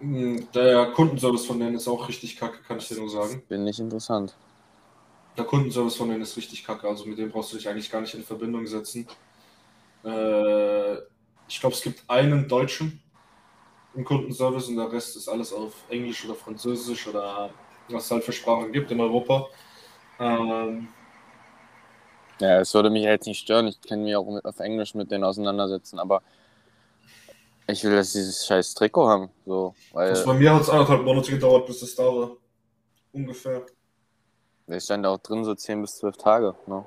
Der 0.00 0.86
Kundenservice 0.92 1.46
von 1.46 1.58
denen 1.58 1.76
ist 1.76 1.88
auch 1.88 2.08
richtig 2.08 2.36
kacke, 2.36 2.58
kann 2.62 2.78
ich 2.78 2.88
dir 2.88 2.96
nur 2.96 3.08
sagen. 3.08 3.42
bin 3.48 3.64
nicht 3.64 3.78
interessant. 3.78 4.34
Der 5.36 5.44
Kundenservice 5.44 5.96
von 5.96 6.08
denen 6.08 6.22
ist 6.22 6.36
richtig 6.36 6.64
kacke, 6.64 6.88
also 6.88 7.06
mit 7.06 7.18
dem 7.18 7.30
brauchst 7.30 7.52
du 7.52 7.56
dich 7.56 7.68
eigentlich 7.68 7.90
gar 7.90 8.00
nicht 8.00 8.14
in 8.14 8.22
Verbindung 8.22 8.66
setzen. 8.66 9.06
Äh, 10.04 10.94
ich 11.48 11.60
glaube, 11.60 11.74
es 11.74 11.82
gibt 11.82 12.02
einen 12.08 12.48
Deutschen 12.48 13.00
im 13.94 14.04
Kundenservice 14.04 14.68
und 14.68 14.76
der 14.76 14.92
Rest 14.92 15.16
ist 15.16 15.28
alles 15.28 15.52
auf 15.52 15.72
Englisch 15.88 16.24
oder 16.24 16.34
Französisch 16.34 17.06
oder 17.08 17.50
was 17.88 18.04
es 18.04 18.10
halt 18.10 18.24
für 18.24 18.32
Sprachen 18.32 18.72
gibt 18.72 18.90
in 18.90 19.00
Europa. 19.00 19.48
Ähm, 20.18 20.88
Ja, 22.40 22.60
es 22.60 22.74
würde 22.74 22.90
mich 22.90 23.04
jetzt 23.04 23.26
nicht 23.26 23.40
stören. 23.40 23.66
Ich 23.66 23.80
kann 23.80 24.02
mich 24.02 24.14
auch 24.14 24.26
mit, 24.30 24.44
auf 24.44 24.60
Englisch 24.60 24.94
mit 24.94 25.10
denen 25.10 25.24
auseinandersetzen, 25.24 25.98
aber 25.98 26.22
ich 27.68 27.82
will, 27.84 27.94
dass 27.96 28.12
sie 28.12 28.20
dieses 28.20 28.46
scheiß 28.46 28.74
Trikot 28.74 29.08
haben. 29.08 29.30
So, 29.44 29.74
weil 29.92 30.10
also 30.10 30.26
bei 30.26 30.34
mir 30.34 30.54
hat 30.54 30.62
es 30.62 30.70
anderthalb 30.70 31.02
Monate 31.02 31.30
gedauert, 31.32 31.66
bis 31.66 31.82
es 31.82 31.94
da 31.94 32.04
war. 32.04 32.30
Ungefähr. 33.12 33.64
es 34.66 34.84
stand 34.84 35.06
auch 35.06 35.18
drin 35.18 35.44
so 35.44 35.54
10 35.54 35.80
bis 35.80 35.96
12 35.96 36.16
Tage. 36.16 36.54
Ne? 36.66 36.84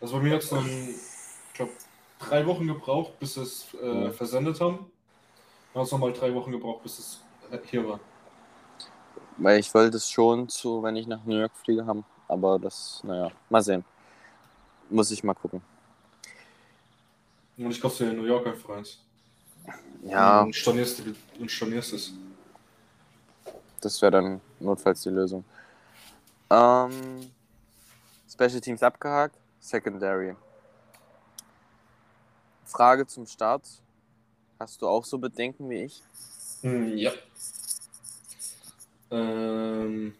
Also 0.00 0.16
bei 0.16 0.22
mir 0.22 0.34
hat 0.34 0.42
es 0.42 0.50
dann, 0.50 0.66
ich 0.66 1.54
glaube, 1.54 1.72
drei 2.18 2.44
Wochen 2.46 2.66
gebraucht, 2.66 3.18
bis 3.20 3.34
sie 3.34 3.42
es 3.42 3.66
äh, 3.80 4.04
Ja. 4.04 4.10
versendet 4.10 4.60
haben. 4.60 4.90
Dann 5.72 5.80
hat 5.80 5.86
es 5.86 5.92
nochmal 5.92 6.12
drei 6.12 6.34
Wochen 6.34 6.50
gebraucht, 6.50 6.82
bis 6.82 6.98
es 6.98 7.20
äh, 7.50 7.58
hier 7.70 7.88
war. 7.88 8.00
Weil 9.38 9.60
ich 9.60 9.72
wollte 9.72 9.96
es 9.96 10.08
schon 10.10 10.48
zu, 10.48 10.82
wenn 10.82 10.96
ich 10.96 11.06
nach 11.06 11.24
New 11.24 11.38
York 11.38 11.56
fliege, 11.56 11.86
haben. 11.86 12.04
Aber 12.28 12.58
das, 12.58 13.00
naja, 13.04 13.30
mal 13.48 13.62
sehen. 13.62 13.84
Muss 14.90 15.10
ich 15.10 15.22
mal 15.24 15.34
gucken. 15.34 15.62
Und 17.64 17.70
ich 17.70 17.80
kauf's 17.80 17.98
dir 17.98 18.10
in 18.10 18.16
New 18.16 18.24
York 18.24 18.46
einfach 18.46 18.70
eins. 18.70 18.98
Ja, 20.04 20.42
Und 20.42 20.54
stornierst, 20.54 21.02
und 21.38 21.50
stornierst 21.50 21.92
es. 21.92 22.12
das 23.80 24.00
wäre 24.02 24.12
dann 24.12 24.40
notfalls 24.58 25.02
die 25.02 25.10
Lösung. 25.10 25.44
Ähm, 26.50 27.30
Special 28.30 28.60
Teams 28.60 28.82
abgehakt, 28.82 29.36
Secondary. 29.60 30.34
Frage 32.64 33.06
zum 33.06 33.26
Start. 33.26 33.62
Hast 34.58 34.80
du 34.82 34.88
auch 34.88 35.04
so 35.04 35.18
Bedenken 35.18 35.68
wie 35.70 35.84
ich? 35.84 36.02
Hm, 36.62 36.96
Ja. 36.96 37.12
Ähm, 39.10 40.14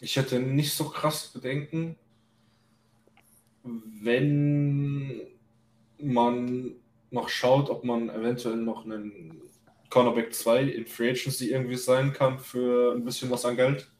ich 0.00 0.16
hätte 0.16 0.38
nicht 0.38 0.74
so 0.74 0.88
krass 0.90 1.28
Bedenken, 1.28 1.96
wenn 3.62 5.26
man 6.00 6.74
noch 7.10 7.28
schaut, 7.28 7.70
ob 7.70 7.84
man 7.84 8.10
eventuell 8.10 8.56
noch 8.56 8.84
einen 8.84 9.42
Cornerback 9.90 10.34
2 10.34 10.62
in 10.62 10.86
Free 10.86 11.10
Agency 11.10 11.50
irgendwie 11.50 11.76
sein 11.76 12.12
kann 12.12 12.38
für 12.38 12.94
ein 12.94 13.04
bisschen 13.04 13.30
was 13.30 13.44
an 13.44 13.56
Geld. 13.56 13.90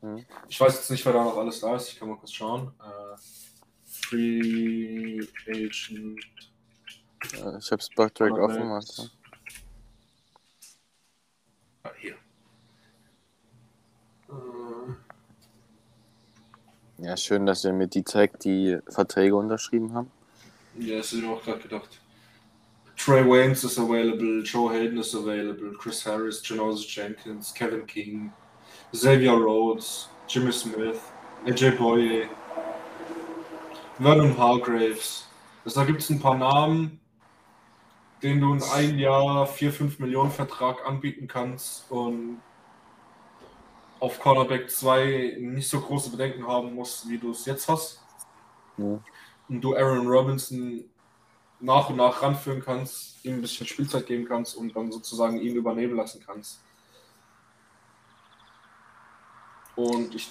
Hm. 0.00 0.24
Ich 0.48 0.60
weiß 0.60 0.74
jetzt 0.74 0.90
nicht, 0.90 1.04
wer 1.06 1.14
da 1.14 1.24
noch 1.24 1.38
alles 1.38 1.60
da 1.60 1.76
ist. 1.76 1.88
Ich 1.88 1.98
kann 1.98 2.08
mal 2.08 2.16
kurz 2.16 2.32
schauen. 2.32 2.72
Äh, 2.80 3.16
Free 3.84 5.20
Agent. 5.48 6.20
Ich 7.24 7.42
habe 7.42 8.12
direkt 8.18 8.38
offen. 8.38 8.68
Warte. 8.68 9.10
Ah, 11.84 11.90
hier. 11.98 12.14
Äh, 14.28 14.94
Ja, 16.98 17.16
schön, 17.16 17.44
dass 17.44 17.64
ihr 17.64 17.72
mit 17.72 17.94
die 17.94 18.04
zeigt, 18.04 18.44
die 18.44 18.78
Verträge 18.88 19.36
unterschrieben 19.36 19.94
haben. 19.94 20.10
Ja, 20.78 20.96
das 20.96 21.06
hätte 21.08 21.22
ich 21.22 21.28
mir 21.28 21.34
auch 21.34 21.42
gerade 21.42 21.60
gedacht. 21.60 22.00
Trey 22.96 23.24
Waynes 23.24 23.64
is 23.64 23.78
available, 23.78 24.42
Joe 24.42 24.72
Hayden 24.72 24.98
is 24.98 25.14
available, 25.14 25.72
Chris 25.78 26.04
Harris, 26.06 26.42
Janosis 26.44 26.94
Jenkins, 26.94 27.52
Kevin 27.52 27.86
King, 27.86 28.32
Xavier 28.92 29.32
Rhodes, 29.32 30.08
Jimmy 30.28 30.52
Smith, 30.52 31.00
AJ 31.46 31.72
Boye, 31.72 32.28
Vernon 33.98 34.36
Hargraves. 34.36 35.26
Also 35.64 35.80
da 35.80 35.86
gibt 35.86 36.02
es 36.02 36.10
ein 36.10 36.20
paar 36.20 36.36
Namen, 36.36 37.00
denen 38.22 38.40
du 38.40 38.54
in 38.54 38.62
ein 38.62 38.98
Jahr 38.98 39.46
4-5 39.46 40.00
Millionen 40.00 40.30
Vertrag 40.30 40.86
anbieten 40.86 41.26
kannst 41.26 41.90
und 41.90 42.40
auf 44.00 44.20
Cornerback 44.20 44.70
2 44.70 45.36
nicht 45.40 45.68
so 45.68 45.80
große 45.80 46.10
Bedenken 46.10 46.46
haben 46.46 46.74
musst, 46.74 47.08
wie 47.08 47.18
du 47.18 47.30
es 47.30 47.44
jetzt 47.46 47.68
hast 47.68 48.02
Ja. 48.76 49.00
Und 49.48 49.60
du 49.60 49.76
Aaron 49.76 50.06
Robinson 50.06 50.84
nach 51.60 51.88
und 51.88 51.96
nach 51.96 52.22
ranführen 52.22 52.62
kannst, 52.62 53.24
ihm 53.24 53.34
ein 53.34 53.40
bisschen 53.40 53.66
Spielzeit 53.66 54.06
geben 54.06 54.26
kannst 54.26 54.56
und 54.56 54.74
dann 54.76 54.92
sozusagen 54.92 55.40
ihn 55.40 55.56
übernehmen 55.56 55.96
lassen 55.96 56.22
kannst. 56.24 56.60
Und 59.76 60.14
ich, 60.14 60.30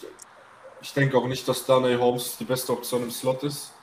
ich 0.82 0.94
denke 0.94 1.18
auch 1.18 1.28
nicht, 1.28 1.48
dass 1.48 1.66
Darnay 1.66 1.98
Holmes 1.98 2.38
die 2.38 2.46
beste 2.46 2.72
Option 2.72 3.04
im 3.04 3.12
Slot 3.12 3.44
ist. 3.44 3.74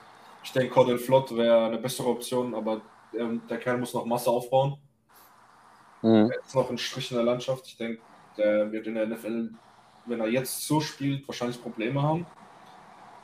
Ich 0.42 0.52
denke, 0.52 0.72
Cordell 0.72 0.98
Flott 0.98 1.34
wäre 1.36 1.66
eine 1.66 1.78
bessere 1.78 2.08
Option, 2.08 2.54
aber 2.54 2.80
ähm, 3.18 3.42
der 3.48 3.58
Kerl 3.58 3.78
muss 3.78 3.92
noch 3.92 4.06
Masse 4.06 4.30
aufbauen. 4.30 4.78
Mhm. 6.02 6.30
Er 6.30 6.40
ist 6.40 6.54
noch 6.54 6.70
ein 6.70 6.78
Strich 6.78 7.10
in 7.10 7.16
der 7.16 7.26
Landschaft. 7.26 7.66
Ich 7.66 7.76
denke, 7.76 8.00
der 8.38 8.72
wird 8.72 8.86
in 8.86 8.94
der 8.94 9.06
NFL, 9.06 9.50
wenn 10.06 10.20
er 10.20 10.28
jetzt 10.28 10.66
so 10.66 10.80
spielt, 10.80 11.26
wahrscheinlich 11.28 11.60
Probleme 11.60 12.00
haben. 12.00 12.26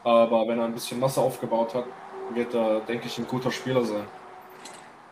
Aber 0.07 0.47
wenn 0.47 0.61
er 0.61 0.67
ein 0.67 0.73
bisschen 0.73 1.01
Masse 1.01 1.21
aufgebaut 1.21 1.75
hat, 1.75 1.85
wird 2.33 2.55
er, 2.55 2.79
denke 2.83 3.09
ich, 3.09 3.19
ein 3.19 3.27
guter 3.27 3.51
Spieler 3.51 3.85
sein. 3.85 4.07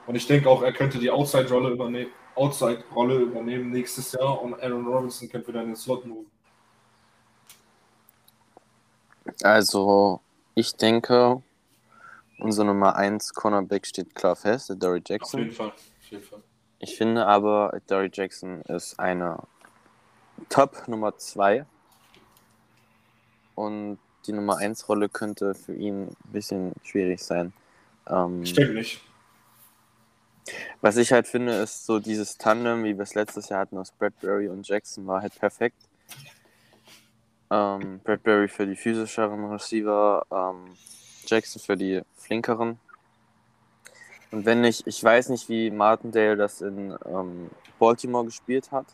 Und 0.06 0.14
ich 0.14 0.24
denke 0.28 0.48
auch, 0.48 0.62
er 0.62 0.72
könnte 0.72 1.00
die 1.00 1.10
Outside-Rolle 1.10 1.70
übernehmen, 1.70 2.12
Outside-Rolle 2.36 3.16
übernehmen 3.16 3.72
nächstes 3.72 4.12
Jahr 4.12 4.40
und 4.40 4.54
Aaron 4.62 4.86
Robinson 4.86 5.28
könnte 5.28 5.48
wieder 5.48 5.62
in 5.62 5.70
den 5.70 5.76
Slot 5.76 6.06
move. 6.06 6.26
Also, 9.42 10.20
ich 10.54 10.76
denke, 10.76 11.42
unser 12.38 12.62
Nummer 12.62 12.94
1 12.94 13.34
Cornerback 13.34 13.86
steht 13.86 14.14
klar 14.14 14.36
fest, 14.36 14.68
der 14.68 14.76
Dory 14.76 15.00
Auf 15.00 15.32
jeden 15.32 15.50
Jackson. 15.50 15.50
Fall. 15.50 15.68
Auf 15.70 16.10
jeden 16.10 16.22
Fall. 16.22 16.42
Ich 16.78 16.96
finde 16.96 17.26
aber, 17.26 17.80
Dory 17.88 18.10
Jackson 18.12 18.62
ist 18.62 18.96
eine 19.00 19.38
Top 20.50 20.86
Nummer 20.86 21.18
2. 21.18 21.66
Und 23.56 23.98
die 24.26 24.32
Nummer 24.32 24.58
1 24.58 24.88
Rolle 24.88 25.08
könnte 25.08 25.54
für 25.54 25.74
ihn 25.74 26.08
ein 26.08 26.32
bisschen 26.32 26.72
schwierig 26.82 27.22
sein. 27.22 27.52
Ähm, 28.08 28.44
denke 28.44 28.74
nicht. 28.74 29.00
Was 30.80 30.96
ich 30.96 31.12
halt 31.12 31.26
finde, 31.26 31.54
ist 31.54 31.86
so 31.86 32.00
dieses 32.00 32.36
Tandem, 32.36 32.84
wie 32.84 32.96
wir 32.96 33.02
es 33.02 33.14
letztes 33.14 33.48
Jahr 33.48 33.60
hatten 33.60 33.78
aus 33.78 33.92
Bradbury 33.92 34.48
und 34.48 34.68
Jackson, 34.68 35.06
war 35.06 35.22
halt 35.22 35.38
perfekt. 35.38 35.76
Ähm, 37.50 38.00
Bradbury 38.04 38.48
für 38.48 38.66
die 38.66 38.76
physischeren 38.76 39.44
Receiver, 39.50 40.26
ähm, 40.30 40.76
Jackson 41.26 41.62
für 41.62 41.76
die 41.76 42.02
flinkeren. 42.16 42.78
Und 44.30 44.44
wenn 44.44 44.64
ich, 44.64 44.86
ich 44.86 45.02
weiß 45.02 45.28
nicht, 45.30 45.48
wie 45.48 45.70
Martindale 45.70 46.36
das 46.36 46.60
in 46.60 46.94
ähm, 47.06 47.50
Baltimore 47.78 48.24
gespielt 48.24 48.72
hat, 48.72 48.86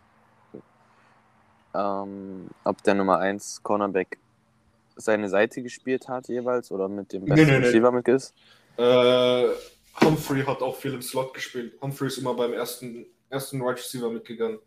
ähm, 1.75 2.49
ob 2.65 2.83
der 2.83 2.95
Nummer 2.95 3.19
1 3.19 3.63
Cornerback 3.63 4.19
seine 4.97 5.29
Seite 5.29 5.63
gespielt 5.63 6.09
hat 6.09 6.29
jeweils 6.29 6.71
oder 6.71 6.89
mit 6.89 7.13
dem 7.13 7.25
Nee, 7.25 7.31
besten 7.31 7.47
nee, 7.47 7.59
nee. 7.59 7.67
Receiver 7.67 7.93
mit 7.93 8.09
ist. 8.09 8.35
Äh, 8.77 9.49
Humphrey 10.03 10.43
hat 10.45 10.63
auch 10.63 10.77
viel 10.77 10.95
im 10.95 11.03
Slot 11.03 11.35
gespielt. 11.35 11.75
Humphrey 11.81 12.09
ist 12.09 12.19
immer 12.19 12.35
beim 12.35 12.53
ersten, 12.53 13.07
ersten 13.29 13.61
Wide 13.61 13.77
Receiver 13.77 14.11
mitgegangen, 14.11 14.59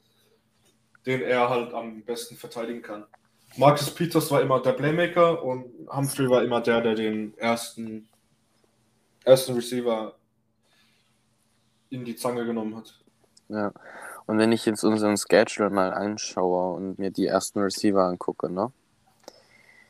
den 1.05 1.21
er 1.21 1.49
halt 1.49 1.73
am 1.73 2.03
besten 2.03 2.35
verteidigen 2.35 2.81
kann. 2.81 3.05
Marcus 3.55 3.91
Peters 3.91 4.31
war 4.31 4.41
immer 4.41 4.61
der 4.61 4.73
Playmaker 4.73 5.43
und 5.43 5.65
Humphrey 5.87 6.29
war 6.29 6.43
immer 6.43 6.61
der, 6.61 6.81
der 6.81 6.95
den 6.95 7.37
ersten, 7.37 8.07
ersten 9.23 9.53
Receiver 9.53 10.15
in 11.89 12.03
die 12.03 12.15
Zange 12.15 12.45
genommen 12.45 12.75
hat. 12.75 12.99
Ja. 13.49 13.71
Und 14.25 14.37
wenn 14.37 14.51
ich 14.51 14.65
jetzt 14.65 14.83
unseren 14.83 15.17
Schedule 15.17 15.69
mal 15.69 15.93
anschaue 15.93 16.75
und 16.75 16.97
mir 16.97 17.11
die 17.11 17.27
ersten 17.27 17.59
Receiver 17.59 18.03
angucke, 18.03 18.49
ne? 18.49 18.71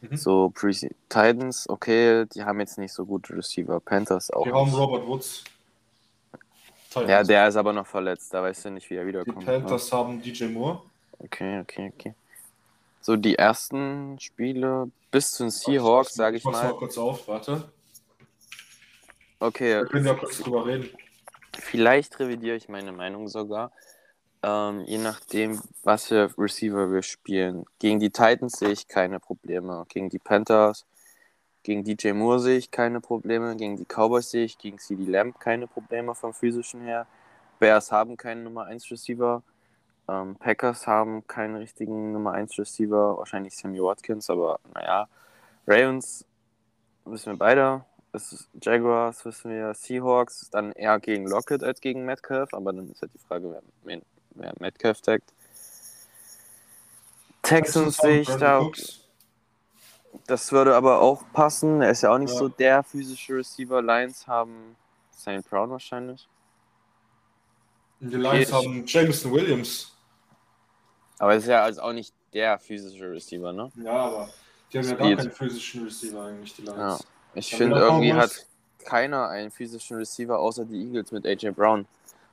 Mhm. 0.09 0.17
So 0.17 0.49
Pre 0.49 0.71
Titans, 0.71 1.69
okay, 1.69 2.25
die 2.25 2.43
haben 2.43 2.59
jetzt 2.59 2.77
nicht 2.77 2.93
so 2.93 3.05
gute 3.05 3.35
Receiver. 3.35 3.79
Panthers 3.79 4.31
auch. 4.31 4.43
Die 4.43 4.51
haben 4.51 4.65
nicht. 4.65 4.77
Robert 4.77 5.07
Woods. 5.07 5.43
Titans. 6.89 7.09
Ja, 7.09 7.23
der 7.23 7.47
ist 7.47 7.55
aber 7.55 7.73
noch 7.73 7.87
verletzt, 7.87 8.33
da 8.33 8.43
weißt 8.43 8.65
du 8.65 8.71
nicht, 8.71 8.89
wie 8.89 8.95
er 8.95 9.03
die 9.03 9.09
wiederkommt. 9.09 9.39
Ne? 9.39 9.45
Panthers 9.45 9.91
haben 9.91 10.21
DJ 10.21 10.45
Moore. 10.45 10.81
Okay, 11.19 11.59
okay, 11.61 11.91
okay. 11.95 12.13
So 13.01 13.15
die 13.15 13.35
ersten 13.35 14.19
Spiele 14.19 14.89
bis 15.11 15.31
zu 15.31 15.43
den 15.43 15.51
Seahawks, 15.51 16.13
sage 16.13 16.37
ich 16.37 16.43
mach's 16.43 16.61
mal. 16.61 16.71
mal 16.71 16.77
kurz 16.77 16.97
auf, 16.97 17.27
warte. 17.27 17.71
Okay, 19.39 19.75
Wir 19.75 19.85
können 19.85 20.05
ja 20.05 20.13
kurz 20.15 20.37
drüber 20.39 20.65
reden. 20.65 20.89
Vielleicht 21.59 22.19
revidiere 22.19 22.55
ich 22.55 22.67
meine 22.67 22.91
Meinung 22.91 23.27
sogar. 23.27 23.71
Ähm, 24.43 24.81
je 24.85 24.97
nachdem, 24.97 25.61
was 25.83 26.07
für 26.07 26.29
Receiver 26.37 26.91
wir 26.91 27.01
spielen. 27.01 27.65
Gegen 27.79 27.99
die 27.99 28.09
Titans 28.09 28.59
sehe 28.59 28.71
ich 28.71 28.87
keine 28.89 29.19
Probleme. 29.21 29.85
Gegen 29.87 30.09
die 30.09 30.19
Panthers, 30.19 30.85
gegen 31.63 31.83
DJ 31.85 32.11
Moore 32.11 32.39
sehe 32.41 32.57
ich 32.57 32.69
keine 32.69 32.99
Probleme. 32.99 33.55
Gegen 33.55 33.77
die 33.77 33.85
Cowboys 33.85 34.29
sehe 34.29 34.43
ich 34.45 34.57
gegen 34.57 34.79
CD 34.79 35.05
Lamb 35.05 35.39
keine 35.39 35.67
Probleme 35.67 36.13
vom 36.13 36.33
physischen 36.33 36.81
her. 36.81 37.07
Bears 37.59 37.91
haben 37.91 38.17
keinen 38.17 38.43
Nummer 38.43 38.65
1 38.65 38.91
Receiver. 38.91 39.43
Ähm, 40.09 40.35
Packers 40.35 40.87
haben 40.87 41.25
keinen 41.27 41.55
richtigen 41.55 42.11
Nummer 42.11 42.33
1 42.33 42.59
Receiver. 42.59 43.17
Wahrscheinlich 43.17 43.55
Sammy 43.55 43.81
Watkins, 43.81 44.29
aber 44.29 44.59
naja. 44.73 45.07
Ravens 45.65 46.25
wissen 47.05 47.33
wir 47.33 47.37
beide. 47.39 47.85
Ist 48.11 48.49
Jaguars, 48.61 49.23
wissen 49.25 49.51
wir, 49.51 49.73
Seahawks, 49.73 50.49
dann 50.51 50.71
eher 50.73 50.99
gegen 50.99 51.27
Lockett 51.27 51.63
als 51.63 51.81
gegen 51.81 52.05
Metcalf, 52.05 52.53
aber 52.53 52.71
dann 52.71 52.91
ist 52.91 53.01
halt 53.01 53.11
die 53.13 53.17
Frage, 53.17 53.51
wer, 53.83 54.01
wer, 54.35 54.47
wer 54.47 54.53
Metcalf 54.59 55.01
taggt. 55.01 55.33
Texans 57.41 57.97
sehe 57.97 58.21
ich 58.21 58.29
da, 58.29 58.61
Cooks. 58.61 59.01
das 60.27 60.51
würde 60.51 60.75
aber 60.75 61.01
auch 61.01 61.23
passen. 61.33 61.81
Er 61.81 61.91
ist 61.91 62.01
ja 62.01 62.13
auch 62.13 62.17
nicht 62.17 62.31
Ja. 62.31 62.37
so 62.37 62.47
der 62.47 62.83
physische 62.83 63.35
Receiver. 63.35 63.81
Lions 63.81 64.25
haben 64.27 64.75
St. 65.13 65.47
Brown 65.49 65.69
wahrscheinlich. 65.69 66.27
Die 67.99 68.15
Lions 68.15 68.51
Okay. 68.51 68.67
haben 68.67 68.85
Jameson 68.85 69.31
Williams. 69.31 69.91
Aber 71.19 71.35
ist 71.35 71.47
ja 71.47 71.63
also 71.63 71.81
auch 71.81 71.93
nicht 71.93 72.13
der 72.33 72.57
physische 72.59 73.11
Receiver, 73.11 73.53
ne? 73.53 73.71
Ja, 73.75 73.91
aber 73.91 74.29
die 74.71 74.77
haben 74.79 74.85
ja 74.87 74.95
gar 74.95 75.05
Speed. 75.07 75.17
keinen 75.19 75.31
physischen 75.31 75.83
Receiver 75.83 76.23
eigentlich, 76.25 76.55
die 76.55 76.63
Ja. 76.63 76.75
Lions. 76.75 77.07
Ich 77.35 77.49
Dann 77.51 77.57
finde 77.57 77.77
irgendwie 77.79 78.13
hat 78.13 78.45
keiner 78.85 79.27
einen 79.29 79.51
physischen 79.51 79.97
Receiver 79.97 80.37
außer 80.39 80.65
die 80.65 80.81
Eagles 80.85 81.11
mit 81.11 81.25
AJ 81.25 81.51
Brown. 81.51 81.85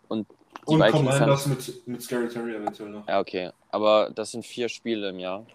Und 0.09 0.27
die 0.69 0.73
Und 0.75 0.81
Vikings 0.81 0.95
haben 0.95 1.09
Commanders 1.09 1.47
mit, 1.47 1.87
mit 1.89 2.03
Scary 2.03 2.29
Terry 2.29 2.55
eventuell 2.55 2.91
noch. 2.91 3.09
Ja, 3.09 3.21
okay. 3.21 3.51
Aber 3.71 4.11
das 4.15 4.31
sind 4.33 4.45
vier 4.45 4.69
Spiele 4.69 5.11
im 5.11 5.19
Jahr. 5.19 5.47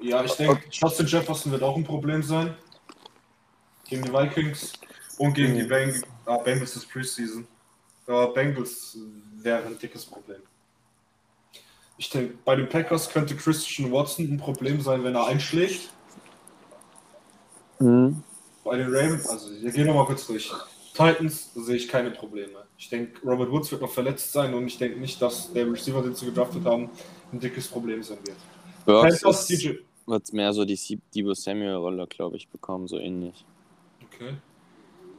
Ja, 0.00 0.24
ich 0.24 0.32
denke, 0.32 0.62
Justin 0.70 1.06
Jefferson 1.06 1.52
wird 1.52 1.62
auch 1.62 1.76
ein 1.76 1.84
Problem 1.84 2.22
sein. 2.22 2.54
Gegen 3.88 4.02
die 4.02 4.12
Vikings 4.12 4.72
und 5.18 5.34
gegen 5.34 5.52
Mhm. 5.54 5.58
die 5.58 5.62
Beng 5.64 6.02
ah, 6.26 6.38
Bengals 6.38 6.76
ist 6.76 6.90
Preseason. 6.90 7.46
Aber 8.06 8.32
Bengals 8.32 8.98
wäre 9.36 9.64
ein 9.64 9.78
dickes 9.78 10.04
Problem. 10.04 10.40
Ich 11.96 12.10
denke, 12.10 12.34
bei 12.44 12.56
den 12.56 12.68
Packers 12.68 13.08
könnte 13.08 13.36
Christian 13.36 13.92
Watson 13.92 14.26
ein 14.26 14.38
Problem 14.38 14.80
sein, 14.80 15.04
wenn 15.04 15.14
er 15.14 15.26
einschlägt. 15.26 15.90
Mhm. 17.78 18.22
Bei 18.64 18.76
den 18.76 18.88
Ravens, 18.88 19.28
also 19.28 19.50
wir 19.50 19.70
gehen 19.70 19.86
nochmal 19.86 20.06
kurz 20.06 20.26
durch. 20.26 20.50
Titans 20.92 21.52
sehe 21.54 21.76
ich 21.76 21.88
keine 21.88 22.10
Probleme. 22.10 22.63
Ich 22.78 22.88
denke, 22.88 23.20
Robert 23.26 23.50
Woods 23.50 23.70
wird 23.70 23.82
noch 23.82 23.90
verletzt 23.90 24.32
sein 24.32 24.52
und 24.54 24.66
ich 24.66 24.78
denke 24.78 24.98
nicht, 24.98 25.20
dass 25.22 25.52
der 25.52 25.70
Receiver, 25.70 26.02
den 26.02 26.14
sie 26.14 26.26
gedraftet 26.26 26.64
haben, 26.64 26.90
ein 27.32 27.40
dickes 27.40 27.68
Problem 27.68 28.02
sein 28.02 28.18
wird. 28.24 28.36
Burks 28.84 29.46
DJ. 29.46 29.72
wird 30.06 30.32
mehr 30.32 30.52
so 30.52 30.64
die 30.64 31.00
Debo 31.14 31.34
Samuel-Rolle, 31.34 32.06
glaube 32.08 32.36
ich, 32.36 32.48
bekommen, 32.48 32.86
so 32.88 32.98
ähnlich. 32.98 33.44
Okay. 34.02 34.34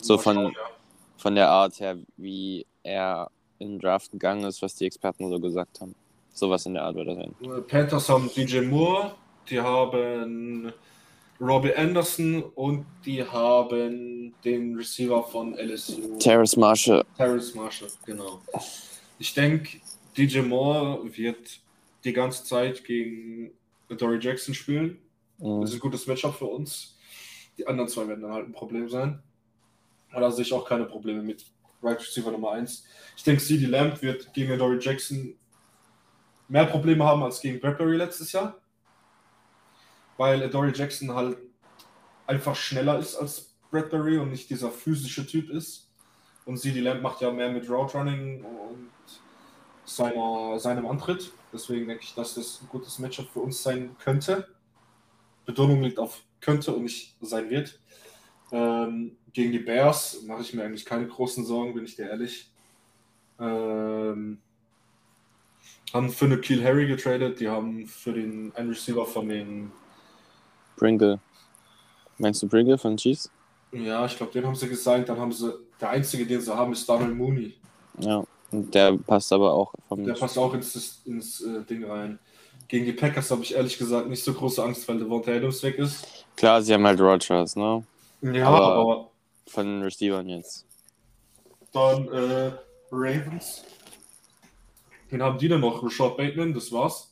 So 0.02 0.18
von, 0.18 0.36
schauen, 0.36 0.54
ja. 0.54 0.70
von 1.18 1.36
der 1.36 1.50
Art 1.50 1.80
her, 1.80 1.98
wie 2.18 2.66
er 2.84 3.32
in 3.60 3.70
den 3.70 3.80
Draft 3.80 4.12
gegangen 4.12 4.44
ist, 4.44 4.62
was 4.62 4.76
die 4.76 4.86
Experten 4.86 5.30
so 5.30 5.40
gesagt 5.40 5.82
haben. 5.82 5.96
Sowas 6.34 6.66
in 6.66 6.74
der 6.74 6.84
Art 6.84 6.96
wird 6.96 7.08
er 7.08 7.16
sein. 7.16 7.64
Panthers 7.68 8.10
haben 8.10 8.30
DJ 8.36 8.60
Moore, 8.62 9.16
die 9.50 9.60
haben 9.60 10.74
Robbie 11.40 11.74
Anderson 11.76 12.44
und 12.44 12.86
die 13.06 13.24
haben 13.24 14.34
den 14.44 14.76
Receiver 14.76 15.22
von 15.24 15.54
LSU. 15.58 16.18
Terrace 16.18 16.56
Marshall. 16.56 17.04
Terrence 17.18 17.54
Marshall, 17.54 17.90
genau. 18.06 18.42
Ich 19.20 19.34
denke, 19.34 19.80
DJ 20.18 20.40
Moore 20.42 21.02
wird 21.18 21.60
die 22.04 22.14
ganze 22.14 22.44
Zeit 22.46 22.84
gegen 22.86 23.52
Dory 23.90 24.18
Jackson 24.20 24.54
spielen. 24.54 25.00
Das 25.38 25.48
Mhm. 25.48 25.64
ist 25.64 25.74
ein 25.74 25.80
gutes 25.80 26.08
Matchup 26.08 26.36
für 26.36 26.46
uns. 26.46 26.98
Die 27.58 27.68
anderen 27.68 27.90
zwei 27.90 28.08
werden 28.08 28.22
dann 28.22 28.32
halt 28.34 28.48
ein 28.48 28.54
Problem 28.54 28.88
sein. 28.90 29.22
Da 30.14 30.32
sehe 30.32 30.44
ich 30.46 30.54
auch 30.54 30.66
keine 30.68 30.86
Probleme 30.86 31.22
mit 31.22 31.46
Right 31.84 32.00
Receiver 32.00 32.32
Nummer 32.32 32.52
1. 32.52 32.86
Ich 33.18 33.24
denke, 33.24 33.42
CD 33.44 33.66
Lamb 33.66 34.02
wird 34.02 34.34
gegen 34.34 34.58
Dory 34.58 34.78
Jackson 34.80 35.36
mehr 36.48 36.66
Probleme 36.66 37.04
haben 37.04 37.24
als 37.24 37.42
gegen 37.42 37.60
Bradbury 37.60 37.98
letztes 37.98 38.32
Jahr. 38.32 38.62
Weil 40.18 40.50
Dory 40.50 40.72
Jackson 40.74 41.14
halt 41.14 41.38
einfach 42.28 42.56
schneller 42.56 43.00
ist 43.00 43.16
als 43.16 43.54
Bradbury 43.72 44.18
und 44.18 44.32
nicht 44.32 44.50
dieser 44.50 44.72
physische 44.72 45.26
Typ 45.26 45.50
ist. 45.50 45.90
Und 46.46 46.58
CD 46.58 46.80
Lamb 46.80 47.02
macht 47.02 47.22
ja 47.22 47.32
mehr 47.32 47.52
mit 47.52 47.70
Route 47.70 47.98
Running 47.98 48.44
und 48.44 48.90
seiner, 49.84 50.60
seinem 50.60 50.86
Antritt. 50.86 51.32
Deswegen 51.52 51.88
denke 51.88 52.04
ich, 52.04 52.14
dass 52.14 52.36
das 52.36 52.62
ein 52.62 52.70
gutes 52.70 53.00
Matchup 53.00 53.30
für 53.30 53.40
uns 53.40 53.62
sein 53.62 53.96
könnte. 54.00 54.48
Betonung 55.46 55.82
liegt 55.82 56.00
auf 56.00 56.22
könnte 56.46 56.74
und 56.74 56.84
nicht 56.84 57.16
sein 57.22 57.50
wird. 57.50 57.80
Ähm, 58.52 59.18
gegen 59.34 59.52
die 59.52 59.60
Bears 59.60 60.22
mache 60.24 60.42
ich 60.42 60.54
mir 60.54 60.64
eigentlich 60.64 60.86
keine 60.86 61.08
großen 61.08 61.44
Sorgen, 61.44 61.74
bin 61.74 61.86
ich 61.86 61.96
dir 61.96 62.10
ehrlich. 62.10 62.52
Ähm, 63.40 64.40
haben 65.92 66.10
für 66.10 66.26
eine 66.26 66.40
Kill 66.40 66.64
Harry 66.64 66.88
getradet, 66.88 67.40
die 67.40 67.50
haben 67.50 67.88
für 67.88 68.14
den 68.14 68.56
einen 68.56 68.70
Receiver 68.70 69.06
von 69.06 69.28
den, 69.28 69.72
Pringle. 70.78 71.20
Meinst 72.18 72.42
du 72.44 72.48
Pringle 72.48 72.78
von 72.78 72.98
Chiefs? 72.98 73.30
ja, 73.72 74.06
ich 74.06 74.16
glaube, 74.16 74.32
den 74.32 74.46
haben 74.46 74.56
sie 74.56 74.70
gesagt, 74.70 75.10
dann 75.10 75.20
haben 75.20 75.34
sie, 75.34 75.52
der 75.82 75.90
einzige, 75.90 76.26
den 76.26 76.40
sie 76.40 76.56
haben, 76.56 76.72
ist 76.72 76.88
Donald 76.88 77.14
Mooney. 77.14 77.54
Ja. 78.00 78.24
Und 78.52 78.74
der 78.74 78.94
passt 78.98 79.34
aber 79.34 79.54
auch. 79.54 79.74
Der 79.92 80.14
passt 80.14 80.38
auch 80.38 80.54
ins, 80.54 81.02
ins 81.06 81.42
äh, 81.42 81.62
Ding 81.64 81.84
rein. 81.84 82.18
Gegen 82.70 82.86
die 82.86 82.94
Packers 82.94 83.30
habe 83.32 83.42
ich 83.42 83.54
ehrlich 83.54 83.78
gesagt 83.78 84.08
nicht 84.08 84.24
so 84.24 84.34
große 84.34 84.64
Angst, 84.64 84.88
weil 84.88 84.98
Devonta 84.98 85.32
Adams 85.32 85.62
weg 85.62 85.78
ist. 85.78 86.06
Klar, 86.38 86.62
sie 86.62 86.74
haben 86.74 86.86
halt 86.86 87.02
Rogers, 87.02 87.56
ne? 87.58 87.84
Ja, 88.22 88.48
Aber- 88.48 88.76
aber 88.76 89.10
Von 89.48 89.66
den 89.66 89.82
Receivern 89.84 90.30
jetzt. 90.30 90.66
Dann 91.74 92.08
äh, 92.08 92.52
Ravens. 92.92 93.64
Wen 95.10 95.22
haben 95.22 95.38
die 95.38 95.50
denn 95.50 95.60
noch? 95.60 95.84
Rashad 95.84 96.16
Bateman, 96.16 96.54
das 96.54 96.72
war's. 96.72 97.12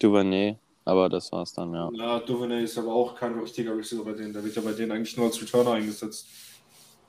Duvernay, 0.00 0.56
aber 0.84 1.08
das 1.08 1.30
war's 1.32 1.52
dann, 1.52 1.72
ja. 1.74 1.90
Ja, 1.94 2.20
Duvernay 2.20 2.64
ist 2.64 2.78
aber 2.78 2.92
auch 2.94 3.14
kein 3.14 3.38
richtiger 3.38 3.76
Receiver 3.76 4.04
bei 4.04 4.12
denen. 4.12 4.32
Der 4.32 4.42
wird 4.44 4.56
ja 4.56 4.62
bei 4.62 4.72
denen 4.72 4.92
eigentlich 4.92 5.16
nur 5.16 5.26
als 5.26 5.40
Returner 5.40 5.72
eingesetzt. 5.72 6.26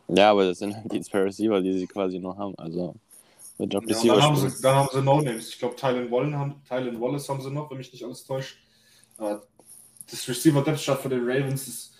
Ja, 0.07 0.31
aber 0.31 0.45
das 0.45 0.59
sind 0.59 0.75
halt 0.75 0.91
die 0.91 1.01
zwei 1.01 1.19
Receiver, 1.21 1.61
die 1.61 1.77
sie 1.77 1.87
quasi 1.87 2.19
noch 2.19 2.37
haben. 2.37 2.53
Also 2.57 2.95
mit 3.57 3.73
Job 3.73 3.83
Ja, 3.87 3.95
Receiver 3.95 4.15
dann, 4.15 4.23
haben 4.23 4.35
spielen. 4.35 4.51
sie, 4.51 4.67
haben 4.67 4.89
sie 4.91 5.01
No-Names. 5.01 5.49
Ich 5.49 5.59
glaube, 5.59 5.75
Tylen 5.75 6.11
Wallace, 6.11 6.33
haben, 6.33 6.61
Tylen 6.67 6.99
Wallace 7.01 7.29
haben 7.29 7.41
sie 7.41 7.51
noch, 7.51 7.69
wenn 7.71 7.77
mich 7.77 7.91
nicht 7.91 8.03
alles 8.03 8.23
täuscht. 8.25 8.57
Das 9.17 10.27
Receiver-Depth-Chart 10.27 11.01
für 11.01 11.09
den 11.09 11.21
Ravens 11.23 11.67
ist 11.67 11.93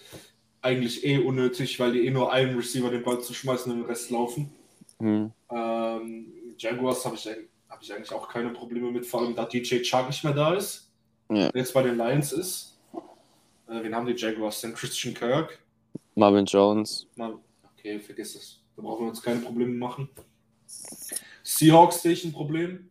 eigentlich 0.62 1.06
eh 1.06 1.18
unnötig, 1.18 1.80
weil 1.80 1.94
die 1.94 2.06
eh 2.06 2.12
nur 2.12 2.32
einen 2.32 2.56
Receiver 2.56 2.90
den 2.90 3.04
Ball 3.04 3.20
zu 3.22 3.34
schmeißen 3.34 3.72
und 3.72 3.80
den 3.80 3.86
Rest 3.86 4.10
laufen. 4.12 4.52
Hm. 5.00 5.32
Ähm, 5.52 6.34
Jaguars 6.58 7.04
habe 7.06 7.16
ich, 7.16 7.28
hab 7.70 7.82
ich 7.82 7.94
eigentlich 7.94 8.12
auch 8.12 8.28
keine 8.30 8.50
Probleme 8.50 8.92
mit, 8.92 9.06
vor 9.06 9.22
allem 9.22 9.36
da 9.36 9.46
DJ 9.46 9.82
Chark 9.82 10.08
nicht 10.08 10.24
mehr 10.24 10.34
da 10.34 10.54
ist. 10.54 10.90
Ja. 11.36 11.50
Jetzt 11.54 11.74
bei 11.74 11.84
den 11.84 11.98
Lions 11.98 12.32
ist. 12.34 12.78
Äh, 13.68 13.82
wen 13.84 13.96
haben 13.96 14.06
die 14.06 14.14
Jaguars 14.14 14.62
denn? 14.62 14.74
Christian 14.74 15.14
Kirk. 15.14 15.60
Marvin 16.16 16.46
Jones. 16.46 17.08
Mal, 17.16 17.38
okay, 17.78 18.00
vergiss 18.00 18.36
es. 18.36 18.60
Da 18.76 18.82
brauchen 18.82 19.06
wir 19.06 19.10
uns 19.10 19.22
keine 19.22 19.40
Probleme 19.40 19.74
machen. 19.74 20.10
Seahawks 21.44 22.02
sehe 22.02 22.14
ich 22.14 22.24
ein 22.26 22.34
Problem. 22.34 22.90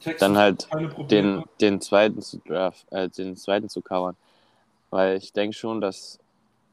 Texans 0.00 0.20
Dann 0.20 0.36
halt 0.36 0.68
den, 1.10 1.42
den 1.60 1.80
zweiten 1.80 2.20
zu 2.20 2.38
draft, 2.38 2.86
äh, 2.90 3.08
den 3.08 3.36
zweiten 3.36 3.68
zu 3.68 3.80
covern. 3.80 4.16
Weil 4.90 5.16
ich 5.16 5.32
denke 5.32 5.56
schon, 5.56 5.80
dass 5.80 6.18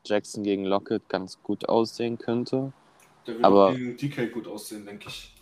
Jackson 0.03 0.43
gegen 0.43 0.65
Lockett 0.65 1.07
ganz 1.07 1.41
gut 1.41 1.69
aussehen 1.69 2.17
könnte. 2.17 2.73
Der 3.25 3.35
wird 3.35 3.45
aber- 3.45 3.73
gegen 3.73 3.95
DK 3.97 4.27
gut 4.31 4.47
aussehen, 4.47 4.85
denke 4.85 5.07
ich. 5.07 5.33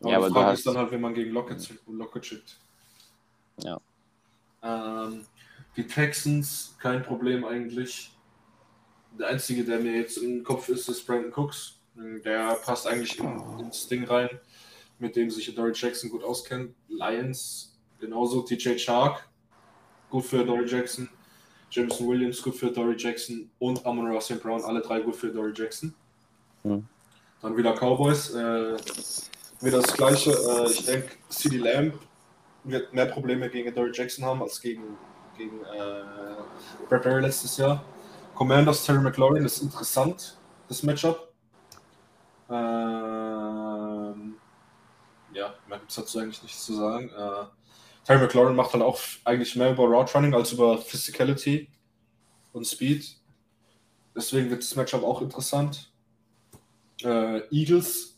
Aber 0.00 0.10
Ja, 0.10 0.18
die 0.18 0.24
aber 0.24 0.34
Frage 0.34 0.54
ist 0.54 0.66
dann 0.66 0.76
halt, 0.78 0.90
wenn 0.90 1.00
man 1.00 1.14
gegen 1.14 1.32
Lockett, 1.32 1.68
Lockett 1.86 2.24
schickt. 2.26 2.56
Ja. 3.62 3.78
Ähm, 4.62 5.24
die 5.76 5.86
Texans, 5.86 6.76
kein 6.80 7.02
Problem 7.02 7.44
eigentlich. 7.44 8.12
Der 9.18 9.28
einzige, 9.28 9.64
der 9.64 9.78
mir 9.78 9.92
jetzt 9.92 10.18
im 10.18 10.42
Kopf 10.42 10.68
ist, 10.68 10.88
ist 10.88 11.06
Brandon 11.06 11.32
Cooks. 11.32 11.78
Der 12.24 12.54
passt 12.54 12.86
eigentlich 12.86 13.18
in, 13.18 13.58
ins 13.60 13.88
Ding 13.88 14.04
rein, 14.04 14.28
mit 14.98 15.16
dem 15.16 15.30
sich 15.30 15.52
Dory 15.54 15.72
Jackson 15.74 16.10
gut 16.10 16.22
auskennt. 16.22 16.74
Lions 16.88 17.76
genauso. 17.98 18.42
TJ 18.42 18.78
Shark, 18.78 19.28
gut 20.10 20.24
für 20.24 20.44
Dory 20.44 20.66
Jackson. 20.66 21.08
Jameson 21.70 22.08
Williams, 22.08 22.42
gut 22.42 22.54
für 22.54 22.70
Dory 22.70 22.94
Jackson. 22.96 23.50
Und 23.58 23.84
Amon 23.84 24.06
Ross. 24.06 24.28
Brown, 24.28 24.62
alle 24.64 24.80
drei 24.80 25.00
gut 25.00 25.16
für 25.16 25.28
Dory 25.28 25.52
Jackson. 25.54 25.94
Hm. 26.62 26.86
Dann 27.42 27.56
wieder 27.56 27.74
Cowboys. 27.74 28.30
Äh, 28.30 28.76
wieder 29.60 29.80
das 29.80 29.92
gleiche. 29.92 30.30
Äh, 30.30 30.70
ich 30.70 30.84
denke, 30.84 31.10
CD 31.28 31.58
Lamb 31.58 31.94
wird 32.70 32.92
mehr 32.92 33.06
Probleme 33.06 33.48
gegen 33.48 33.74
Dory 33.74 33.90
Jackson 33.92 34.24
haben 34.24 34.42
als 34.42 34.60
gegen, 34.60 34.96
gegen 35.36 35.60
äh, 35.64 36.04
Bradbury 36.88 37.20
letztes 37.20 37.56
Jahr. 37.56 37.84
Commanders 38.34 38.84
Terry 38.84 39.00
McLaurin 39.00 39.44
ist 39.44 39.60
interessant, 39.62 40.36
das 40.68 40.82
Matchup. 40.82 41.32
Ähm, 42.48 44.36
ja, 45.32 45.54
mehr 45.66 45.78
gibt 45.78 45.90
es 45.90 45.96
dazu 45.96 46.18
eigentlich 46.20 46.42
nichts 46.42 46.64
zu 46.64 46.74
sagen. 46.74 47.10
Äh, 47.10 47.46
Terry 48.04 48.20
McLaurin 48.20 48.56
macht 48.56 48.72
halt 48.72 48.82
auch 48.82 48.98
eigentlich 49.24 49.54
mehr 49.56 49.72
über 49.72 49.84
Route 49.84 50.14
Running 50.14 50.34
als 50.34 50.52
über 50.52 50.78
Physicality 50.78 51.68
und 52.52 52.66
Speed. 52.66 53.16
Deswegen 54.14 54.50
wird 54.50 54.62
das 54.62 54.76
Matchup 54.76 55.02
auch 55.02 55.20
interessant. 55.20 55.92
Äh, 57.02 57.40
Eagles 57.50 58.17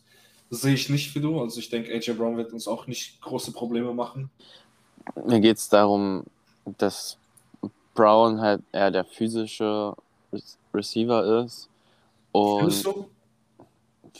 sehe 0.51 0.75
ich 0.75 0.89
nicht 0.91 1.15
wie 1.15 1.21
du. 1.21 1.41
Also 1.41 1.61
ich 1.61 1.71
denke, 1.71 1.93
AJ 1.93 2.13
Brown 2.15 2.37
wird 2.37 2.53
uns 2.53 2.69
auch 2.69 2.87
nicht 2.87 3.21
große 3.23 3.53
Probleme 3.53 3.95
machen. 3.95 4.31
Mir 5.27 5.41
geht 5.41 5.57
es 5.57 5.69
darum, 5.69 6.25
dass 6.79 7.19
Brown 7.95 8.41
halt 8.41 8.63
eher 8.73 8.91
der 8.91 9.05
physische 9.05 9.95
Re 10.33 10.41
Receiver 10.75 11.45
ist. 11.45 11.69
Findest 12.57 12.85
Und 12.85 12.87
du? 12.87 13.11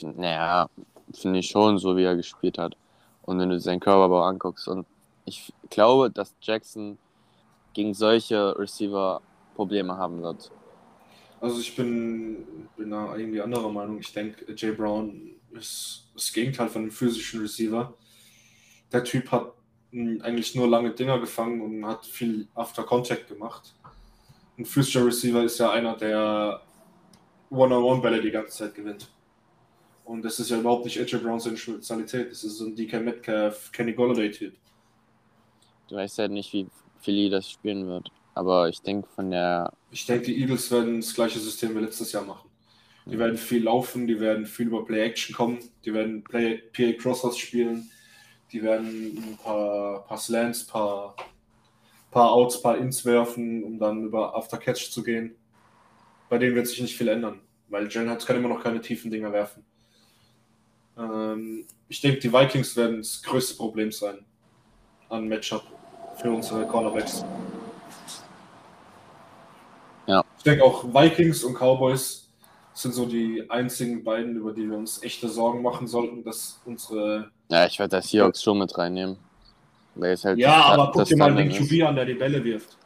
naja, 0.01 0.69
finde 1.13 1.39
ich 1.39 1.49
schon, 1.49 1.77
so 1.77 1.95
wie 1.97 2.03
er 2.03 2.15
gespielt 2.15 2.57
hat. 2.57 2.75
Und 3.23 3.39
wenn 3.39 3.49
du 3.49 3.59
seinen 3.59 3.79
Körperbau 3.79 4.23
anguckst. 4.23 4.67
Und 4.67 4.85
ich 5.25 5.53
glaube, 5.69 6.09
dass 6.11 6.35
Jackson 6.41 6.97
gegen 7.73 7.93
solche 7.93 8.57
Receiver 8.57 9.21
Probleme 9.55 9.97
haben 9.97 10.21
wird. 10.21 10.51
Also 11.39 11.59
ich 11.59 11.75
bin, 11.75 12.69
bin 12.77 12.91
da 12.91 13.15
irgendwie 13.17 13.41
anderer 13.41 13.69
Meinung. 13.71 13.99
Ich 13.99 14.13
denke, 14.13 14.53
Jay 14.55 14.71
Brown 14.71 15.40
ist 15.53 16.09
das 16.13 16.31
Gegenteil 16.33 16.69
von 16.69 16.83
einem 16.83 16.91
physischen 16.91 17.41
Receiver. 17.41 17.93
Der 18.91 19.03
Typ 19.03 19.31
hat 19.31 19.53
mh, 19.91 20.23
eigentlich 20.23 20.55
nur 20.55 20.67
lange 20.67 20.91
Dinger 20.91 21.19
gefangen 21.19 21.61
und 21.61 21.85
hat 21.85 22.05
viel 22.05 22.47
After 22.55 22.83
Contact 22.83 23.27
gemacht. 23.27 23.73
Ein 24.57 24.65
physischer 24.65 25.05
Receiver 25.05 25.43
ist 25.43 25.59
ja 25.59 25.71
einer, 25.71 25.95
der 25.95 26.61
One-on-One-Bälle 27.49 28.21
die 28.21 28.31
ganze 28.31 28.57
Zeit 28.57 28.75
gewinnt. 28.75 29.11
Und 30.05 30.23
das 30.23 30.39
ist 30.39 30.49
ja 30.49 30.59
überhaupt 30.59 30.85
nicht 30.85 30.99
AJ 30.99 31.17
Brown 31.17 31.39
seine 31.39 31.57
Spezialität. 31.57 32.31
Das 32.31 32.43
ist 32.43 32.57
so 32.57 32.65
ein 32.65 32.75
DK 32.75 33.01
Metcalf, 33.01 33.71
Kenny 33.71 33.93
Golladay-Typ. 33.93 34.53
Du 35.87 35.95
weißt 35.95 36.19
halt 36.19 36.31
nicht, 36.31 36.51
wie 36.53 36.67
Philly 36.99 37.29
das 37.29 37.49
spielen 37.49 37.87
wird. 37.87 38.11
Aber 38.33 38.69
ich 38.69 38.81
denke, 38.81 39.07
von 39.09 39.31
der. 39.31 39.73
Ich 39.91 40.05
denke, 40.05 40.25
die 40.25 40.41
Eagles 40.41 40.69
werden 40.71 41.01
das 41.01 41.13
gleiche 41.13 41.39
System 41.39 41.75
wie 41.75 41.79
letztes 41.79 42.11
Jahr 42.11 42.23
machen. 42.23 42.50
Die 43.05 43.17
werden 43.17 43.37
viel 43.37 43.63
laufen, 43.63 44.05
die 44.05 44.19
werden 44.19 44.45
viel 44.45 44.67
über 44.67 44.85
Play-Action 44.85 45.35
kommen, 45.35 45.59
die 45.83 45.93
werden 45.93 46.23
Play 46.23 46.57
PA 46.71 46.93
Crossers 46.93 47.37
spielen, 47.37 47.89
die 48.51 48.61
werden 48.61 49.17
ein 49.17 49.37
paar, 49.43 50.05
paar 50.05 50.17
Slants, 50.17 50.65
paar, 50.65 51.15
paar 52.11 52.31
Outs, 52.31 52.61
paar 52.61 52.77
Ins 52.77 53.03
werfen, 53.05 53.63
um 53.63 53.79
dann 53.79 54.05
über 54.05 54.35
After 54.35 54.57
Catch 54.57 54.91
zu 54.91 55.01
gehen. 55.03 55.35
Bei 56.29 56.37
denen 56.37 56.55
wird 56.55 56.67
sich 56.67 56.81
nicht 56.81 56.95
viel 56.95 57.07
ändern. 57.07 57.41
weil 57.69 57.89
Jalen 57.89 58.09
Hurts 58.09 58.25
kann 58.25 58.35
immer 58.35 58.49
noch 58.49 58.61
keine 58.61 58.81
tiefen 58.81 59.09
Dinger 59.09 59.31
werfen. 59.31 59.65
Ähm, 60.97 61.65
ich 61.87 62.01
denke, 62.01 62.19
die 62.19 62.31
Vikings 62.31 62.75
werden 62.75 62.97
das 62.97 63.21
größte 63.23 63.55
Problem 63.55 63.91
sein 63.91 64.25
an 65.09 65.27
Matchup 65.27 65.63
für 66.17 66.31
unsere 66.31 66.67
Cornerbacks. 66.67 67.25
Ja. 70.07 70.23
Ich 70.37 70.43
denke 70.43 70.63
auch 70.63 70.83
Vikings 70.85 71.43
und 71.43 71.55
Cowboys 71.55 72.30
sind 72.73 72.93
so 72.93 73.05
die 73.05 73.45
einzigen 73.49 74.03
beiden, 74.03 74.35
über 74.37 74.53
die 74.53 74.69
wir 74.69 74.77
uns 74.77 75.03
echte 75.03 75.27
Sorgen 75.27 75.61
machen 75.61 75.87
sollten, 75.87 76.23
dass 76.23 76.59
unsere. 76.65 77.31
Ja, 77.49 77.65
ich 77.65 77.77
werde 77.79 77.97
das 77.97 78.09
Seahawks 78.09 78.41
schon 78.41 78.59
mit 78.59 78.77
reinnehmen. 78.77 79.17
Weil 79.95 80.13
es 80.13 80.23
halt 80.23 80.39
Ja, 80.39 80.63
aber 80.65 80.91
guck 80.93 81.05
dir 81.05 81.17
mal 81.17 81.35
den. 81.35 81.49
QB 81.49 81.83
an, 81.83 81.95
der 81.95 82.05
die 82.05 82.13
Bälle 82.13 82.43
wirft. 82.43 82.77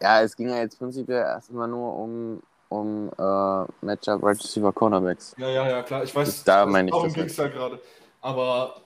Ja, 0.00 0.22
es 0.22 0.36
ging 0.36 0.48
ja 0.48 0.58
jetzt 0.58 0.78
prinzipiell 0.78 1.22
erstmal 1.22 1.68
nur 1.68 1.96
um, 1.96 2.42
um 2.68 3.08
äh, 3.08 3.84
Matchup 3.84 4.22
Right 4.22 4.38
Receiver 4.38 4.72
Cornerbacks. 4.72 5.34
Ja, 5.38 5.48
ja, 5.48 5.68
ja, 5.68 5.82
klar. 5.82 6.04
Ich 6.04 6.14
weiß, 6.14 6.44
Da 6.44 6.66
meine 6.66 6.88
ich 6.88 6.92
darum 6.92 7.12
ging 7.12 7.24
es 7.24 7.36
ja 7.36 7.48
gerade. 7.48 7.80
Aber. 8.20 8.76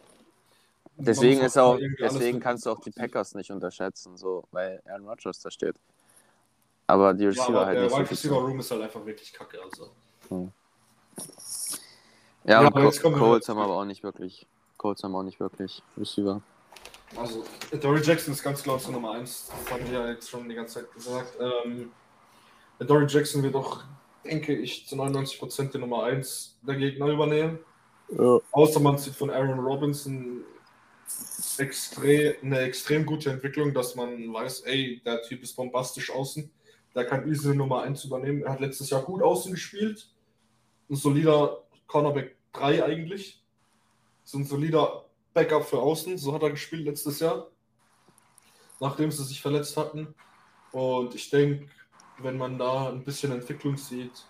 Deswegen 0.98 1.42
ist 1.42 1.58
auch, 1.58 1.78
deswegen 2.00 2.40
kannst 2.40 2.64
du 2.64 2.70
auch 2.70 2.80
die 2.80 2.90
Packers 2.90 3.34
nicht 3.34 3.50
unterschätzen, 3.50 4.16
so, 4.16 4.44
weil 4.50 4.80
Aaron 4.86 5.06
Rodgers 5.06 5.40
da 5.40 5.50
steht. 5.50 5.76
Aber 6.86 7.14
die 7.14 7.24
Ja, 7.24 7.30
Receiver 7.30 7.48
aber 7.48 7.66
halt 7.66 7.76
der 7.76 7.82
nicht 7.84 7.92
so 7.92 7.98
Wide. 7.98 8.10
Receiver 8.10 8.36
Room 8.36 8.60
ist 8.60 8.70
halt 8.70 8.82
einfach 8.82 9.04
wirklich 9.06 9.32
kacke. 9.32 9.58
Also. 9.62 9.90
Ja, 10.30 10.52
Ja, 12.44 12.60
und 12.60 12.66
aber 12.66 12.84
jetzt 12.84 13.02
kommen 13.02 13.16
wir 13.16 13.20
Colts 13.20 13.48
haben 13.48 13.58
aber 13.58 13.74
auch 13.74 13.84
nicht 13.84 14.02
wirklich. 14.02 14.46
Colts 14.76 15.02
haben 15.02 15.14
auch 15.16 15.22
nicht 15.22 15.40
wirklich 15.40 15.82
Receiver. 15.96 16.42
Also, 17.16 17.44
Dory 17.80 18.00
Jackson 18.02 18.34
ist 18.34 18.42
ganz 18.42 18.62
klar 18.62 18.74
unsere 18.74 18.92
Nummer 18.92 19.12
1. 19.12 19.48
Das 19.48 19.72
haben 19.72 19.90
wir 19.90 20.00
ja 20.00 20.08
jetzt 20.10 20.28
schon 20.28 20.48
die 20.48 20.54
ganze 20.54 20.80
Zeit 20.80 20.92
gesagt. 20.92 21.36
Ähm, 21.40 21.90
Dory 22.80 23.06
Jackson 23.08 23.42
wird 23.42 23.54
auch, 23.54 23.84
denke 24.24 24.54
ich, 24.54 24.86
zu 24.86 24.96
99% 24.96 25.72
die 25.72 25.78
Nummer 25.78 26.02
1 26.04 26.58
der 26.62 26.74
Gegner 26.76 27.06
übernehmen. 27.06 27.58
Ja. 28.10 28.38
Außer 28.52 28.80
man 28.80 28.98
sieht 28.98 29.14
von 29.14 29.30
Aaron 29.30 29.58
Robinson 29.60 30.44
extrem, 31.58 32.34
eine 32.42 32.60
extrem 32.60 33.06
gute 33.06 33.30
Entwicklung, 33.30 33.72
dass 33.72 33.94
man 33.94 34.32
weiß, 34.32 34.60
ey, 34.62 35.00
der 35.04 35.22
Typ 35.22 35.42
ist 35.42 35.54
bombastisch 35.56 36.10
außen. 36.10 36.50
Der 36.96 37.04
kann 37.04 37.28
easy 37.28 37.54
Nummer 37.54 37.82
1 37.82 38.06
übernehmen. 38.06 38.42
Er 38.42 38.52
hat 38.52 38.60
letztes 38.60 38.88
Jahr 38.88 39.02
gut 39.02 39.22
außen 39.22 39.52
gespielt. 39.52 40.08
Ein 40.88 40.96
solider 40.96 41.62
Cornerback 41.86 42.36
3 42.54 42.84
eigentlich. 42.84 43.44
So 44.24 44.38
ein 44.38 44.44
solider 44.44 45.04
Backup 45.34 45.66
für 45.66 45.78
außen. 45.78 46.16
So 46.16 46.32
hat 46.32 46.42
er 46.42 46.50
gespielt 46.50 46.86
letztes 46.86 47.20
Jahr. 47.20 47.48
Nachdem 48.80 49.10
sie 49.10 49.24
sich 49.24 49.42
verletzt 49.42 49.76
hatten. 49.76 50.14
Und 50.72 51.14
ich 51.14 51.28
denke, 51.28 51.68
wenn 52.18 52.38
man 52.38 52.58
da 52.58 52.88
ein 52.88 53.04
bisschen 53.04 53.30
Entwicklung 53.30 53.76
sieht, 53.76 54.26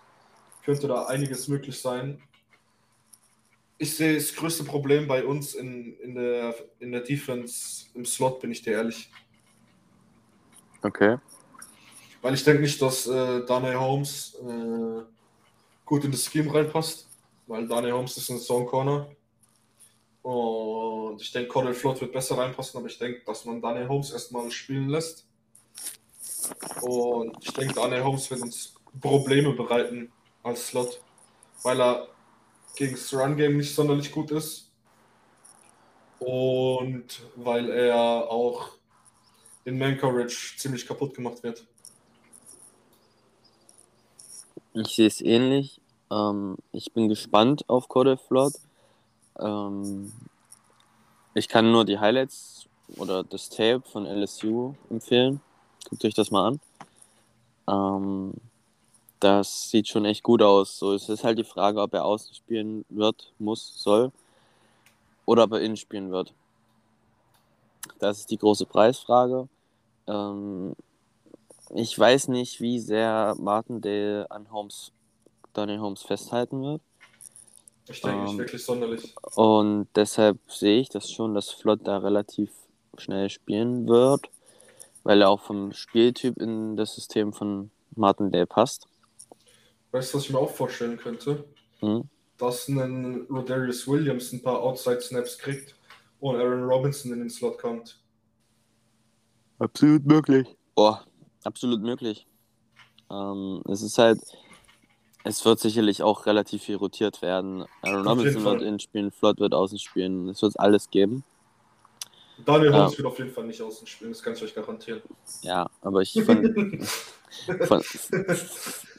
könnte 0.65 0.89
da 0.89 1.05
einiges 1.05 1.47
möglich 1.47 1.79
sein. 1.79 2.21
Ich 3.77 3.95
sehe 3.95 4.15
das 4.15 4.35
größte 4.35 4.65
Problem 4.65 5.07
bei 5.07 5.23
uns 5.23 5.55
in, 5.55 5.97
in, 5.99 6.15
der, 6.15 6.53
in 6.79 6.91
der 6.91 7.01
Defense 7.01 7.85
im 7.93 8.03
Slot, 8.03 8.41
bin 8.41 8.51
ich 8.51 8.61
dir 8.61 8.73
ehrlich. 8.73 9.09
Okay. 10.81 11.17
Weil 12.21 12.33
ich 12.33 12.43
denke 12.43 12.61
nicht, 12.61 12.81
dass 12.81 13.07
äh, 13.07 13.45
Daniel 13.45 13.79
Holmes 13.79 14.35
äh, 14.41 15.03
gut 15.85 16.03
in 16.03 16.11
das 16.11 16.25
Scheme 16.25 16.53
reinpasst. 16.53 17.07
Weil 17.47 17.67
Daniel 17.67 17.93
Holmes 17.93 18.17
ist 18.17 18.29
ein 18.29 18.39
Zone 18.39 18.65
Corner. 18.65 19.07
Und 20.21 21.21
ich 21.21 21.31
denke, 21.31 21.47
Cordell 21.47 21.73
Flott 21.73 22.01
wird 22.01 22.11
besser 22.11 22.37
reinpassen, 22.37 22.77
aber 22.77 22.87
ich 22.87 22.99
denke, 22.99 23.21
dass 23.25 23.45
man 23.45 23.61
Daniel 23.61 23.87
Holmes 23.87 24.11
erstmal 24.11 24.51
spielen 24.51 24.89
lässt. 24.89 25.25
Und 26.81 27.37
ich 27.41 27.53
denke, 27.53 27.73
Daniel 27.73 28.03
Holmes 28.03 28.29
wird 28.29 28.41
uns 28.41 28.75
Probleme 28.99 29.53
bereiten 29.53 30.11
als 30.43 30.67
Slot, 30.67 31.01
weil 31.63 31.79
er 31.81 32.09
gegen 32.75 32.91
das 32.93 33.13
Run-Game 33.13 33.55
nicht 33.55 33.73
sonderlich 33.73 34.11
gut 34.11 34.31
ist. 34.31 34.71
Und 36.19 37.21
weil 37.35 37.69
er 37.69 38.29
auch 38.29 38.71
in 39.63 39.77
Man 39.77 39.97
Coverage 39.97 40.57
ziemlich 40.57 40.85
kaputt 40.85 41.13
gemacht 41.13 41.41
wird. 41.43 41.65
Ich 44.79 44.95
sehe 44.95 45.07
es 45.07 45.21
ähnlich. 45.21 45.81
Ähm, 46.11 46.57
ich 46.71 46.93
bin 46.93 47.09
gespannt 47.09 47.67
auf 47.67 47.87
Cordell 47.87 48.17
Flott. 48.17 48.53
Ähm, 49.39 50.11
ich 51.33 51.47
kann 51.47 51.71
nur 51.71 51.83
die 51.83 51.97
Highlights 51.97 52.67
oder 52.97 53.23
das 53.23 53.49
Tape 53.49 53.81
von 53.81 54.05
LSU 54.05 54.75
empfehlen. 54.91 55.41
Guckt 55.89 56.05
euch 56.05 56.13
das 56.13 56.29
mal 56.29 56.47
an. 56.47 56.59
Ähm, 57.67 58.33
das 59.19 59.71
sieht 59.71 59.87
schon 59.87 60.05
echt 60.05 60.21
gut 60.21 60.43
aus. 60.43 60.77
So, 60.77 60.93
es 60.93 61.09
ist 61.09 61.23
halt 61.23 61.39
die 61.39 61.43
Frage, 61.43 61.81
ob 61.81 61.93
er 61.95 62.05
außen 62.05 62.35
spielen 62.35 62.85
wird, 62.89 63.33
muss, 63.39 63.81
soll. 63.81 64.11
Oder 65.25 65.45
ob 65.45 65.53
er 65.53 65.61
innen 65.61 65.77
spielen 65.77 66.11
wird. 66.11 66.33
Das 67.97 68.19
ist 68.19 68.29
die 68.29 68.37
große 68.37 68.67
Preisfrage. 68.67 69.47
Ähm, 70.05 70.75
ich 71.75 71.97
weiß 71.97 72.29
nicht, 72.29 72.61
wie 72.61 72.79
sehr 72.79 73.35
Martindale 73.39 74.29
an 74.29 74.51
Holmes, 74.51 74.91
Daniel 75.53 75.79
Holmes 75.79 76.03
festhalten 76.03 76.61
wird. 76.61 76.81
Ich 77.89 78.01
denke 78.01 78.23
nicht 78.23 78.31
Ähm, 78.31 78.37
wirklich 78.37 78.63
sonderlich. 78.65 79.15
Und 79.35 79.87
deshalb 79.95 80.39
sehe 80.51 80.79
ich 80.79 80.89
das 80.89 81.11
schon, 81.11 81.33
dass 81.33 81.51
Flott 81.51 81.81
da 81.83 81.97
relativ 81.99 82.51
schnell 82.97 83.29
spielen 83.29 83.87
wird, 83.87 84.29
weil 85.03 85.21
er 85.21 85.29
auch 85.29 85.41
vom 85.41 85.71
Spieltyp 85.73 86.37
in 86.41 86.75
das 86.75 86.95
System 86.95 87.33
von 87.33 87.71
Martindale 87.95 88.45
passt. 88.47 88.87
Weißt 89.91 90.13
du, 90.13 90.17
was 90.17 90.25
ich 90.25 90.31
mir 90.31 90.39
auch 90.39 90.51
vorstellen 90.51 90.97
könnte? 90.97 91.45
Hm? 91.79 92.09
Dass 92.37 92.67
ein 92.67 93.25
Rodarius 93.29 93.87
Williams 93.87 94.31
ein 94.33 94.41
paar 94.43 94.61
Outside-Snaps 94.61 95.37
kriegt 95.37 95.75
und 96.19 96.35
Aaron 96.35 96.63
Robinson 96.63 97.13
in 97.13 97.19
den 97.19 97.29
Slot 97.29 97.57
kommt. 97.57 97.99
Absolut 99.59 100.05
möglich. 100.05 100.47
Boah, 100.75 101.05
absolut 101.47 101.81
möglich. 101.81 102.27
Ähm, 103.09 103.61
es 103.67 103.81
ist 103.81 103.97
halt, 103.97 104.19
es 105.23 105.43
wird 105.45 105.59
sicherlich 105.59 106.03
auch 106.03 106.25
relativ 106.25 106.63
viel 106.63 106.75
rotiert 106.75 107.21
werden. 107.21 107.65
Aaron 107.81 108.07
Robinson 108.07 108.43
wird 108.43 108.61
innen 108.61 108.79
spielen, 108.79 109.11
Flott 109.11 109.39
wird 109.39 109.53
außen 109.53 109.79
spielen. 109.79 110.29
Es 110.29 110.41
wird 110.41 110.59
alles 110.59 110.89
geben. 110.89 111.23
Daniel 112.45 112.71
Ja. 112.71 112.77
Holmes 112.77 112.97
wird 112.97 113.07
auf 113.07 113.17
jeden 113.17 113.31
Fall 113.31 113.45
nicht 113.45 113.61
außen 113.61 113.87
spielen, 113.87 114.11
das 114.11 114.21
kann 114.21 114.33
ich 114.33 114.43
euch 114.43 114.53
garantieren. 114.53 115.01
Ja, 115.41 115.67
aber 115.81 116.01
ich 116.01 116.13
von, 116.23 116.85
von, 117.61 117.81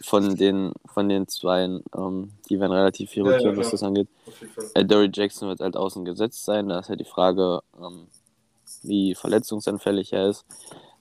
von 0.02 0.36
den 0.36 0.72
von 0.86 1.08
den 1.08 1.28
Zweien, 1.28 1.84
ähm, 1.96 2.32
die 2.50 2.58
werden 2.58 2.72
relativ 2.72 3.10
viel 3.10 3.24
Ja, 3.24 3.30
ja, 3.30 3.36
rotieren, 3.36 3.56
was 3.56 3.70
das 3.70 3.82
angeht. 3.84 4.08
Äh, 4.74 4.84
Dory 4.84 5.10
Jackson 5.12 5.48
wird 5.48 5.60
halt 5.60 5.76
außen 5.76 6.04
gesetzt 6.04 6.44
sein. 6.44 6.68
Da 6.68 6.80
ist 6.80 6.88
halt 6.88 6.98
die 6.98 7.04
Frage, 7.04 7.60
ähm, 7.80 8.08
wie 8.82 9.14
verletzungsanfällig 9.14 10.12
er 10.12 10.30
ist. 10.30 10.44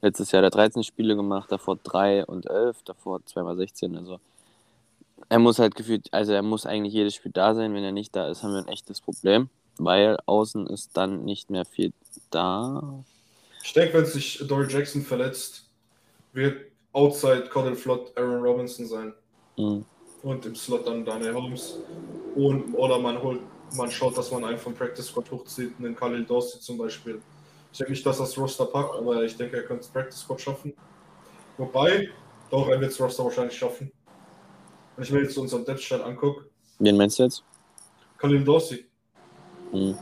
Letztes 0.01 0.31
Jahr 0.31 0.43
hat 0.43 0.53
er 0.53 0.57
13 0.57 0.83
Spiele 0.83 1.15
gemacht, 1.15 1.51
davor 1.51 1.77
3 1.83 2.25
und 2.25 2.45
11, 2.45 2.83
davor 2.83 3.25
zweimal 3.25 3.57
16. 3.57 3.97
Also 3.97 4.19
er 5.29 5.39
muss 5.39 5.60
halt 5.60 5.75
gefühlt, 5.75 6.07
also 6.12 6.33
er 6.33 6.43
muss 6.43 6.65
eigentlich 6.65 6.93
jedes 6.93 7.15
Spiel 7.15 7.31
da 7.31 7.55
sein. 7.55 7.73
Wenn 7.73 7.83
er 7.83 7.91
nicht 7.91 8.15
da 8.15 8.29
ist, 8.29 8.43
haben 8.43 8.53
wir 8.53 8.60
ein 8.60 8.67
echtes 8.67 9.01
Problem, 9.01 9.49
weil 9.77 10.17
außen 10.25 10.67
ist 10.67 10.95
dann 10.95 11.25
nicht 11.25 11.49
mehr 11.49 11.65
viel 11.65 11.93
da. 12.29 13.03
Ich 13.63 13.73
denke, 13.73 13.97
wenn 13.97 14.05
sich 14.05 14.43
Dory 14.47 14.67
Jackson 14.69 15.01
verletzt, 15.01 15.65
wird 16.33 16.71
Outside 16.93 17.49
Cordell 17.49 17.75
Flott 17.75 18.15
Aaron 18.17 18.41
Robinson 18.41 18.86
sein. 18.86 19.13
Mhm. 19.57 19.86
Und 20.23 20.45
im 20.45 20.55
Slot 20.55 20.88
dann 20.88 21.05
Daniel 21.05 21.33
Holmes. 21.33 21.79
Und, 22.36 22.73
oder 22.73 22.99
man 22.99 23.21
holt, 23.21 23.41
man 23.75 23.91
schaut, 23.91 24.17
dass 24.17 24.31
man 24.31 24.43
einen 24.45 24.57
vom 24.57 24.73
Practice 24.73 25.07
Squad 25.07 25.29
hochzieht, 25.31 25.73
einen 25.79 25.95
Khalil 25.95 26.25
Dorsey 26.25 26.60
zum 26.60 26.77
Beispiel. 26.77 27.21
Ich 27.71 27.77
denke 27.77 27.91
nicht, 27.91 28.06
dass 28.06 28.17
das 28.17 28.38
Roster 28.38 28.65
packt, 28.65 28.95
aber 28.95 29.23
ich 29.23 29.36
denke, 29.36 29.58
er 29.58 29.63
könnte 29.63 29.84
das 29.84 29.91
Practice 29.91 30.19
Squad 30.19 30.41
schaffen. 30.41 30.73
Wobei, 31.58 32.10
doch, 32.49 32.67
er 32.67 32.80
wird 32.80 32.91
das 32.91 32.99
Roster 32.99 33.23
wahrscheinlich 33.23 33.58
schaffen. 33.58 33.91
Wenn 34.95 35.03
ich 35.03 35.12
mir 35.12 35.21
jetzt 35.21 35.38
unseren 35.38 35.65
Depth 35.65 35.82
Chart 35.82 36.01
angucke, 36.01 36.49
Wen 36.80 36.95
meinst 36.97 37.17
du 37.17 37.23
jetzt? 37.23 37.43
Khalil 38.19 38.43
Dorsey. 38.43 38.86
Mhm. 39.72 39.97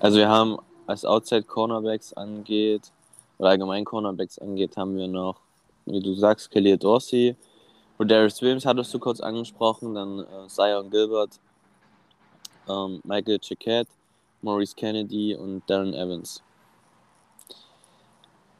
Also 0.00 0.18
wir 0.18 0.28
haben, 0.28 0.58
was 0.86 1.04
Outside 1.04 1.44
Cornerbacks 1.44 2.12
angeht, 2.14 2.90
oder 3.38 3.50
allgemein 3.50 3.84
Cornerbacks 3.84 4.38
angeht, 4.38 4.76
haben 4.76 4.96
wir 4.96 5.08
noch, 5.08 5.40
wie 5.86 6.00
du 6.00 6.14
sagst, 6.14 6.50
Kelly 6.50 6.78
Dorsey, 6.78 7.36
Rodarius 7.98 8.40
Williams 8.42 8.66
hattest 8.66 8.92
du 8.92 8.98
kurz 8.98 9.20
angesprochen, 9.20 9.94
dann 9.94 10.20
äh, 10.20 10.48
Zion 10.48 10.90
Gilbert, 10.90 11.38
ähm, 12.68 13.00
Michael 13.04 13.38
Chiquette, 13.38 13.90
Maurice 14.42 14.74
Kennedy 14.74 15.34
und 15.34 15.62
Darren 15.68 15.94
Evans. 15.94 16.42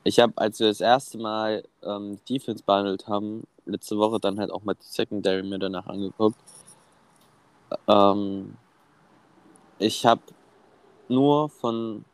Ich 0.04 0.20
habe, 0.20 0.34
als 0.36 0.60
wir 0.60 0.68
das 0.68 0.82
erste 0.82 1.16
Mal 1.16 1.64
ähm, 1.82 2.18
Defense 2.28 2.62
behandelt 2.62 3.08
haben, 3.08 3.44
letzte 3.64 3.96
Woche 3.96 4.20
dann 4.20 4.38
halt 4.38 4.50
auch 4.50 4.62
mal 4.62 4.74
die 4.74 4.84
Secondary 4.84 5.42
mir 5.42 5.58
danach 5.58 5.86
angeguckt. 5.86 6.38
Ähm, 7.88 8.54
ich 9.78 10.04
habe 10.04 10.20
nur 11.08 11.48
von 11.48 12.04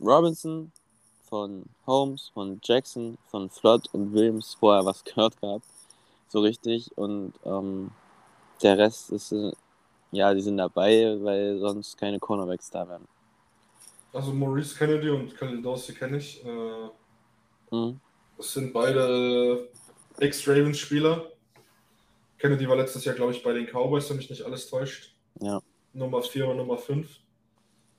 Robinson, 0.00 0.72
von 1.28 1.64
Holmes, 1.86 2.30
von 2.32 2.60
Jackson, 2.64 3.18
von 3.26 3.50
Flood 3.50 3.88
und 3.92 4.14
Williams 4.14 4.54
vorher 4.54 4.86
was 4.86 5.04
gehört 5.04 5.38
gehabt. 5.40 5.66
so 6.28 6.40
richtig. 6.40 6.96
Und 6.96 7.34
ähm, 7.44 7.90
der 8.62 8.78
Rest 8.78 9.10
ist, 9.10 9.32
äh, 9.32 9.52
ja, 10.12 10.32
die 10.32 10.40
sind 10.40 10.56
dabei, 10.56 11.18
weil 11.20 11.58
sonst 11.58 11.98
keine 11.98 12.18
Cornerbacks 12.18 12.70
da 12.70 12.88
wären. 12.88 13.06
Also 14.18 14.32
Maurice 14.34 14.76
Kennedy 14.76 15.10
und 15.10 15.36
Khalil 15.36 15.62
Dawson 15.62 15.94
kenne 15.94 16.16
ich. 16.16 16.44
Äh, 16.44 16.88
Mhm. 17.70 18.00
das 18.36 18.52
sind 18.52 18.72
beide 18.72 19.68
Ex-Ravens-Spieler. 20.18 21.30
Kennedy 22.36 22.68
war 22.68 22.74
letztes 22.74 23.04
Jahr, 23.04 23.14
glaube 23.14 23.30
ich, 23.32 23.44
bei 23.44 23.52
den 23.52 23.66
Cowboys, 23.66 24.10
wenn 24.10 24.16
mich 24.16 24.28
nicht 24.28 24.42
alles 24.42 24.68
täuscht. 24.68 25.14
Ja. 25.40 25.60
Nummer 25.92 26.20
4 26.20 26.48
und 26.48 26.56
Nummer 26.56 26.78
5. 26.78 27.08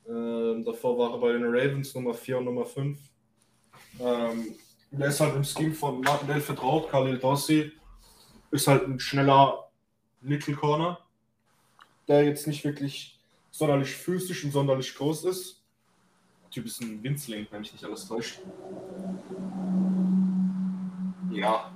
Ähm, 0.09 0.65
davor 0.65 0.97
war 0.97 1.11
er 1.13 1.19
bei 1.19 1.31
den 1.31 1.45
Ravens, 1.45 1.95
Nummer 1.95 2.13
4 2.13 2.39
und 2.39 2.45
Nummer 2.45 2.65
5. 2.65 2.99
Ähm, 4.01 4.55
der 4.91 5.07
ist 5.07 5.21
halt 5.21 5.35
im 5.37 5.45
Scheme 5.45 5.73
von 5.73 6.01
Martindale 6.01 6.41
vertraut. 6.41 6.89
Khalil 6.89 7.17
Dossi 7.17 7.71
ist 8.51 8.67
halt 8.67 8.83
ein 8.85 8.99
schneller 8.99 9.69
Nickel 10.19 10.55
Corner, 10.57 10.99
der 12.09 12.25
jetzt 12.25 12.45
nicht 12.45 12.65
wirklich 12.65 13.17
sonderlich 13.51 13.91
physisch 13.91 14.43
und 14.43 14.51
sonderlich 14.51 14.93
groß 14.95 15.23
ist. 15.23 15.58
Typ 16.51 16.65
ist 16.65 16.81
ein 16.81 17.03
Winzling, 17.03 17.47
wenn 17.51 17.61
mich 17.61 17.71
nicht 17.73 17.83
alles 17.83 18.07
täuscht. 18.07 18.39
Ja, 21.31 21.71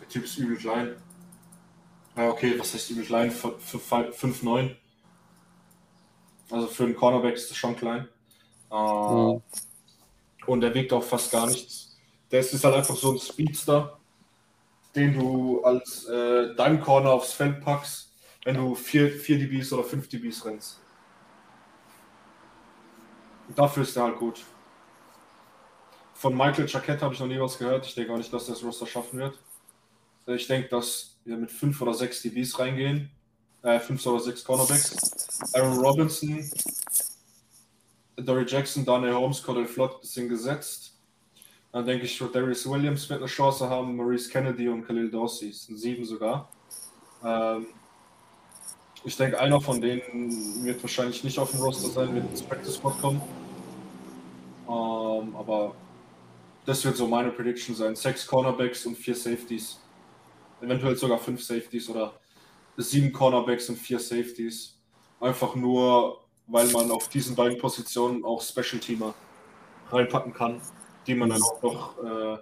der 0.00 0.08
Typ 0.08 0.24
ist 0.24 0.38
übel 0.38 0.56
klein. 0.56 0.96
Ja, 2.16 2.30
okay, 2.30 2.58
was 2.58 2.72
heißt 2.74 2.90
übel 2.90 3.04
klein? 3.04 3.30
5'9. 3.30 4.76
Also 6.50 6.66
für 6.68 6.84
einen 6.84 6.96
Cornerback 6.96 7.34
ist 7.34 7.50
das 7.50 7.56
schon 7.56 7.76
klein. 7.76 8.08
Äh, 8.70 8.74
Mhm. 8.74 9.42
Und 10.46 10.60
der 10.60 10.74
wiegt 10.74 10.92
auch 10.92 11.02
fast 11.02 11.32
gar 11.32 11.46
nichts. 11.48 11.96
Der 12.30 12.40
ist 12.40 12.64
halt 12.64 12.74
einfach 12.74 12.94
so 12.96 13.12
ein 13.12 13.18
Speedster, 13.18 13.98
den 14.94 15.14
du 15.18 15.62
als 15.64 16.04
äh, 16.06 16.54
dein 16.54 16.80
Corner 16.80 17.10
aufs 17.10 17.32
Feld 17.32 17.60
packst, 17.60 18.12
wenn 18.44 18.56
du 18.56 18.74
4, 18.74 19.10
4 19.10 19.38
dBs 19.38 19.72
oder 19.72 19.84
5 19.84 20.08
dBs 20.08 20.44
rennst. 20.44 20.80
Dafür 23.54 23.82
ist 23.82 23.94
der 23.96 24.04
halt 24.04 24.18
gut. 24.18 24.44
Von 26.14 26.36
Michael 26.36 26.66
Jaquette 26.66 27.02
habe 27.04 27.14
ich 27.14 27.20
noch 27.20 27.26
nie 27.26 27.38
was 27.38 27.58
gehört. 27.58 27.86
Ich 27.86 27.94
denke 27.94 28.12
auch 28.12 28.16
nicht, 28.16 28.32
dass 28.32 28.48
er 28.48 28.54
das 28.54 28.64
Roster 28.64 28.86
schaffen 28.86 29.18
wird. 29.18 29.38
Ich 30.26 30.46
denke, 30.46 30.68
dass 30.68 31.18
wir 31.24 31.36
mit 31.36 31.50
5 31.50 31.80
oder 31.82 31.94
6 31.94 32.22
DBs 32.22 32.58
reingehen. 32.58 33.10
Äh, 33.62 33.78
5 33.78 34.04
oder 34.06 34.20
6 34.20 34.44
Cornerbacks. 34.44 35.54
Aaron 35.54 35.78
Robinson, 35.78 36.50
Dory 38.16 38.44
Jackson, 38.46 38.84
Daniel 38.84 39.14
Holmes, 39.14 39.42
Cordell 39.42 39.66
Flott 39.66 40.04
sind 40.04 40.28
gesetzt. 40.28 40.94
Dann 41.72 41.84
denke 41.84 42.06
ich, 42.06 42.18
Darius 42.18 42.68
Williams 42.68 43.08
wird 43.10 43.20
eine 43.20 43.28
Chance 43.28 43.68
haben, 43.68 43.96
Maurice 43.96 44.30
Kennedy 44.30 44.68
und 44.68 44.86
Khalil 44.86 45.10
Dorsey. 45.10 45.52
Sind 45.52 45.76
sieben 45.76 46.04
sogar. 46.04 46.50
Ähm, 47.22 47.66
ich 49.06 49.16
denke, 49.16 49.38
einer 49.38 49.60
von 49.60 49.80
denen 49.80 50.64
wird 50.64 50.82
wahrscheinlich 50.82 51.22
nicht 51.22 51.38
auf 51.38 51.52
dem 51.52 51.60
Roster 51.60 51.88
sein, 51.88 52.12
wird 52.12 52.28
ins 52.28 52.42
Practice 52.42 52.74
Squad 52.74 53.00
kommen. 53.00 53.22
Ähm, 54.68 55.36
aber 55.36 55.76
das 56.64 56.84
wird 56.84 56.96
so 56.96 57.06
meine 57.06 57.30
Prediction 57.30 57.76
sein. 57.76 57.94
Sechs 57.94 58.26
Cornerbacks 58.26 58.84
und 58.84 58.96
vier 58.96 59.14
Safeties. 59.14 59.78
Eventuell 60.60 60.96
sogar 60.96 61.18
fünf 61.18 61.40
Safeties 61.40 61.88
oder 61.88 62.18
sieben 62.76 63.12
Cornerbacks 63.12 63.68
und 63.68 63.76
vier 63.76 64.00
Safeties. 64.00 64.76
Einfach 65.20 65.54
nur, 65.54 66.24
weil 66.48 66.66
man 66.72 66.90
auf 66.90 67.08
diesen 67.08 67.36
beiden 67.36 67.58
Positionen 67.58 68.24
auch 68.24 68.42
Special 68.42 68.80
Teamer 68.80 69.14
reinpacken 69.88 70.34
kann, 70.34 70.60
die 71.06 71.14
man 71.14 71.30
dann 71.30 71.42
auch 71.42 71.62
noch 71.62 71.98
äh, 72.02 72.38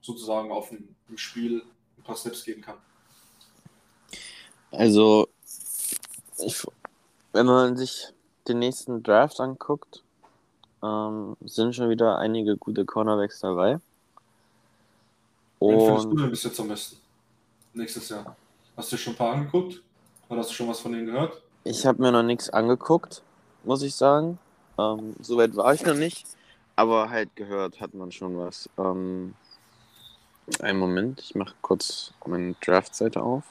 sozusagen 0.00 0.50
auf 0.50 0.70
dem, 0.70 0.88
Spiel 1.16 1.62
ein 1.98 2.02
paar 2.02 2.16
Steps 2.16 2.44
geben 2.44 2.62
kann. 2.62 2.76
Also, 4.72 5.28
ich, 6.42 6.62
wenn 7.32 7.46
man 7.46 7.76
sich 7.76 8.08
den 8.48 8.58
nächsten 8.58 9.02
Draft 9.02 9.40
anguckt, 9.40 10.02
ähm, 10.82 11.36
sind 11.44 11.74
schon 11.74 11.90
wieder 11.90 12.18
einige 12.18 12.56
gute 12.56 12.84
Cornerbacks 12.84 13.40
dabei. 13.40 13.78
Wen 15.66 15.80
findest 15.80 16.10
du 16.10 16.10
Und 16.10 16.16
denn 16.16 16.30
bis 16.30 16.44
jetzt 16.44 16.60
am 16.60 16.68
besten? 16.68 16.96
Nächstes 17.74 18.08
Jahr. 18.08 18.36
Hast 18.76 18.90
du 18.92 18.96
dir 18.96 19.02
schon 19.02 19.12
ein 19.14 19.16
paar 19.16 19.34
angeguckt? 19.34 19.82
Oder 20.28 20.40
hast 20.40 20.50
du 20.50 20.54
schon 20.54 20.68
was 20.68 20.80
von 20.80 20.92
denen 20.92 21.06
gehört? 21.06 21.42
ich 21.64 21.86
habe 21.86 22.02
mir 22.02 22.12
noch 22.12 22.22
nichts 22.22 22.50
angeguckt, 22.50 23.22
muss 23.64 23.82
ich 23.82 23.94
sagen. 23.94 24.38
Ähm, 24.78 25.14
Soweit 25.20 25.54
war 25.56 25.74
ich 25.74 25.84
noch 25.84 25.94
nicht, 25.94 26.26
aber 26.76 27.10
halt 27.10 27.34
gehört 27.36 27.80
hat 27.80 27.94
man 27.94 28.12
schon 28.12 28.38
was. 28.38 28.68
Ähm, 28.78 29.34
einen 30.60 30.78
Moment, 30.78 31.20
ich 31.20 31.34
mache 31.34 31.54
kurz 31.62 32.12
meine 32.26 32.54
Draft-Seite 32.54 33.22
auf. 33.22 33.44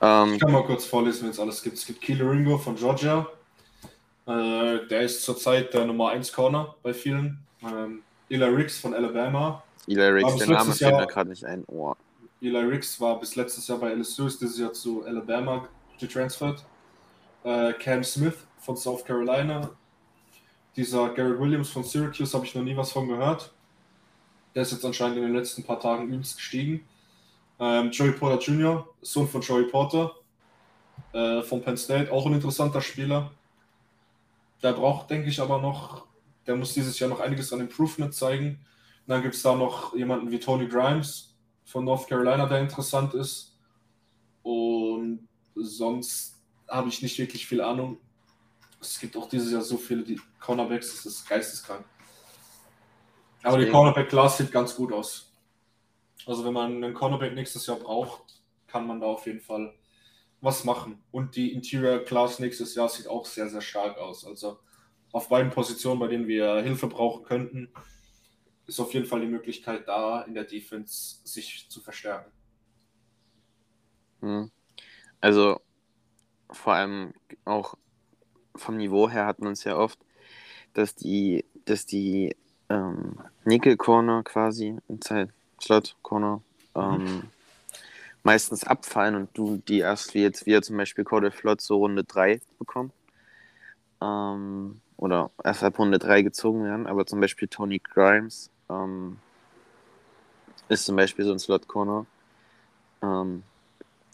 Ähm, 0.00 0.34
Ich 0.34 0.40
kann 0.40 0.52
mal 0.52 0.64
kurz 0.64 0.84
vorlesen, 0.84 1.24
wenn 1.24 1.30
es 1.30 1.40
alles 1.40 1.62
gibt. 1.62 1.78
Es 1.78 1.86
gibt 1.86 2.00
Keely 2.00 2.22
Ringo 2.22 2.58
von 2.58 2.76
Georgia. 2.76 3.26
Äh, 4.26 4.86
der 4.88 5.02
ist 5.02 5.22
zurzeit 5.22 5.72
der 5.72 5.84
Nummer 5.86 6.10
1 6.10 6.32
Corner 6.32 6.74
bei 6.82 6.92
vielen. 6.92 7.38
Ähm, 7.62 8.02
Eli 8.28 8.44
Ricks 8.44 8.78
von 8.78 8.92
Alabama. 8.94 9.62
Eli 9.86 10.02
Riggs, 10.02 10.32
Aber 10.32 10.38
der 10.44 10.48
Name 10.48 10.72
fällt 10.72 10.96
mir 10.96 11.06
gerade 11.06 11.30
nicht 11.30 11.44
ein. 11.44 11.64
Oh. 11.68 11.94
Eli 12.40 12.58
Ricks 12.58 13.00
war 13.00 13.18
bis 13.20 13.36
letztes 13.36 13.68
Jahr 13.68 13.78
bei 13.78 13.92
LSU, 13.92 14.26
ist 14.26 14.40
dieses 14.40 14.58
Jahr 14.58 14.72
zu 14.72 15.04
Alabama 15.04 15.68
getransfert. 15.98 16.64
Äh, 17.44 17.72
Cam 17.74 18.02
Smith 18.02 18.36
von 18.58 18.76
South 18.76 19.04
Carolina. 19.04 19.70
Dieser 20.76 21.08
Garrett 21.10 21.40
Williams 21.40 21.70
von 21.70 21.84
Syracuse 21.84 22.34
habe 22.34 22.44
ich 22.44 22.54
noch 22.54 22.62
nie 22.62 22.76
was 22.76 22.92
von 22.92 23.08
gehört. 23.08 23.52
Der 24.54 24.62
ist 24.62 24.72
jetzt 24.72 24.84
anscheinend 24.84 25.16
in 25.18 25.22
den 25.22 25.34
letzten 25.34 25.62
paar 25.62 25.80
Tagen 25.80 26.08
übelst 26.08 26.36
gestiegen. 26.36 26.86
Ähm, 27.58 27.90
Joey 27.90 28.12
Porter 28.12 28.38
Jr., 28.38 28.86
Sohn 29.00 29.28
von 29.28 29.40
Joey 29.40 29.64
Porter 29.64 30.14
äh, 31.12 31.42
von 31.42 31.62
Penn 31.62 31.76
State, 31.76 32.12
auch 32.12 32.26
ein 32.26 32.34
interessanter 32.34 32.80
Spieler. 32.80 33.30
Der 34.62 34.72
braucht, 34.72 35.10
denke 35.10 35.28
ich, 35.28 35.40
aber 35.40 35.60
noch, 35.60 36.06
der 36.46 36.56
muss 36.56 36.74
dieses 36.74 36.98
Jahr 36.98 37.08
noch 37.10 37.20
einiges 37.20 37.52
an 37.52 37.60
Improvement 37.60 38.14
zeigen. 38.14 38.48
Und 39.06 39.08
dann 39.08 39.22
gibt 39.22 39.34
es 39.34 39.42
da 39.42 39.54
noch 39.54 39.94
jemanden 39.94 40.30
wie 40.30 40.38
Tony 40.40 40.66
Grimes 40.66 41.34
von 41.64 41.84
North 41.84 42.08
Carolina, 42.08 42.46
der 42.46 42.60
interessant 42.60 43.14
ist. 43.14 43.56
Und 44.42 45.26
sonst 45.54 46.34
habe 46.68 46.88
ich 46.88 47.02
nicht 47.02 47.18
wirklich 47.18 47.46
viel 47.46 47.60
Ahnung. 47.60 47.98
Es 48.80 48.98
gibt 49.00 49.16
auch 49.16 49.28
dieses 49.28 49.52
Jahr 49.52 49.62
so 49.62 49.76
viele 49.76 50.02
die 50.02 50.20
Cornerbacks, 50.40 50.88
das 50.94 51.06
ist 51.06 51.28
geisteskrank. 51.28 51.84
Aber 53.42 53.56
die 53.58 53.64
Deswegen- 53.64 53.72
Cornerback-Class 53.72 54.38
sieht 54.38 54.52
ganz 54.52 54.74
gut 54.74 54.92
aus. 54.92 55.32
Also 56.26 56.44
wenn 56.44 56.52
man 56.52 56.82
einen 56.84 56.92
Cornerback 56.92 57.34
nächstes 57.34 57.66
Jahr 57.66 57.78
braucht, 57.78 58.42
kann 58.66 58.86
man 58.86 59.00
da 59.00 59.06
auf 59.06 59.26
jeden 59.26 59.40
Fall 59.40 59.74
was 60.40 60.64
machen. 60.64 61.02
Und 61.12 61.36
die 61.36 61.52
Interior 61.52 62.00
Class 62.00 62.40
nächstes 62.40 62.74
Jahr 62.74 62.88
sieht 62.88 63.06
auch 63.06 63.24
sehr, 63.24 63.48
sehr 63.48 63.60
stark 63.60 63.96
aus. 63.96 64.26
Also 64.26 64.58
auf 65.12 65.28
beiden 65.28 65.52
Positionen, 65.52 66.00
bei 66.00 66.08
denen 66.08 66.26
wir 66.26 66.56
Hilfe 66.62 66.88
brauchen 66.88 67.24
könnten, 67.24 67.72
ist 68.66 68.80
auf 68.80 68.92
jeden 68.92 69.06
Fall 69.06 69.20
die 69.20 69.28
Möglichkeit 69.28 69.86
da, 69.86 70.22
in 70.22 70.34
der 70.34 70.44
Defense 70.44 71.20
sich 71.24 71.68
zu 71.70 71.80
verstärken. 71.80 72.32
Hm. 74.20 74.50
Also 75.20 75.60
vor 76.50 76.74
allem 76.74 77.14
auch 77.44 77.76
vom 78.56 78.76
Niveau 78.76 79.08
her 79.08 79.26
hat 79.26 79.40
man 79.40 79.52
es 79.52 79.64
ja 79.64 79.76
oft, 79.76 79.98
dass 80.72 80.96
die, 80.96 81.44
dass 81.64 81.86
die 81.86 82.36
ähm, 82.68 83.20
Nickel 83.44 83.76
Corner 83.76 84.22
quasi, 84.24 84.76
Inside 84.88 85.32
Slot 85.60 85.96
Corner, 86.02 86.40
ähm, 86.74 87.24
meistens 88.22 88.64
abfallen 88.64 89.14
und 89.14 89.30
du 89.34 89.62
die 89.68 89.80
erst 89.80 90.14
wie 90.14 90.22
jetzt 90.22 90.46
wieder 90.46 90.62
zum 90.62 90.76
Beispiel 90.76 91.04
Cordell 91.04 91.30
Flott 91.30 91.60
so 91.60 91.76
Runde 91.76 92.04
3 92.04 92.40
bekommen. 92.58 92.92
Ähm, 94.00 94.80
oder 94.96 95.30
erst 95.42 95.62
ab 95.62 95.78
Runde 95.78 95.98
3 95.98 96.22
gezogen 96.22 96.64
werden, 96.64 96.86
aber 96.86 97.06
zum 97.06 97.20
Beispiel 97.20 97.48
Tony 97.48 97.78
Grimes 97.78 98.50
ähm, 98.68 99.18
ist 100.68 100.86
zum 100.86 100.96
Beispiel 100.96 101.24
so 101.24 101.32
ein 101.32 101.38
Slot 101.38 101.68
Corner. 101.68 102.06
Ähm, 103.02 103.42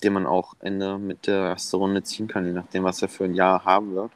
den 0.02 0.12
man 0.12 0.26
auch 0.26 0.54
Ende 0.60 0.98
mit 0.98 1.26
der 1.26 1.50
ersten 1.50 1.76
Runde 1.76 2.02
ziehen 2.02 2.28
kann, 2.28 2.46
je 2.46 2.52
nachdem, 2.52 2.84
was 2.84 3.02
er 3.02 3.08
für 3.08 3.24
ein 3.24 3.34
Jahr 3.34 3.64
haben 3.64 3.94
wird. 3.94 4.10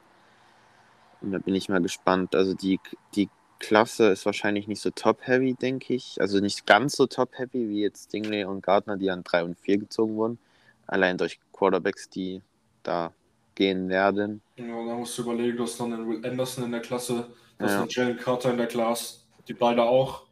Und 1.21 1.33
da 1.33 1.39
bin 1.39 1.55
ich 1.55 1.69
mal 1.69 1.81
gespannt. 1.81 2.35
Also 2.35 2.55
die, 2.55 2.81
die 3.15 3.29
Klasse 3.59 4.09
ist 4.09 4.27
wahrscheinlich 4.27 4.69
nicht 4.69 4.81
so 4.81 4.91
top-heavy, 4.91 5.55
denke 5.55 5.95
ich. 5.95 6.21
Also 6.21 6.41
nicht 6.41 6.67
ganz 6.67 6.97
so 6.97 7.07
top-heavy 7.07 7.69
wie 7.69 7.83
jetzt 7.83 8.05
Stingley 8.09 8.45
und 8.45 8.63
Gardner, 8.63 8.97
die 8.97 9.11
an 9.11 9.25
3 9.25 9.45
und 9.45 9.59
4 9.59 9.79
gezogen 9.79 10.17
wurden. 10.17 10.39
Allein 10.87 11.19
durch 11.19 11.41
Quarterbacks, 11.53 12.09
die 12.09 12.43
da 12.83 13.13
gehen 13.55 13.89
werden. 13.89 14.43
Ja, 14.57 14.67
da 14.67 14.95
musst 14.95 15.17
du 15.19 15.23
überlegen, 15.23 15.57
noch 15.57 15.81
einen 15.81 16.09
Will 16.09 16.25
Anderson 16.25 16.65
in 16.65 16.73
der 16.73 16.81
Klasse, 16.81 17.27
du 17.59 17.65
hast 17.65 17.73
Ja. 17.73 17.81
noch 17.81 17.91
Jalen 17.91 18.17
Carter 18.19 18.51
in 18.51 18.59
der 18.59 18.67
Klasse, 18.67 19.21
die 19.49 19.55
beide 19.55 19.83
auch 19.83 20.25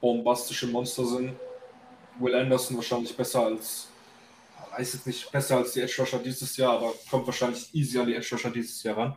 bombastische 0.00 0.66
Monster 0.66 1.04
sind. 1.04 1.34
Will 2.18 2.34
Anderson 2.34 2.76
wahrscheinlich 2.76 3.14
besser 3.14 3.42
als, 3.42 3.88
weiß 4.76 4.94
jetzt 4.94 5.06
nicht, 5.06 5.30
besser 5.30 5.58
als 5.58 5.72
die 5.72 5.80
Edge 5.82 5.96
Rusher 5.98 6.18
dieses 6.18 6.56
Jahr, 6.56 6.78
aber 6.78 6.94
kommt 7.10 7.26
wahrscheinlich 7.26 7.72
easy 7.74 7.98
an 7.98 8.06
die 8.06 8.14
Edge 8.14 8.28
Rusher 8.32 8.50
dieses 8.50 8.82
Jahr 8.82 8.96
ran. 8.96 9.16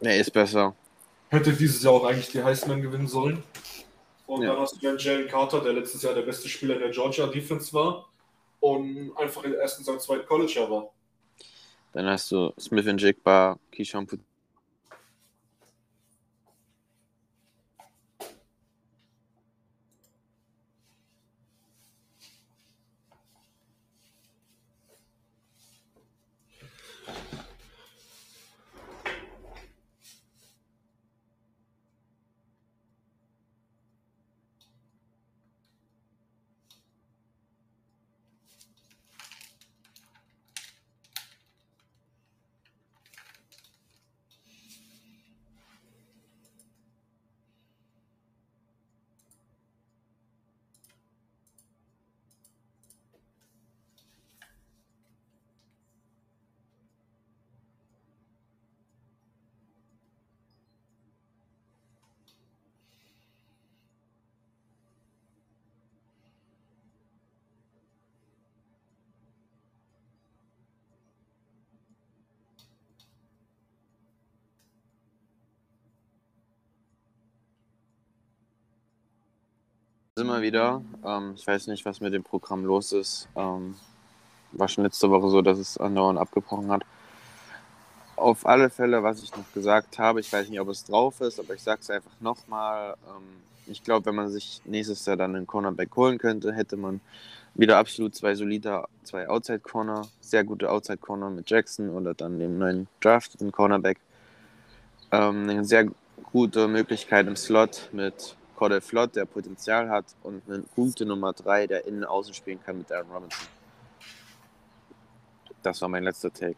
Er 0.00 0.20
ist 0.20 0.32
besser. 0.32 0.76
Hätte 1.30 1.52
dieses 1.52 1.82
Jahr 1.82 1.92
auch 1.94 2.04
eigentlich 2.04 2.28
die 2.30 2.42
Heisman 2.42 2.80
gewinnen 2.82 3.06
sollen. 3.08 3.42
Und 4.26 4.42
Ja. 4.42 4.52
dann 4.52 4.60
hast 4.62 4.76
du 4.76 4.78
dann 4.86 4.98
Jalen 4.98 5.28
Carter, 5.28 5.60
der 5.62 5.72
letztes 5.74 6.02
Jahr 6.02 6.14
der 6.14 6.22
beste 6.22 6.48
Spieler 6.48 6.74
in 6.74 6.80
der 6.80 6.90
Georgia 6.90 7.26
Defense 7.26 7.72
war. 7.72 8.06
und 8.60 9.16
einfach 9.16 9.44
in 9.44 9.54
ersten 9.54 9.84
seinem 9.84 10.00
zweiten 10.00 10.26
College-Jahr 10.26 10.68
war. 10.68 10.90
Dann 11.92 12.06
hast 12.06 12.32
du 12.32 12.52
Smith 12.58 12.88
and 12.88 13.00
Jigba, 13.00 13.56
Keyshawn 13.70 14.04
sind 80.18 80.26
wir 80.26 80.42
wieder. 80.42 80.82
Ähm, 81.04 81.34
ich 81.36 81.46
weiß 81.46 81.68
nicht, 81.68 81.84
was 81.84 82.00
mit 82.00 82.12
dem 82.12 82.24
Programm 82.24 82.64
los 82.64 82.92
ist. 82.92 83.28
Ähm, 83.36 83.76
war 84.50 84.66
schon 84.66 84.82
letzte 84.82 85.08
Woche 85.10 85.30
so, 85.30 85.42
dass 85.42 85.58
es 85.58 85.78
andauernd 85.78 86.18
abgebrochen 86.18 86.72
hat. 86.72 86.82
Auf 88.16 88.44
alle 88.44 88.68
Fälle, 88.68 89.00
was 89.04 89.22
ich 89.22 89.30
noch 89.36 89.44
gesagt 89.54 89.96
habe, 89.98 90.18
ich 90.18 90.32
weiß 90.32 90.48
nicht, 90.48 90.60
ob 90.60 90.68
es 90.70 90.84
drauf 90.84 91.20
ist, 91.20 91.38
aber 91.38 91.54
ich 91.54 91.62
sage 91.62 91.80
es 91.82 91.90
einfach 91.90 92.10
nochmal. 92.20 92.96
Ähm, 93.06 93.22
ich 93.68 93.84
glaube, 93.84 94.06
wenn 94.06 94.16
man 94.16 94.28
sich 94.28 94.60
nächstes 94.64 95.06
Jahr 95.06 95.16
dann 95.16 95.36
einen 95.36 95.46
Cornerback 95.46 95.94
holen 95.94 96.18
könnte, 96.18 96.52
hätte 96.52 96.76
man 96.76 97.00
wieder 97.54 97.78
absolut 97.78 98.16
zwei 98.16 98.34
solide, 98.34 98.84
zwei 99.04 99.28
Outside-Corner, 99.28 100.02
sehr 100.20 100.42
gute 100.42 100.68
Outside-Corner 100.68 101.30
mit 101.30 101.48
Jackson 101.48 101.90
oder 101.90 102.14
dann 102.14 102.40
dem 102.40 102.58
neuen 102.58 102.88
drafteten 103.00 103.52
Cornerback. 103.52 103.98
Ähm, 105.12 105.48
eine 105.48 105.64
sehr 105.64 105.86
gute 106.32 106.66
Möglichkeit 106.66 107.28
im 107.28 107.36
Slot 107.36 107.88
mit 107.92 108.36
Cordell 108.58 108.80
Flott, 108.80 109.14
der 109.14 109.24
Potenzial 109.24 109.88
hat 109.88 110.06
und 110.24 110.42
eine 110.48 110.64
gute 110.74 111.06
Nummer 111.06 111.32
3, 111.32 111.68
der 111.68 111.86
innen 111.86 112.02
außen 112.02 112.34
spielen 112.34 112.58
kann 112.60 112.78
mit 112.78 112.90
Aaron 112.90 113.08
Robinson. 113.12 113.46
Das 115.62 115.80
war 115.80 115.88
mein 115.88 116.02
letzter 116.02 116.32
Take. 116.32 116.56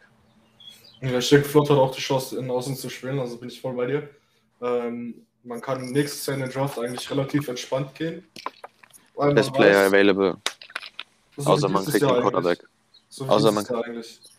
Ja, 1.03 1.19
ich 1.19 1.29
denke, 1.29 1.47
Flott 1.47 1.69
hat 1.69 1.77
auch 1.77 1.95
die 1.95 2.01
Chance, 2.01 2.39
innen 2.39 2.51
außen 2.51 2.75
zu 2.75 2.89
spielen, 2.89 3.19
also 3.19 3.37
bin 3.37 3.51
ich 3.51 3.61
voll 3.61 3.75
bei 3.75 3.85
dir. 3.85 4.09
Ähm, 4.63 5.27
man 5.43 5.61
kann 5.61 5.91
nächstes 5.91 6.25
Jahr 6.25 6.39
in 6.39 6.43
den 6.43 6.51
Draft 6.51 6.79
eigentlich 6.79 7.11
relativ 7.11 7.49
entspannt 7.49 7.95
gehen. 7.95 8.25
Best 9.35 9.53
Player 9.53 9.87
available. 9.87 10.39
So 11.37 11.51
außer 11.51 11.69
man 11.69 11.85
kriegt 11.85 12.01
Jahr 12.01 12.15
einen 12.15 12.23
Quarterback. 12.23 12.67
So 13.11 13.27
außer, 13.27 13.53
man, 13.53 13.67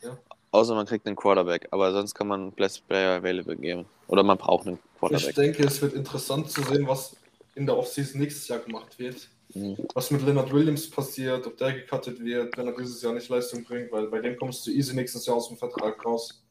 ja. 0.02 0.18
außer 0.50 0.74
man 0.74 0.88
kriegt 0.88 1.06
einen 1.06 1.16
Quarterback, 1.16 1.68
aber 1.70 1.92
sonst 1.92 2.16
kann 2.16 2.28
man 2.28 2.52
Best 2.54 2.88
Player 2.88 3.18
available 3.18 3.56
geben. 3.56 3.86
Oder 4.08 4.24
man 4.24 4.40
braucht 4.40 4.66
einen 4.66 4.80
Quarterback. 4.98 5.30
Ich 5.30 5.36
denke, 5.36 5.64
es 5.64 5.80
wird 5.80 5.94
interessant 5.94 6.50
zu 6.50 6.64
sehen, 6.64 6.88
was 6.88 7.21
in 7.56 7.66
der 7.66 7.78
Offseason 7.78 8.20
nächstes 8.20 8.48
Jahr 8.48 8.60
gemacht 8.60 8.98
wird. 8.98 9.28
Mhm. 9.54 9.78
Was 9.94 10.12
mit 10.12 10.22
Leonard 10.22 10.52
Williams 10.54 10.90
passiert, 10.90 11.46
ob 11.46 11.58
der 11.58 11.74
gecuttet 11.74 12.24
wird, 12.24 12.58
wenn 12.58 12.68
er 12.68 12.76
dieses 12.76 13.02
Jahr 13.02 13.14
nicht 13.14 13.30
Leistung 13.30 13.64
bringt, 13.64 13.92
weil 13.92 14.08
bei 14.08 14.20
dem 14.20 14.38
kommst 14.38 14.66
du 14.66 14.72
easy 14.72 14.96
nächstes 14.96 15.26
Jahr 15.26 15.38
aus 15.38 15.50
dem 15.50 15.58
Vertrag 15.58 16.04
raus. 16.06 16.42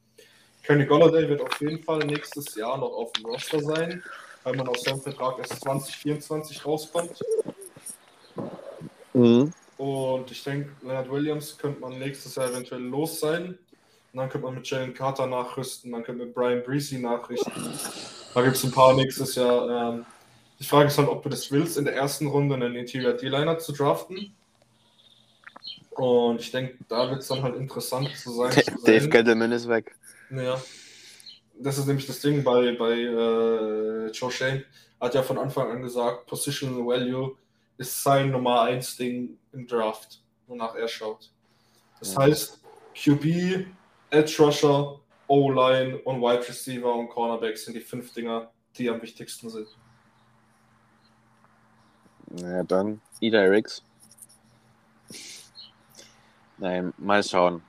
Kenny 0.63 0.85
Golladay 0.85 1.29
wird 1.29 1.41
auf 1.41 1.61
jeden 1.61 1.83
Fall 1.83 2.01
nächstes 2.01 2.55
Jahr 2.55 2.77
noch 2.77 2.93
auf 2.93 3.13
dem 3.13 3.25
Roster 3.27 3.61
sein, 3.61 4.03
weil 4.45 4.57
man 4.57 4.69
aus 4.69 4.83
seinem 4.83 5.01
Vertrag 5.01 5.39
erst 5.39 5.61
2024 5.63 6.65
rauskommt. 6.65 7.19
Mhm. 9.15 9.53
Und 9.79 10.31
ich 10.31 10.45
denke, 10.45 10.71
Leonard 10.83 11.11
Williams 11.11 11.57
könnte 11.57 11.81
man 11.81 11.99
nächstes 11.99 12.35
Jahr 12.35 12.51
eventuell 12.51 12.83
los 12.83 13.21
sein. 13.21 13.59
Und 14.13 14.19
dann 14.19 14.29
könnte 14.29 14.47
man 14.47 14.57
mit 14.57 14.69
Jalen 14.69 14.93
Carter 14.93 15.27
nachrüsten, 15.27 15.93
dann 15.93 16.03
könnte 16.03 16.19
man 16.19 16.27
mit 16.29 16.35
Brian 16.35 16.63
Breesy 16.63 16.99
nachrichten. 16.99 17.53
Da 18.35 18.43
gibt 18.43 18.57
es 18.57 18.65
ein 18.65 18.73
paar 18.73 18.93
nächstes 18.93 19.37
Jahr. 19.37 19.95
Ähm, 19.95 20.05
die 20.61 20.67
Frage 20.67 20.89
ist 20.89 20.99
halt, 20.99 21.09
ob 21.09 21.23
du 21.23 21.31
das 21.31 21.51
willst, 21.51 21.79
in 21.79 21.85
der 21.85 21.97
ersten 21.97 22.27
Runde 22.27 22.55
einen 22.55 22.77
Interior 22.77 23.15
D-Liner 23.15 23.59
zu 23.59 23.73
draften. 23.73 24.35
Und 25.93 26.41
ich 26.41 26.51
denke, 26.51 26.77
da 26.89 27.11
wird 27.11 27.23
es 27.23 27.29
dann 27.29 27.43
halt 27.43 27.57
interessant 27.57 28.15
zu 28.17 28.31
sein. 28.33 28.53
Zu 28.53 28.63
Dave 28.85 29.09
Gettleman 29.09 29.53
ist 29.53 29.69
weg. 29.69 29.97
Ja. 30.31 30.61
Das 31.59 31.79
ist 31.79 31.87
nämlich 31.87 32.07
das 32.07 32.21
Ding 32.21 32.45
bei, 32.45 32.73
bei 32.73 32.93
äh, 32.93 34.11
Joe 34.11 34.31
Shane. 34.31 34.65
Hat 35.01 35.15
ja 35.15 35.23
von 35.23 35.39
Anfang 35.39 35.71
an 35.71 35.83
gesagt, 35.83 36.27
Positional 36.27 36.87
Value 36.87 37.37
ist 37.79 38.03
sein 38.03 38.31
Nummer 38.31 38.63
1 38.63 38.99
Ding 38.99 39.39
im 39.53 39.67
Draft, 39.67 40.23
wonach 40.47 40.75
er 40.75 40.89
schaut. 40.89 41.31
Das 41.99 42.15
ja. 42.15 42.21
heißt, 42.21 42.61
QB, 42.95 43.67
Edge 44.11 44.37
Rusher, 44.39 45.01
O-Line 45.27 45.99
und 45.99 46.21
Wide 46.21 46.47
Receiver 46.47 46.95
und 46.95 47.09
Cornerback 47.09 47.57
sind 47.57 47.75
die 47.75 47.81
fünf 47.81 48.13
Dinger, 48.13 48.51
die 48.77 48.91
am 48.91 49.01
wichtigsten 49.01 49.49
sind. 49.49 49.69
Naja, 52.31 52.63
dann 52.63 53.01
Ida 53.21 53.43
Ricks. 53.43 53.83
Nein, 56.59 56.93
mal 56.99 57.23
schauen. 57.23 57.63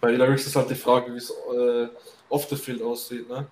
Bei 0.00 0.12
Ida 0.12 0.24
Ricks 0.24 0.46
ist 0.46 0.56
halt 0.56 0.70
die 0.70 0.74
Frage, 0.74 1.12
wie 1.12 1.18
es 1.18 1.30
äh, 1.30 1.88
off 2.28 2.48
the 2.48 2.56
field 2.56 2.82
aussieht, 2.82 3.28
ne? 3.28 3.46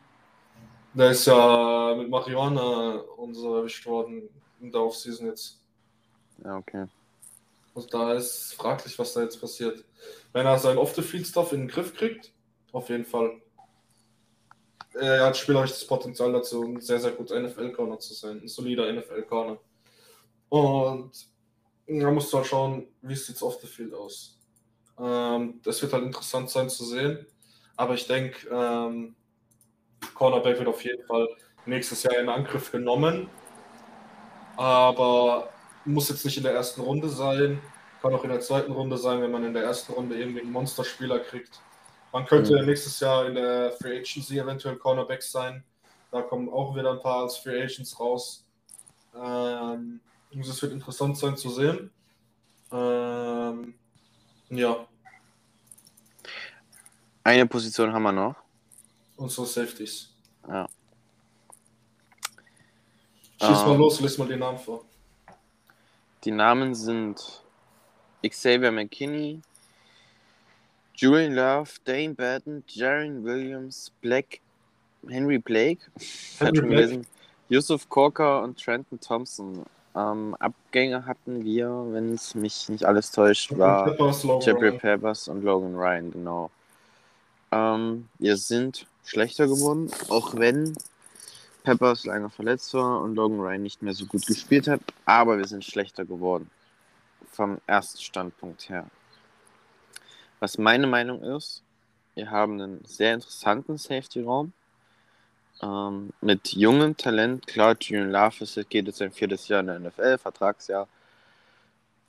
Der 0.93 1.11
ist 1.11 1.27
ja 1.27 1.95
mit 1.97 2.09
Marihuana 2.09 2.99
und 3.17 3.35
so 3.35 3.57
erwischt 3.57 3.85
worden 3.87 4.29
in 4.61 4.71
der 4.71 4.83
Offseason 4.83 5.27
jetzt. 5.27 5.59
Ja, 6.45 6.57
okay. 6.57 6.87
Also 7.75 7.89
da 7.89 8.13
ist 8.13 8.55
fraglich, 8.55 8.97
was 8.99 9.13
da 9.13 9.23
jetzt 9.23 9.41
passiert. 9.41 9.85
Wenn 10.33 10.47
er 10.47 10.59
seinen 10.59 10.79
Off-the-Field-Stuff 10.79 11.53
in 11.53 11.61
den 11.63 11.69
Griff 11.69 11.95
kriegt, 11.95 12.33
auf 12.73 12.89
jeden 12.89 13.05
Fall. 13.05 13.41
Er 14.95 15.27
hat 15.27 15.37
spielerisch 15.37 15.71
das 15.71 15.87
Potenzial 15.87 16.33
dazu, 16.33 16.63
ein 16.63 16.81
sehr, 16.81 17.01
sehr 17.01 17.11
guter 17.11 17.41
NFL-Corner 17.41 17.99
zu 17.99 18.15
sein. 18.15 18.41
Ein 18.41 18.49
solider 18.49 18.93
NFL-Corner. 18.93 19.59
Und 20.49 21.11
da 21.87 22.11
musst 22.11 22.33
du 22.33 22.39
halt 22.39 22.47
schauen, 22.47 22.87
wie 23.03 23.15
sieht 23.15 23.37
es 23.37 23.43
auf 23.43 23.61
the 23.61 23.67
field 23.67 23.95
aus. 23.95 24.39
Ähm, 24.99 25.61
das 25.65 25.83
wird 25.83 25.93
halt 25.93 26.05
interessant 26.05 26.51
sein 26.51 26.69
zu 26.69 26.85
sehen. 26.85 27.27
Aber 27.77 27.95
ich 27.95 28.07
denke, 28.07 28.49
ähm, 28.49 29.17
Cornerback 30.15 30.59
wird 30.59 30.69
auf 30.69 30.85
jeden 30.85 31.05
Fall 31.07 31.29
nächstes 31.67 32.03
Jahr 32.03 32.19
in 32.19 32.29
Angriff 32.29 32.71
genommen. 32.71 33.29
Aber 34.57 35.51
muss 35.85 36.09
jetzt 36.09 36.25
nicht 36.25 36.37
in 36.37 36.45
der 36.45 36.55
ersten 36.55 36.81
Runde 36.81 37.09
sein. 37.09 37.61
Kann 38.01 38.15
auch 38.15 38.25
in 38.25 38.31
der 38.31 38.41
zweiten 38.41 38.73
Runde 38.73 38.97
sein, 38.99 39.21
wenn 39.23 39.31
man 39.31 39.45
in 39.45 39.55
der 39.55 39.65
ersten 39.65 39.93
Runde 39.93 40.17
irgendwie 40.17 40.41
einen 40.41 40.53
Monsterspieler 40.53 41.21
kriegt. 41.21 41.61
Man 42.13 42.27
könnte 42.27 42.61
mhm. 42.61 42.67
nächstes 42.67 43.01
Jahr 43.01 43.27
in 43.27 43.35
der 43.35 43.73
Free 43.73 43.99
Agency 43.99 44.39
eventuell 44.39 44.77
Cornerback 44.77 45.23
sein. 45.23 45.65
Da 46.13 46.23
kommen 46.23 46.49
auch 46.49 46.77
wieder 46.77 46.93
ein 46.93 47.01
paar 47.01 47.23
als 47.23 47.39
Free 47.39 47.61
Agents 47.61 47.99
raus. 47.99 48.47
Ähm, 49.17 50.01
also 50.37 50.51
es 50.51 50.63
wird 50.63 50.73
interessant 50.73 51.17
sein 51.17 51.37
zu 51.37 51.51
sehen. 51.51 51.91
Ähm, 52.73 53.75
ja. 54.51 54.87
Eine 57.23 57.47
Position 57.47 57.93
haben 57.93 58.03
wir 58.03 58.13
noch. 58.13 58.37
Unsere 59.17 59.47
Safeties. 59.47 60.11
Ja. 60.49 60.69
Schieß 63.41 63.49
um, 63.49 63.67
mal 63.67 63.75
ähm. 63.75 63.81
los, 63.81 64.01
lese 64.01 64.19
mal 64.19 64.29
die 64.29 64.37
Namen 64.37 64.59
vor. 64.59 64.85
Die 66.25 66.31
Namen 66.31 66.75
sind 66.75 67.43
Xavier 68.27 68.73
McKinney, 68.73 69.41
Julian 70.95 71.35
Love, 71.35 71.71
Dane 71.85 72.15
Batten, 72.15 72.65
Jaron 72.67 73.25
Williams, 73.25 73.93
Black, 74.01 74.41
Henry 75.07 75.39
Blake, 75.39 75.83
Henry 76.39 76.67
Blake. 76.67 77.03
Yusuf 77.49 77.89
Corker 77.89 78.43
und 78.43 78.59
Trenton 78.63 78.99
Thompson. 78.99 79.65
Ähm, 79.97 80.35
Abgänge 80.41 81.07
hatten 81.07 81.45
wir, 81.45 81.69
wenn 81.91 82.13
es 82.15 82.35
mich 82.35 82.69
nicht 82.69 82.85
alles 82.85 83.13
täuscht, 83.13 83.57
war 83.57 83.89
Jeffrey 84.41 84.73
Peppers 84.73 85.29
und 85.29 85.43
Logan 85.45 85.77
Ryan, 85.77 86.11
genau. 86.11 86.51
Ähm, 87.53 88.09
wir 88.19 88.37
sind 88.37 88.87
schlechter 89.05 89.47
geworden, 89.47 89.91
auch 90.09 90.35
wenn 90.35 90.75
Peppers 91.63 92.05
lange 92.05 92.29
verletzt 92.29 92.75
war 92.75 93.01
und 93.03 93.15
Logan 93.15 93.41
Ryan 93.41 93.63
nicht 93.63 93.83
mehr 93.83 93.95
so 93.95 94.07
gut 94.07 94.27
gespielt 94.27 94.67
hat, 94.67 94.81
aber 95.05 95.39
wir 95.39 95.47
sind 95.47 95.65
schlechter 95.65 96.05
geworden. 96.05 96.51
vom 97.31 97.59
ersten 97.67 98.01
Standpunkt 98.01 98.69
her. 98.69 98.87
Was 100.41 100.59
meine 100.59 100.87
Meinung 100.87 101.23
ist, 101.23 101.63
wir 102.15 102.31
haben 102.31 102.61
einen 102.61 102.85
sehr 102.85 103.15
interessanten 103.15 103.77
Safety-Raum. 103.77 104.53
Ähm, 105.65 106.11
mit 106.21 106.53
jungem 106.53 106.97
Talent, 106.97 107.47
klar, 107.47 107.77
Julian 107.81 108.11
Love 108.11 108.65
geht 108.69 108.87
jetzt 108.87 108.99
sein 108.99 109.13
viertes 109.13 109.49
Jahr 109.49 109.61
in 109.61 109.69
der 109.69 109.79
NFL, 109.79 110.19
Vertragsjahr. 110.19 110.89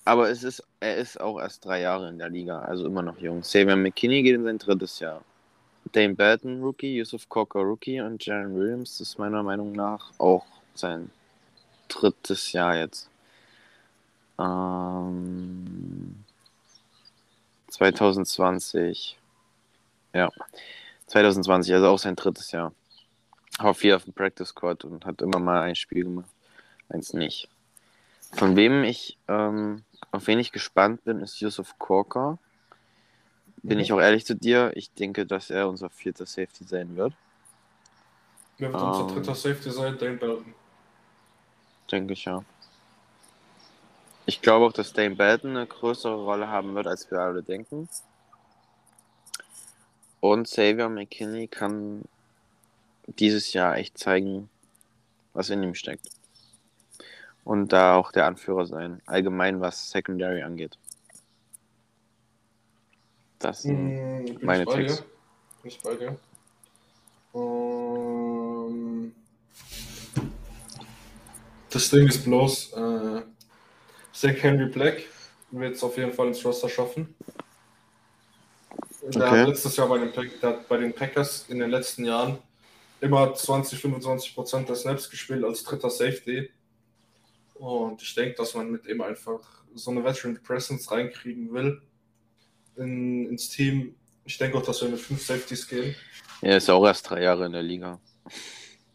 Aber 0.04 0.30
es 0.30 0.44
ist, 0.44 0.64
er 0.80 0.98
ist 0.98 1.20
auch 1.20 1.40
erst 1.40 1.64
drei 1.64 1.82
Jahre 1.82 2.10
in 2.10 2.20
der 2.20 2.30
Liga, 2.30 2.60
also 2.60 2.86
immer 2.86 3.02
noch 3.02 3.18
jung. 3.18 3.42
Xavier 3.42 3.76
McKinney 3.76 4.24
geht 4.24 4.36
in 4.36 4.44
sein 4.44 4.58
drittes 4.58 5.00
Jahr. 5.00 5.24
Dane 5.94 6.16
Belton, 6.16 6.62
Rookie, 6.62 6.98
Yusuf 6.98 7.30
Cocker, 7.30 7.62
Rookie 7.62 8.02
und 8.02 8.24
Jaron 8.26 8.56
Williams 8.56 9.00
ist 9.00 9.18
meiner 9.18 9.42
Meinung 9.44 9.72
nach 9.72 10.12
auch 10.18 10.46
sein 10.74 11.10
drittes 11.88 12.52
Jahr 12.52 12.76
jetzt. 12.76 13.10
Ähm, 14.38 16.24
2020. 17.70 19.18
Ja. 20.14 20.30
2020, 21.08 21.74
also 21.74 21.88
auch 21.88 22.00
sein 22.00 22.16
drittes 22.16 22.52
Jahr. 22.52 22.74
Auf 23.58 23.78
vier 23.78 23.96
auf 23.96 24.04
dem 24.04 24.14
Practice 24.14 24.50
Squad 24.50 24.84
und 24.84 25.06
hat 25.06 25.22
immer 25.22 25.40
mal 25.40 25.62
ein 25.62 25.76
Spiel 25.76 26.04
gemacht. 26.04 26.30
Eins 26.90 27.14
nicht. 27.14 27.50
Von 28.34 28.56
wem 28.56 28.84
ich, 28.84 29.18
ähm, 29.28 29.84
auf 30.12 30.28
wen 30.28 30.40
ich 30.40 30.52
gespannt 30.52 31.04
bin, 31.06 31.22
ist 31.22 31.40
Yusuf 31.40 31.78
Korka. 31.80 32.38
Bin 33.64 33.80
ich 33.80 33.94
auch 33.94 34.00
ehrlich 34.00 34.26
zu 34.26 34.36
dir, 34.36 34.72
ich 34.76 34.94
denke, 34.94 35.26
dass 35.26 35.50
er 35.50 35.70
unser 35.70 35.90
vierter 35.90 36.26
Safety 36.26 36.66
sein 36.66 36.96
wird. 36.96 37.14
Wer 38.58 38.72
wird 38.72 38.82
unser 38.82 39.08
dritter 39.08 39.36
Safety 39.36 39.72
sein? 39.72 39.98
Dane 39.98 40.18
Belton. 40.18 40.54
Denke 41.92 42.14
ich 42.14 42.26
ja. 42.26 42.44
Ich 44.28 44.42
glaube 44.42 44.66
auch, 44.66 44.74
dass 44.74 44.94
Dane 44.94 45.16
Belton 45.16 45.52
eine 45.52 45.66
größere 45.66 46.16
Rolle 46.16 46.48
haben 46.48 46.76
wird, 46.76 46.88
als 46.88 47.10
wir 47.10 47.20
alle 47.20 47.42
denken. 47.42 47.90
Und 50.20 50.48
Xavier 50.48 50.90
McKinney 50.90 51.48
kann 51.48 52.04
dieses 53.08 53.54
Jahr 53.54 53.78
echt 53.78 53.98
zeigen, 53.98 54.50
was 55.34 55.50
in 55.50 55.64
ihm 55.64 55.76
steckt. 55.76 56.10
Und 57.44 57.74
da 57.74 57.96
auch 57.96 58.12
der 58.12 58.26
Anführer 58.26 58.66
sein, 58.66 59.02
allgemein 59.06 59.62
was 59.62 59.92
Secondary 59.92 60.42
angeht. 60.42 60.80
Das 63.40 63.62
sind 63.62 63.76
Hm, 63.76 64.40
meine. 64.42 64.66
Bin 64.66 64.88
ich 65.64 65.82
bei 65.82 65.96
dir? 65.96 66.18
Ähm, 67.36 69.14
das 71.70 71.90
Ding 71.90 72.08
ist 72.08 72.24
bloß, 72.24 72.74
äh, 72.74 73.22
Zach 74.14 74.36
Henry 74.42 74.70
Black 74.70 75.04
wird 75.52 75.76
es 75.76 75.84
auf 75.84 75.98
jeden 75.98 76.14
Fall 76.14 76.28
ins 76.28 76.44
Roster 76.44 76.70
schaffen. 76.70 77.14
Der 79.02 79.30
Okay. 79.30 79.42
hat 79.42 79.48
letztes 79.50 79.76
Jahr 79.78 79.88
bei 79.88 80.00
den, 80.00 80.12
bei 80.68 80.78
den 80.78 80.94
Packers 80.94 81.46
in 81.50 81.60
den 81.60 81.70
letzten 81.70 82.06
Jahren 82.06 82.40
immer 83.06 83.34
20, 83.34 83.80
25 83.80 84.34
Prozent 84.34 84.68
der 84.68 84.76
Snaps 84.76 85.10
gespielt 85.10 85.44
als 85.44 85.64
dritter 85.64 85.92
Safety. 85.92 86.50
Und 87.54 88.02
ich 88.02 88.16
denke, 88.16 88.36
dass 88.36 88.56
man 88.56 88.72
mit 88.72 88.88
ihm 88.88 89.02
einfach 89.02 89.64
so 89.76 89.92
eine 89.92 90.04
Veteran 90.04 90.42
Presence 90.42 90.90
reinkriegen 90.92 91.54
will 91.54 91.82
in, 92.76 93.30
ins 93.30 93.50
Team. 93.50 93.96
Ich 94.26 94.38
denke 94.40 94.58
auch, 94.58 94.64
dass 94.64 94.82
wir 94.82 94.90
mit 94.90 95.00
fünf 95.00 95.24
Safeties 95.24 95.68
gehen. 95.68 95.96
Er 96.42 96.58
ist 96.58 96.68
ja 96.68 96.74
auch 96.74 96.86
erst 96.86 97.08
drei 97.10 97.22
Jahre 97.22 97.46
in 97.46 97.52
der 97.52 97.62
Liga. 97.62 98.00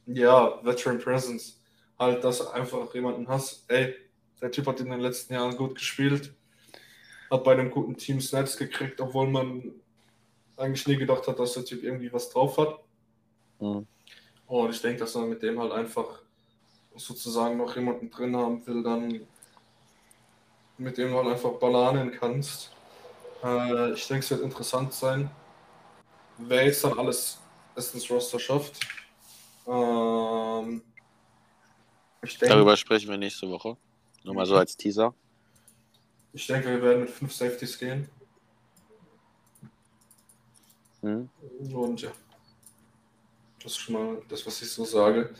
Ja, 0.06 0.58
Veteran 0.64 0.98
Presence. 0.98 1.60
Halt, 1.96 2.24
dass 2.24 2.38
du 2.38 2.48
einfach 2.48 2.92
jemanden 2.94 3.28
hast, 3.28 3.64
ey, 3.70 3.94
der 4.42 4.50
Typ 4.50 4.66
hat 4.66 4.80
in 4.80 4.90
den 4.90 5.00
letzten 5.00 5.34
Jahren 5.34 5.56
gut 5.56 5.76
gespielt, 5.76 6.34
hat 7.30 7.44
bei 7.44 7.52
einem 7.52 7.70
guten 7.70 7.96
Team 7.96 8.20
Snaps 8.20 8.56
gekriegt, 8.56 9.00
obwohl 9.00 9.28
man 9.28 9.72
eigentlich 10.56 10.86
nie 10.88 10.96
gedacht 10.96 11.28
hat, 11.28 11.38
dass 11.38 11.52
der 11.52 11.64
Typ 11.64 11.84
irgendwie 11.84 12.12
was 12.12 12.30
drauf 12.30 12.58
hat. 12.58 12.80
Mhm. 13.60 13.86
Und 14.50 14.70
ich 14.70 14.82
denke, 14.82 14.98
dass 14.98 15.14
man 15.14 15.28
mit 15.28 15.44
dem 15.44 15.60
halt 15.60 15.70
einfach 15.70 16.22
sozusagen 16.96 17.56
noch 17.56 17.76
jemanden 17.76 18.10
drin 18.10 18.34
haben 18.34 18.66
will, 18.66 18.82
dann 18.82 19.20
mit 20.76 20.98
dem 20.98 21.14
halt 21.14 21.28
einfach 21.28 21.52
ballanen 21.52 22.10
kannst. 22.10 22.72
Äh, 23.44 23.92
ich 23.92 24.08
denke, 24.08 24.24
es 24.24 24.30
wird 24.32 24.40
interessant 24.40 24.92
sein, 24.92 25.30
wer 26.36 26.64
jetzt 26.64 26.82
dann 26.82 26.98
alles 26.98 27.38
es 27.76 27.94
ins 27.94 28.10
Roster 28.10 28.40
schafft. 28.40 28.80
Ähm, 29.68 30.82
ich, 32.22 32.36
denke, 32.36 32.52
Darüber 32.52 32.76
sprechen 32.76 33.08
wir 33.08 33.18
nächste 33.18 33.48
Woche. 33.48 33.76
Nur 34.24 34.34
mal 34.34 34.46
so 34.46 34.56
als 34.56 34.76
Teaser. 34.76 35.14
ich 36.32 36.44
denke, 36.48 36.70
wir 36.70 36.82
werden 36.82 37.02
mit 37.02 37.10
fünf 37.10 37.32
Safeties 37.32 37.78
gehen. 37.78 38.10
Mhm. 41.02 41.28
Und 41.72 42.02
ja. 42.02 42.10
Das 43.62 43.72
ist 43.72 43.78
schon 43.78 43.94
mal 43.94 44.22
das, 44.28 44.46
was 44.46 44.62
ich 44.62 44.70
so 44.72 44.84
sage. 44.84 45.34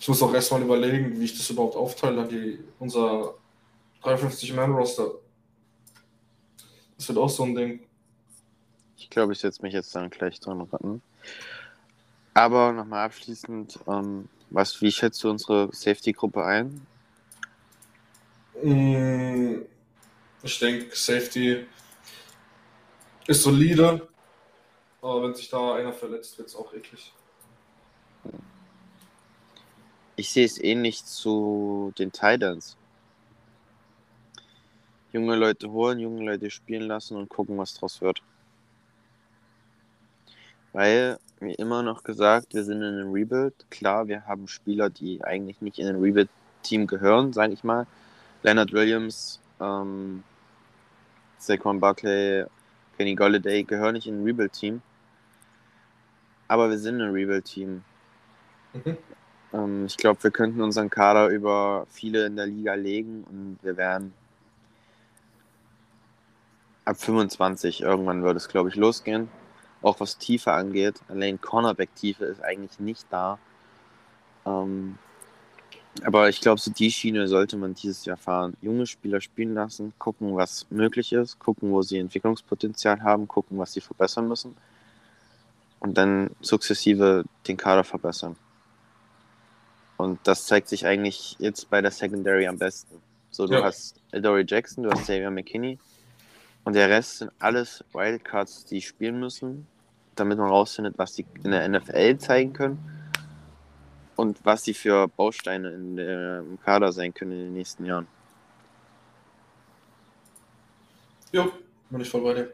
Ich 0.00 0.08
muss 0.08 0.22
auch 0.22 0.32
erstmal 0.32 0.62
überlegen, 0.62 1.20
wie 1.20 1.24
ich 1.24 1.36
das 1.36 1.50
überhaupt 1.50 1.76
aufteile 1.76 2.26
die, 2.26 2.58
unser 2.78 3.34
53-Man-Roster. 4.02 5.12
Das 6.96 7.08
wird 7.08 7.18
auch 7.18 7.28
so 7.30 7.44
ein 7.44 7.54
Ding. 7.54 7.80
Ich 8.96 9.10
glaube, 9.10 9.32
ich 9.32 9.38
setze 9.40 9.62
mich 9.62 9.74
jetzt 9.74 9.94
dann 9.94 10.10
gleich 10.10 10.40
dran 10.40 10.60
ran. 10.62 11.02
Aber 12.34 12.72
nochmal 12.72 13.04
abschließend, 13.06 13.80
ähm, 13.88 14.28
was, 14.50 14.80
wie 14.80 14.92
schätzt 14.92 15.22
du 15.24 15.30
unsere 15.30 15.70
Safety-Gruppe 15.72 16.44
ein? 16.44 16.86
Mm, 18.62 19.62
Ich 20.42 20.58
denke, 20.60 20.94
Safety 20.96 21.66
ist 23.26 23.42
solide. 23.42 24.08
Aber 25.02 25.22
wenn 25.24 25.34
sich 25.34 25.48
da 25.48 25.74
einer 25.76 25.92
verletzt, 25.92 26.38
wird 26.38 26.48
es 26.48 26.56
auch 26.56 26.72
eklig. 26.74 27.12
Ich 30.18 30.30
sehe 30.30 30.46
es 30.46 30.58
ähnlich 30.58 31.04
zu 31.04 31.92
den 31.98 32.10
Titans. 32.10 32.78
Junge 35.12 35.36
Leute 35.36 35.70
holen, 35.70 35.98
junge 35.98 36.24
Leute 36.24 36.50
spielen 36.50 36.82
lassen 36.82 37.16
und 37.16 37.28
gucken, 37.28 37.58
was 37.58 37.74
draus 37.74 38.00
wird. 38.00 38.22
Weil, 40.72 41.18
wie 41.40 41.54
immer 41.54 41.82
noch 41.82 42.02
gesagt, 42.02 42.54
wir 42.54 42.64
sind 42.64 42.78
in 42.78 42.98
einem 42.98 43.12
Rebuild. 43.12 43.54
Klar, 43.70 44.08
wir 44.08 44.26
haben 44.26 44.48
Spieler, 44.48 44.88
die 44.88 45.22
eigentlich 45.22 45.60
nicht 45.60 45.78
in 45.78 45.86
ein 45.86 46.00
Rebuild-Team 46.00 46.86
gehören, 46.86 47.34
sage 47.34 47.52
ich 47.52 47.62
mal. 47.62 47.86
Leonard 48.42 48.72
Williams, 48.72 49.40
ähm, 49.60 50.22
Saquon 51.38 51.78
Barkley, 51.78 52.46
Kenny 52.96 53.14
Golladay 53.14 53.64
gehören 53.64 53.94
nicht 53.94 54.06
in 54.06 54.20
ein 54.20 54.24
Rebuild-Team. 54.24 54.80
Aber 56.48 56.70
wir 56.70 56.78
sind 56.78 57.02
ein 57.02 57.10
Rebuild-Team. 57.10 57.84
Mhm. 58.72 58.96
Ähm, 59.52 59.86
ich 59.86 59.96
glaube, 59.96 60.22
wir 60.24 60.30
könnten 60.30 60.60
unseren 60.60 60.90
Kader 60.90 61.28
über 61.28 61.86
viele 61.90 62.26
in 62.26 62.36
der 62.36 62.46
Liga 62.46 62.74
legen 62.74 63.24
und 63.30 63.58
wir 63.62 63.76
wären 63.76 64.12
ab 66.84 66.96
25 66.98 67.82
irgendwann 67.82 68.22
würde 68.22 68.38
es, 68.38 68.48
glaube 68.48 68.68
ich, 68.70 68.76
losgehen. 68.76 69.28
Auch 69.82 70.00
was 70.00 70.18
Tiefe 70.18 70.52
angeht. 70.52 71.00
Allein 71.08 71.40
Cornerback-Tiefe 71.40 72.24
ist 72.24 72.42
eigentlich 72.42 72.80
nicht 72.80 73.06
da. 73.10 73.38
Ähm, 74.46 74.98
aber 76.04 76.28
ich 76.28 76.40
glaube, 76.40 76.60
so 76.60 76.70
die 76.70 76.90
Schiene 76.90 77.26
sollte 77.28 77.56
man 77.56 77.74
dieses 77.74 78.04
Jahr 78.04 78.16
fahren. 78.16 78.56
Junge 78.60 78.86
Spieler 78.86 79.20
spielen 79.20 79.54
lassen, 79.54 79.92
gucken, 79.98 80.36
was 80.36 80.66
möglich 80.70 81.12
ist, 81.12 81.38
gucken, 81.38 81.70
wo 81.70 81.82
sie 81.82 81.98
Entwicklungspotenzial 81.98 83.02
haben, 83.02 83.26
gucken, 83.28 83.58
was 83.58 83.72
sie 83.72 83.80
verbessern 83.80 84.28
müssen. 84.28 84.56
Und 85.80 85.98
dann 85.98 86.30
sukzessive 86.40 87.24
den 87.46 87.56
Kader 87.56 87.84
verbessern. 87.84 88.36
Und 89.96 90.18
das 90.24 90.46
zeigt 90.46 90.68
sich 90.68 90.86
eigentlich 90.86 91.36
jetzt 91.38 91.70
bei 91.70 91.80
der 91.80 91.90
Secondary 91.90 92.46
am 92.46 92.58
besten. 92.58 93.00
So, 93.30 93.46
du 93.46 93.54
Ja. 93.54 93.62
hast 93.62 94.00
Dory 94.12 94.44
Jackson, 94.46 94.84
du 94.84 94.90
hast 94.90 95.02
Xavier 95.02 95.30
McKinney 95.30 95.78
und 96.64 96.74
der 96.74 96.88
Rest 96.88 97.18
sind 97.18 97.30
alles 97.38 97.84
Wildcards, 97.92 98.66
die 98.66 98.82
spielen 98.82 99.20
müssen, 99.20 99.66
damit 100.14 100.38
man 100.38 100.48
rausfindet, 100.48 100.94
was 100.98 101.14
die 101.14 101.24
in 101.44 101.50
der 101.50 101.68
NFL 101.68 102.18
zeigen 102.18 102.52
können 102.52 102.78
und 104.16 104.44
was 104.44 104.64
sie 104.64 104.74
für 104.74 105.08
Bausteine 105.08 105.70
in 105.70 105.96
der, 105.96 106.38
im 106.40 106.60
Kader 106.60 106.92
sein 106.92 107.12
können 107.12 107.32
in 107.32 107.38
den 107.38 107.52
nächsten 107.54 107.84
Jahren. 107.84 108.06
Jo, 111.32 111.52
bin 111.90 112.00
ich 112.00 112.08
voll 112.08 112.22
bei 112.22 112.34
dir. 112.34 112.52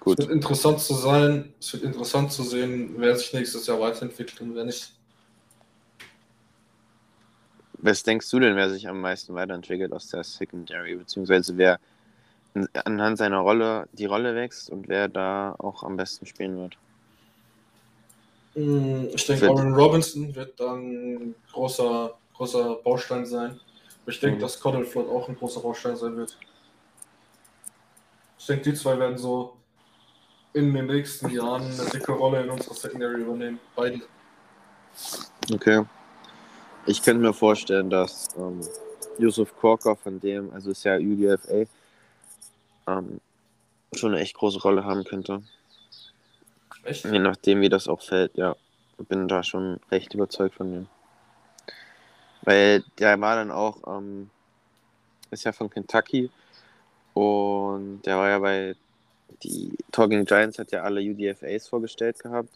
Gut. 0.00 0.18
Es 0.18 0.26
wird 0.26 0.36
interessant 0.36 0.80
zu 0.80 0.94
sein, 0.94 1.54
es 1.60 1.72
wird 1.72 1.84
interessant 1.84 2.32
zu 2.32 2.42
sehen, 2.42 2.94
wer 2.98 3.16
sich 3.16 3.32
nächstes 3.32 3.66
Jahr 3.66 3.80
weiterentwickelt 3.80 4.40
und 4.40 4.54
wer 4.54 4.64
nicht. 4.64 4.92
Was 7.84 8.02
denkst 8.02 8.30
du 8.30 8.40
denn, 8.40 8.56
wer 8.56 8.70
sich 8.70 8.88
am 8.88 9.02
meisten 9.02 9.34
weiterentwickelt 9.34 9.92
aus 9.92 10.08
der 10.08 10.24
Secondary, 10.24 10.96
beziehungsweise 10.96 11.58
wer 11.58 11.78
anhand 12.84 13.18
seiner 13.18 13.40
Rolle 13.40 13.86
die 13.92 14.06
Rolle 14.06 14.34
wächst 14.34 14.70
und 14.70 14.88
wer 14.88 15.06
da 15.06 15.54
auch 15.58 15.82
am 15.82 15.98
besten 15.98 16.24
spielen 16.24 16.56
wird? 16.56 16.78
Mm, 18.54 19.08
Ich 19.14 19.26
denke, 19.26 19.48
Aaron 19.48 19.74
Robinson 19.74 20.34
wird 20.34 20.58
dann 20.58 21.34
großer, 21.52 22.14
großer 22.32 22.76
Baustein 22.76 23.26
sein. 23.26 23.60
Ich 24.06 24.18
denke, 24.18 24.36
Mhm. 24.38 24.40
dass 24.40 24.58
Coddleflot 24.60 25.06
auch 25.06 25.28
ein 25.28 25.36
großer 25.36 25.60
Baustein 25.60 25.96
sein 25.96 26.16
wird. 26.16 26.38
Ich 28.38 28.46
denke, 28.46 28.62
die 28.62 28.74
zwei 28.74 28.98
werden 28.98 29.18
so 29.18 29.58
in 30.54 30.72
den 30.72 30.86
nächsten 30.86 31.28
Jahren 31.28 31.64
eine 31.64 31.90
dicke 31.90 32.12
Rolle 32.12 32.44
in 32.44 32.48
unserer 32.50 32.74
Secondary 32.74 33.20
übernehmen. 33.20 33.60
Beide. 33.76 34.00
Okay. 35.52 35.84
Ich 36.86 37.02
könnte 37.02 37.22
mir 37.22 37.32
vorstellen, 37.32 37.88
dass 37.88 38.28
ähm, 38.36 38.60
Yusuf 39.18 39.56
Korker 39.56 39.96
von 39.96 40.20
dem, 40.20 40.52
also 40.52 40.70
ist 40.70 40.84
ja 40.84 40.96
UDFA, 40.96 41.64
ähm, 42.86 43.20
schon 43.94 44.12
eine 44.12 44.20
echt 44.20 44.36
große 44.36 44.60
Rolle 44.60 44.84
haben 44.84 45.04
könnte. 45.04 45.42
Echt? 46.82 47.04
Je 47.04 47.18
nachdem, 47.18 47.62
wie 47.62 47.70
das 47.70 47.88
auch 47.88 48.02
fällt, 48.02 48.36
ja. 48.36 48.54
Bin 49.08 49.26
da 49.26 49.42
schon 49.42 49.80
recht 49.90 50.14
überzeugt 50.14 50.54
von 50.54 50.72
ihm. 50.72 50.86
Weil 52.42 52.84
der 52.98 53.18
war 53.20 53.36
dann 53.36 53.50
auch, 53.50 53.78
ähm, 53.86 54.30
ist 55.30 55.44
ja 55.44 55.52
von 55.52 55.70
Kentucky 55.70 56.30
und 57.14 58.02
der 58.02 58.18
war 58.18 58.28
ja 58.28 58.38
bei, 58.38 58.76
die 59.42 59.76
Talking 59.90 60.26
Giants 60.26 60.58
hat 60.58 60.70
ja 60.70 60.82
alle 60.82 61.00
UDFAs 61.00 61.66
vorgestellt 61.66 62.18
gehabt. 62.18 62.50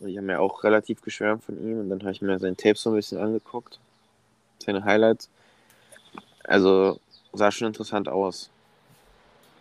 Und 0.00 0.08
ich 0.08 0.16
habe 0.16 0.26
mir 0.26 0.40
auch 0.40 0.62
relativ 0.64 1.00
geschwärmt 1.02 1.44
von 1.44 1.60
ihm 1.62 1.80
und 1.80 1.88
dann 1.88 2.00
habe 2.00 2.12
ich 2.12 2.22
mir 2.22 2.38
sein 2.38 2.56
Tape 2.56 2.76
so 2.76 2.90
ein 2.90 2.96
bisschen 2.96 3.18
angeguckt. 3.18 3.80
Seine 4.64 4.84
Highlights. 4.84 5.28
Also 6.44 7.00
sah 7.32 7.50
schon 7.50 7.68
interessant 7.68 8.08
aus. 8.08 8.50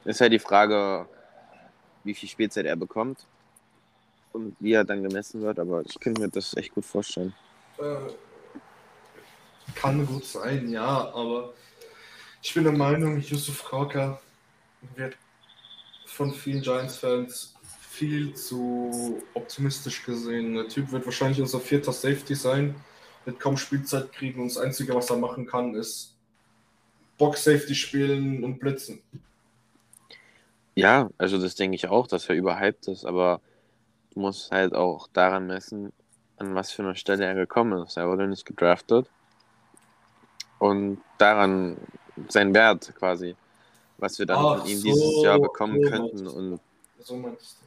Ist 0.05 0.21
halt 0.21 0.31
die 0.31 0.39
Frage, 0.39 1.07
wie 2.03 2.13
viel 2.13 2.29
Spielzeit 2.29 2.65
er 2.65 2.75
bekommt 2.75 3.25
und 4.31 4.55
wie 4.59 4.73
er 4.73 4.83
dann 4.83 5.03
gemessen 5.03 5.41
wird, 5.41 5.59
aber 5.59 5.81
ich 5.81 5.99
könnte 5.99 6.21
mir 6.21 6.29
das 6.29 6.55
echt 6.55 6.73
gut 6.73 6.85
vorstellen. 6.85 7.33
Äh, 7.77 8.13
kann 9.75 10.05
gut 10.05 10.25
sein, 10.25 10.69
ja, 10.69 11.11
aber 11.13 11.53
ich 12.41 12.53
bin 12.53 12.63
der 12.63 12.73
Meinung, 12.73 13.19
Yusuf 13.19 13.63
Korka 13.65 14.19
wird 14.95 15.17
von 16.05 16.33
vielen 16.33 16.61
Giants-Fans 16.61 17.56
viel 17.97 18.33
zu 18.35 19.21
optimistisch 19.33 20.05
gesehen. 20.05 20.53
Der 20.55 20.67
Typ 20.67 20.91
wird 20.91 21.05
wahrscheinlich 21.05 21.41
unser 21.41 21.59
vierter 21.59 21.91
Safety 21.91 22.35
sein, 22.35 22.75
wird 23.25 23.39
kaum 23.39 23.57
Spielzeit 23.57 24.11
kriegen 24.11 24.41
und 24.41 24.49
das 24.49 24.57
Einzige, 24.57 24.93
was 24.93 25.09
er 25.09 25.17
machen 25.17 25.47
kann, 25.47 25.73
ist 25.73 26.13
Box-Safety 27.17 27.73
spielen 27.73 28.43
und 28.43 28.59
blitzen. 28.59 29.01
Ja, 30.75 31.09
also 31.17 31.39
das 31.41 31.55
denke 31.55 31.75
ich 31.75 31.87
auch, 31.87 32.05
dass 32.05 32.29
er 32.29 32.35
überhyped 32.35 32.87
ist, 32.87 33.03
aber 33.03 33.41
du 34.13 34.19
musst 34.19 34.51
halt 34.51 34.75
auch 34.75 35.07
daran 35.11 35.47
messen, 35.47 35.91
an 36.37 36.53
was 36.53 36.71
für 36.71 36.83
einer 36.83 36.93
Stelle 36.93 37.25
er 37.25 37.33
gekommen 37.33 37.83
ist. 37.83 37.97
Er 37.97 38.07
wurde 38.07 38.27
nicht 38.27 38.45
gedraftet. 38.45 39.09
Und 40.59 40.99
daran 41.17 41.77
sein 42.29 42.53
Wert 42.53 42.93
quasi, 42.95 43.35
was 43.97 44.19
wir 44.19 44.27
dann 44.27 44.37
Ach 44.37 44.59
von 44.59 44.67
ihm 44.69 44.77
so, 44.77 44.83
dieses 44.83 45.23
Jahr 45.23 45.39
bekommen 45.39 45.81
so 45.83 45.89
könnten. 45.89 46.23
meinst. 46.23 46.35
Und 46.35 46.59
So 46.99 47.17
meintest 47.17 47.57
du. 47.61 47.66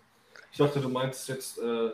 Ich 0.53 0.59
dachte, 0.59 0.81
du 0.81 0.89
meinst 0.89 1.29
jetzt, 1.29 1.59
äh, 1.59 1.91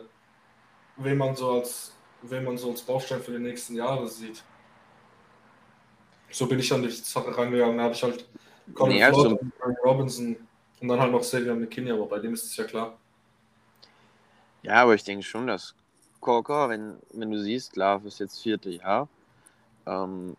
wen 0.97 1.17
man 1.17 1.35
so 1.35 1.51
als 1.51 1.93
wen 2.21 2.43
man 2.43 2.57
so 2.57 2.71
als 2.71 2.81
Baustein 2.83 3.21
für 3.21 3.31
die 3.31 3.39
nächsten 3.39 3.75
Jahre 3.75 4.07
sieht. 4.07 4.43
So 6.29 6.47
bin 6.47 6.59
ich 6.59 6.71
an 6.73 6.81
die 6.83 6.89
Sache 6.91 7.35
rangegangen. 7.37 7.77
Da 7.77 7.83
habe 7.85 7.93
ich 7.93 8.03
halt 8.03 8.25
Colin 8.73 8.97
Nee, 8.97 9.03
also- 9.03 9.39
und 9.39 9.77
Robinson 9.83 10.35
und 10.81 10.87
dann 10.87 10.99
halt 10.99 11.11
noch 11.11 11.21
Xavier 11.21 11.55
McKinney, 11.55 11.91
aber 11.91 12.07
bei 12.07 12.19
dem 12.19 12.33
ist 12.33 12.45
es 12.45 12.57
ja 12.57 12.63
klar. 12.65 12.97
ja, 14.61 14.75
aber 14.83 14.95
ich 14.95 15.03
denke 15.03 15.23
schon, 15.23 15.47
dass 15.47 15.75
Corker, 16.19 16.69
wenn, 16.69 16.97
wenn 17.13 17.31
du 17.31 17.41
siehst, 17.41 17.73
klar, 17.73 18.03
ist 18.05 18.19
jetzt 18.19 18.41
vierte 18.41 18.69
Jahr, 18.69 19.07
ähm, 19.85 20.35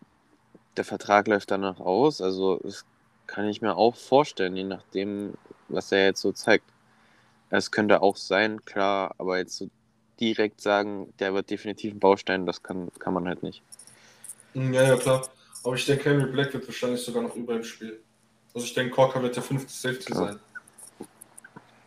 der 0.77 0.85
Vertrag 0.85 1.27
läuft 1.27 1.51
danach 1.51 1.79
aus. 1.79 2.21
Also 2.21 2.57
das 2.63 2.85
kann 3.27 3.47
ich 3.47 3.61
mir 3.61 3.75
auch 3.75 3.95
vorstellen, 3.95 4.55
je 4.55 4.63
nachdem, 4.63 5.35
was 5.69 5.91
er 5.91 6.05
jetzt 6.05 6.21
so 6.21 6.31
zeigt. 6.31 6.65
Es 7.49 7.71
könnte 7.71 8.01
auch 8.01 8.15
sein, 8.15 8.63
klar, 8.65 9.15
aber 9.17 9.37
jetzt 9.37 9.57
so 9.57 9.69
direkt 10.19 10.61
sagen, 10.61 11.13
der 11.19 11.33
wird 11.33 11.49
definitiv 11.49 11.93
ein 11.93 11.99
Baustein, 11.99 12.45
das 12.45 12.61
kann, 12.61 12.89
kann 12.99 13.13
man 13.13 13.27
halt 13.27 13.41
nicht. 13.43 13.61
Hm, 14.53 14.73
Ja, 14.73 14.83
ja, 14.83 14.95
klar. 14.97 15.27
Aber 15.63 15.75
ich 15.75 15.85
denke, 15.85 16.09
Henry 16.09 16.31
Black 16.31 16.53
wird 16.53 16.67
wahrscheinlich 16.67 17.01
sogar 17.01 17.23
noch 17.23 17.35
über 17.35 17.55
im 17.55 17.63
Spiel. 17.63 17.99
Also 18.53 18.65
ich 18.65 18.73
denke, 18.73 18.91
Corker 18.93 19.21
wird 19.21 19.35
der 19.35 19.43
fünfte 19.43 19.71
Safety 19.71 20.13
Ja. 20.13 20.19
sein. 20.19 20.39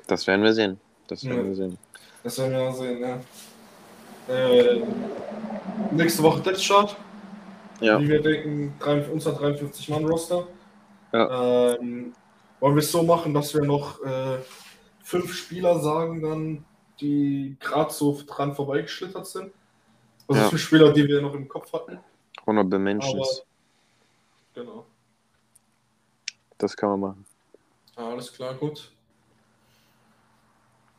Das 0.07 0.27
werden 0.27 0.43
wir 0.43 0.53
sehen. 0.53 0.79
Das 1.07 1.25
werden 1.25 1.39
Ja. 1.39 1.45
wir 1.45 1.55
sehen. 1.55 1.79
Das 2.23 2.39
werden 2.39 2.53
wir 2.53 2.65
mal 2.65 2.75
sehen, 2.75 3.01
ja. 3.01 3.21
Äh, 4.35 4.83
nächste 5.91 6.23
Woche 6.23 6.41
Death 6.43 6.61
Chart. 6.61 6.97
Ja. 7.81 8.01
Wie 8.01 8.09
wir 8.09 8.23
denken, 8.23 8.75
unser 9.13 9.33
53-Mann-Roster. 9.33 10.47
Ja. 11.13 11.75
Ähm, 11.75 12.15
wollen 12.61 12.75
wir 12.77 12.81
es 12.83 12.93
so 12.93 13.03
machen, 13.03 13.35
dass 13.35 13.53
wir 13.55 13.63
noch 13.63 14.01
äh, 14.05 14.39
fünf 15.03 15.35
Spieler 15.35 15.81
sagen, 15.81 16.23
dann, 16.23 16.65
die 17.01 17.57
gerade 17.61 17.93
so 17.93 18.21
dran 18.27 18.55
vorbeigeschlittert 18.55 19.27
sind? 19.27 19.53
Also 20.29 20.41
Ja. 20.43 20.49
fünf 20.49 20.63
Spieler, 20.63 20.93
die 20.93 21.07
wir 21.07 21.21
noch 21.21 21.35
im 21.35 21.49
Kopf 21.49 21.73
hatten. 21.73 21.99
Honorable 22.47 22.79
Mentions, 22.79 23.45
Genau. 24.55 24.87
das 26.59 26.77
kann 26.77 26.91
man 26.91 27.01
machen. 27.01 27.27
Alles 27.97 28.33
klar, 28.33 28.55
gut. 28.55 28.91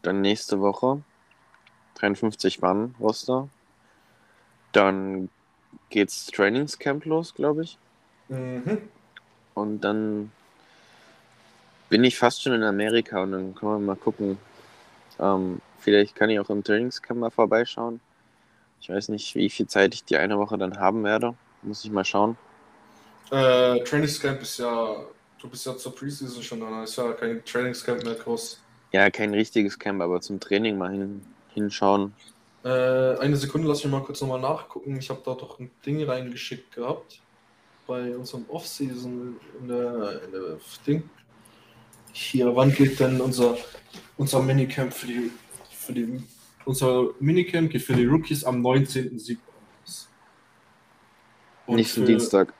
Dann 0.02 0.22
nächste 0.22 0.60
Woche 0.60 1.02
53 1.96 2.62
Mann 2.62 2.96
Roster. 3.00 3.48
Dann 4.74 5.30
geht's 5.90 6.28
Trainingscamp 6.28 7.06
los, 7.06 7.34
glaube 7.34 7.64
ich. 7.64 7.78
Mhm. 8.28 8.90
Und 9.54 9.82
dann 9.82 10.32
bin 11.94 12.04
ich 12.04 12.18
fast 12.18 12.42
schon 12.42 12.54
in 12.54 12.64
Amerika 12.64 13.22
und 13.22 13.34
dann 13.34 13.54
können 13.54 13.74
wir 13.74 13.78
mal 13.78 13.96
gucken. 13.96 14.40
Ähm, 15.20 15.62
vielleicht 15.78 16.16
kann 16.16 16.32
ich 16.32 16.40
auch 16.40 16.50
im 16.50 16.64
Trainingscamp 16.64 17.20
mal 17.20 17.30
vorbeischauen. 17.30 18.00
Ich 18.82 18.90
weiß 18.90 19.10
nicht, 19.10 19.36
wie 19.36 19.48
viel 19.48 19.68
Zeit 19.68 19.94
ich 19.94 20.04
die 20.04 20.18
eine 20.18 20.40
Woche 20.40 20.58
dann 20.58 20.80
haben 20.80 21.04
werde. 21.04 21.36
Muss 21.62 21.86
ich 21.86 21.92
mal 21.92 22.04
schauen. 22.04 22.36
Äh, 23.30 23.84
Trainingscamp 23.84 24.42
ist 24.42 24.58
ja, 24.58 25.06
du 25.40 25.48
bist 25.48 25.68
ja 25.68 25.78
zur 25.78 25.94
Preseason 25.94 26.42
schon 26.42 26.62
da, 26.62 26.82
ist 26.82 26.96
ja 26.96 27.12
kein 27.12 27.46
Trainingscamp 27.46 28.04
mehr 28.04 28.16
groß. 28.16 28.60
Ja, 28.92 29.12
kein 29.12 29.32
richtiges 29.32 29.78
Camp, 29.78 30.02
aber 30.02 30.20
zum 30.20 30.40
Training 30.40 30.76
mal 30.76 30.94
hin, 30.94 31.22
hinschauen. 31.54 32.12
Äh, 32.64 32.70
eine 33.20 33.38
Sekunde, 33.38 33.68
lass 33.68 33.84
mich 33.84 33.94
mal 33.94 34.02
kurz 34.02 34.20
nochmal 34.20 34.42
nachgucken. 34.42 34.98
Ich 34.98 35.12
habe 35.12 35.22
da 35.24 35.36
doch 35.36 35.60
ein 35.60 35.70
Ding 35.86 36.04
reingeschickt 36.04 36.74
gehabt. 36.74 37.20
Bei 37.86 38.16
unserem 38.16 38.46
Off-Season 38.50 39.36
in 39.60 39.68
der, 39.68 40.24
in 40.24 40.32
der 40.32 40.58
Ding. 40.88 41.08
Hier, 42.14 42.56
wann 42.56 42.72
geht 42.74 43.00
denn 43.00 43.20
unser, 43.20 43.58
unser 44.18 44.42
Minicamp 44.42 44.94
für 44.94 45.08
die, 45.08 45.32
für 45.72 45.94
die. 45.94 46.24
Unser 46.66 47.10
Minicamp 47.20 47.72
geht 47.72 47.82
für 47.82 47.94
die 47.94 48.06
Rookies 48.06 48.44
am 48.44 48.62
19.07. 48.66 49.38
los. 49.86 50.10
Und 51.66 51.76
Nächsten 51.78 52.02
für- 52.02 52.08
Dienstag. 52.08 52.54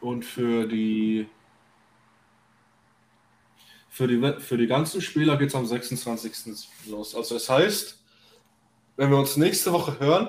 Und 0.00 0.24
für 0.24 0.66
die. 0.66 1.28
Für 3.90 4.06
die, 4.06 4.40
für 4.40 4.56
die 4.56 4.66
ganzen 4.68 5.00
Spieler 5.00 5.36
geht 5.36 5.48
es 5.48 5.54
am 5.54 5.66
26. 5.66 6.68
los. 6.86 7.14
Also 7.16 7.34
es 7.36 7.48
heißt, 7.50 7.98
wenn 8.96 9.10
wir 9.10 9.18
uns 9.18 9.36
nächste 9.36 9.72
Woche 9.72 9.98
hören, 9.98 10.28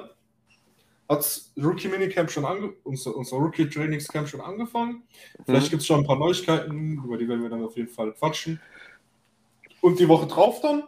hat 1.10 1.42
Rookie 1.58 1.88
Minicamp 1.88 2.30
schon 2.30 2.46
ange 2.46 2.74
unser, 2.84 3.16
unser 3.16 3.38
Rookie 3.38 3.68
Trainingscamp 3.68 4.30
schon 4.30 4.42
angefangen. 4.42 5.04
Vielleicht 5.46 5.68
Mhm. 5.68 5.70
gibt 5.72 5.82
es 5.82 5.88
schon 5.88 6.02
ein 6.02 6.06
paar 6.06 6.18
Neuigkeiten, 6.20 7.04
über 7.04 7.18
die 7.18 7.28
werden 7.28 7.42
wir 7.42 7.50
dann 7.50 7.64
auf 7.66 7.76
jeden 7.76 7.90
Fall 7.90 8.14
quatschen. 8.14 8.62
Und 9.82 10.00
die 10.00 10.08
Woche 10.08 10.28
drauf 10.28 10.62
dann 10.62 10.84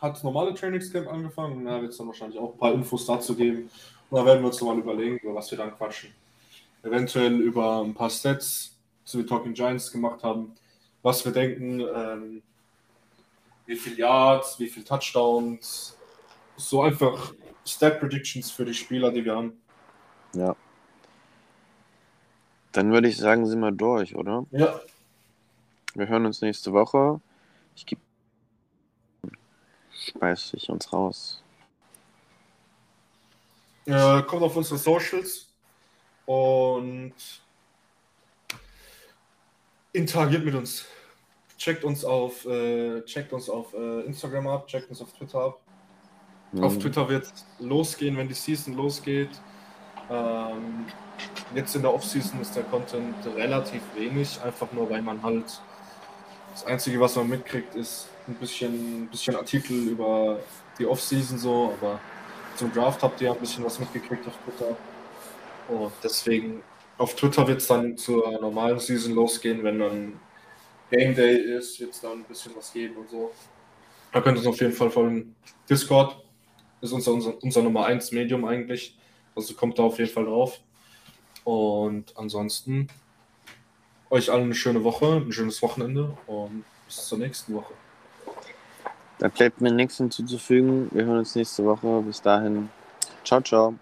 hat 0.00 0.16
das 0.16 0.24
normale 0.24 0.52
Trainingscamp 0.52 1.06
angefangen. 1.06 1.64
Da 1.64 1.80
wird 1.80 1.92
es 1.92 1.98
dann 1.98 2.08
wahrscheinlich 2.08 2.38
auch 2.38 2.52
ein 2.52 2.58
paar 2.58 2.72
Infos 2.72 3.06
dazu 3.06 3.34
geben. 3.36 3.70
Und 4.10 4.18
da 4.18 4.26
werden 4.26 4.42
wir 4.42 4.48
uns 4.48 4.60
nochmal 4.60 4.78
überlegen, 4.78 5.18
über 5.18 5.34
was 5.34 5.50
wir 5.50 5.58
dann 5.58 5.74
quatschen. 5.76 6.12
Eventuell 6.82 7.40
über 7.40 7.82
ein 7.82 7.94
paar 7.94 8.10
Stats, 8.10 8.76
so 9.04 9.18
wie 9.18 9.26
Talking 9.26 9.54
Giants 9.54 9.90
gemacht 9.90 10.22
haben, 10.22 10.54
was 11.02 11.24
wir 11.24 11.32
denken, 11.32 11.80
ähm, 11.80 12.42
wie 13.64 13.76
viel 13.76 13.98
Yards, 13.98 14.58
wie 14.58 14.68
viel 14.68 14.84
Touchdowns, 14.84 15.96
so 16.56 16.82
einfach 16.82 17.32
Stat 17.66 17.98
Predictions 18.00 18.50
für 18.50 18.64
die 18.64 18.74
Spieler, 18.74 19.10
die 19.10 19.24
wir 19.24 19.34
haben. 19.34 19.60
Ja. 20.34 20.54
Dann 22.72 22.92
würde 22.92 23.08
ich 23.08 23.16
sagen, 23.16 23.46
sind 23.46 23.60
wir 23.60 23.72
durch, 23.72 24.14
oder? 24.14 24.44
Ja, 24.50 24.80
Wir 25.94 26.08
hören 26.08 26.26
uns 26.26 26.42
nächste 26.42 26.72
Woche. 26.72 27.20
Ich 27.74 27.86
gebe. 27.86 28.00
Speis 29.90 30.52
ich 30.54 30.68
uns 30.68 30.92
raus. 30.92 31.42
äh, 33.86 34.22
kommt 34.22 34.42
auf 34.42 34.56
unsere 34.56 34.78
Socials 34.78 35.48
und 36.26 37.14
interagiert 39.92 40.44
mit 40.44 40.54
uns. 40.54 40.84
Checkt 41.56 41.82
uns 41.84 42.04
auf, 42.04 42.44
äh, 42.44 43.02
checkt 43.06 43.32
uns 43.32 43.48
auf 43.48 43.72
äh, 43.72 44.00
Instagram 44.02 44.46
ab, 44.48 44.66
checkt 44.68 44.90
uns 44.90 45.00
auf 45.00 45.12
Twitter 45.14 45.40
ab. 45.40 45.60
Auf 46.60 46.76
Mhm. 46.76 46.80
Twitter 46.80 47.08
wird 47.08 47.32
losgehen, 47.58 48.16
wenn 48.16 48.28
die 48.28 48.34
Season 48.34 48.74
losgeht. 48.74 49.30
Ähm, 50.10 50.94
jetzt 51.54 51.74
in 51.76 51.82
der 51.82 51.92
Offseason 51.94 52.40
ist 52.40 52.56
der 52.56 52.64
Content 52.64 53.26
relativ 53.36 53.82
wenig, 53.94 54.40
einfach 54.42 54.72
nur 54.72 54.88
weil 54.90 55.02
man 55.02 55.22
halt 55.22 55.44
das 56.52 56.64
Einzige, 56.64 57.00
was 57.00 57.16
man 57.16 57.28
mitkriegt, 57.28 57.74
ist 57.74 58.08
ein 58.28 58.34
bisschen, 58.36 59.04
ein 59.04 59.08
bisschen 59.08 59.36
Artikel 59.36 59.88
über 59.88 60.40
die 60.78 60.86
Offseason 60.86 61.38
so, 61.38 61.74
aber 61.80 62.00
zum 62.56 62.72
Draft 62.72 63.02
habt 63.02 63.20
ihr 63.20 63.32
ein 63.32 63.38
bisschen 63.40 63.64
was 63.64 63.78
mitgekriegt 63.78 64.26
auf 64.26 64.34
Twitter. 64.44 64.76
Und 65.68 65.92
deswegen 66.02 66.62
auf 66.98 67.14
Twitter 67.16 67.46
wird 67.46 67.60
es 67.60 67.66
dann 67.66 67.96
zur 67.98 68.30
normalen 68.40 68.78
Season 68.78 69.14
losgehen, 69.14 69.62
wenn 69.64 69.78
dann 69.78 70.20
Game 70.90 71.14
Day 71.14 71.36
ist, 71.36 71.78
wird 71.80 71.92
es 71.92 72.00
da 72.00 72.12
ein 72.12 72.24
bisschen 72.24 72.52
was 72.56 72.72
geben 72.72 72.96
und 72.96 73.10
so. 73.10 73.32
Da 74.12 74.20
könnt 74.20 74.36
ihr 74.38 74.40
uns 74.40 74.46
auf 74.46 74.60
jeden 74.60 74.72
Fall 74.72 74.90
folgen. 74.90 75.34
Discord 75.68 76.24
ist 76.86 76.92
unser, 76.92 77.12
unser, 77.12 77.42
unser 77.42 77.62
Nummer 77.62 77.86
1 77.86 78.12
Medium 78.12 78.44
eigentlich. 78.44 78.96
Also 79.34 79.54
kommt 79.54 79.78
da 79.78 79.84
auf 79.84 79.98
jeden 79.98 80.10
Fall 80.10 80.24
drauf. 80.24 80.60
Und 81.44 82.16
ansonsten 82.16 82.88
euch 84.10 84.30
allen 84.30 84.44
eine 84.44 84.54
schöne 84.54 84.82
Woche, 84.84 85.22
ein 85.24 85.32
schönes 85.32 85.60
Wochenende 85.62 86.16
und 86.26 86.64
bis 86.86 87.06
zur 87.06 87.18
nächsten 87.18 87.54
Woche. 87.54 87.74
Da 89.18 89.28
bleibt 89.28 89.60
mir 89.60 89.72
nichts 89.72 89.96
hinzuzufügen. 89.96 90.88
Wir 90.92 91.04
hören 91.04 91.18
uns 91.18 91.34
nächste 91.34 91.64
Woche. 91.64 92.02
Bis 92.02 92.20
dahin. 92.20 92.68
Ciao, 93.24 93.40
ciao. 93.40 93.74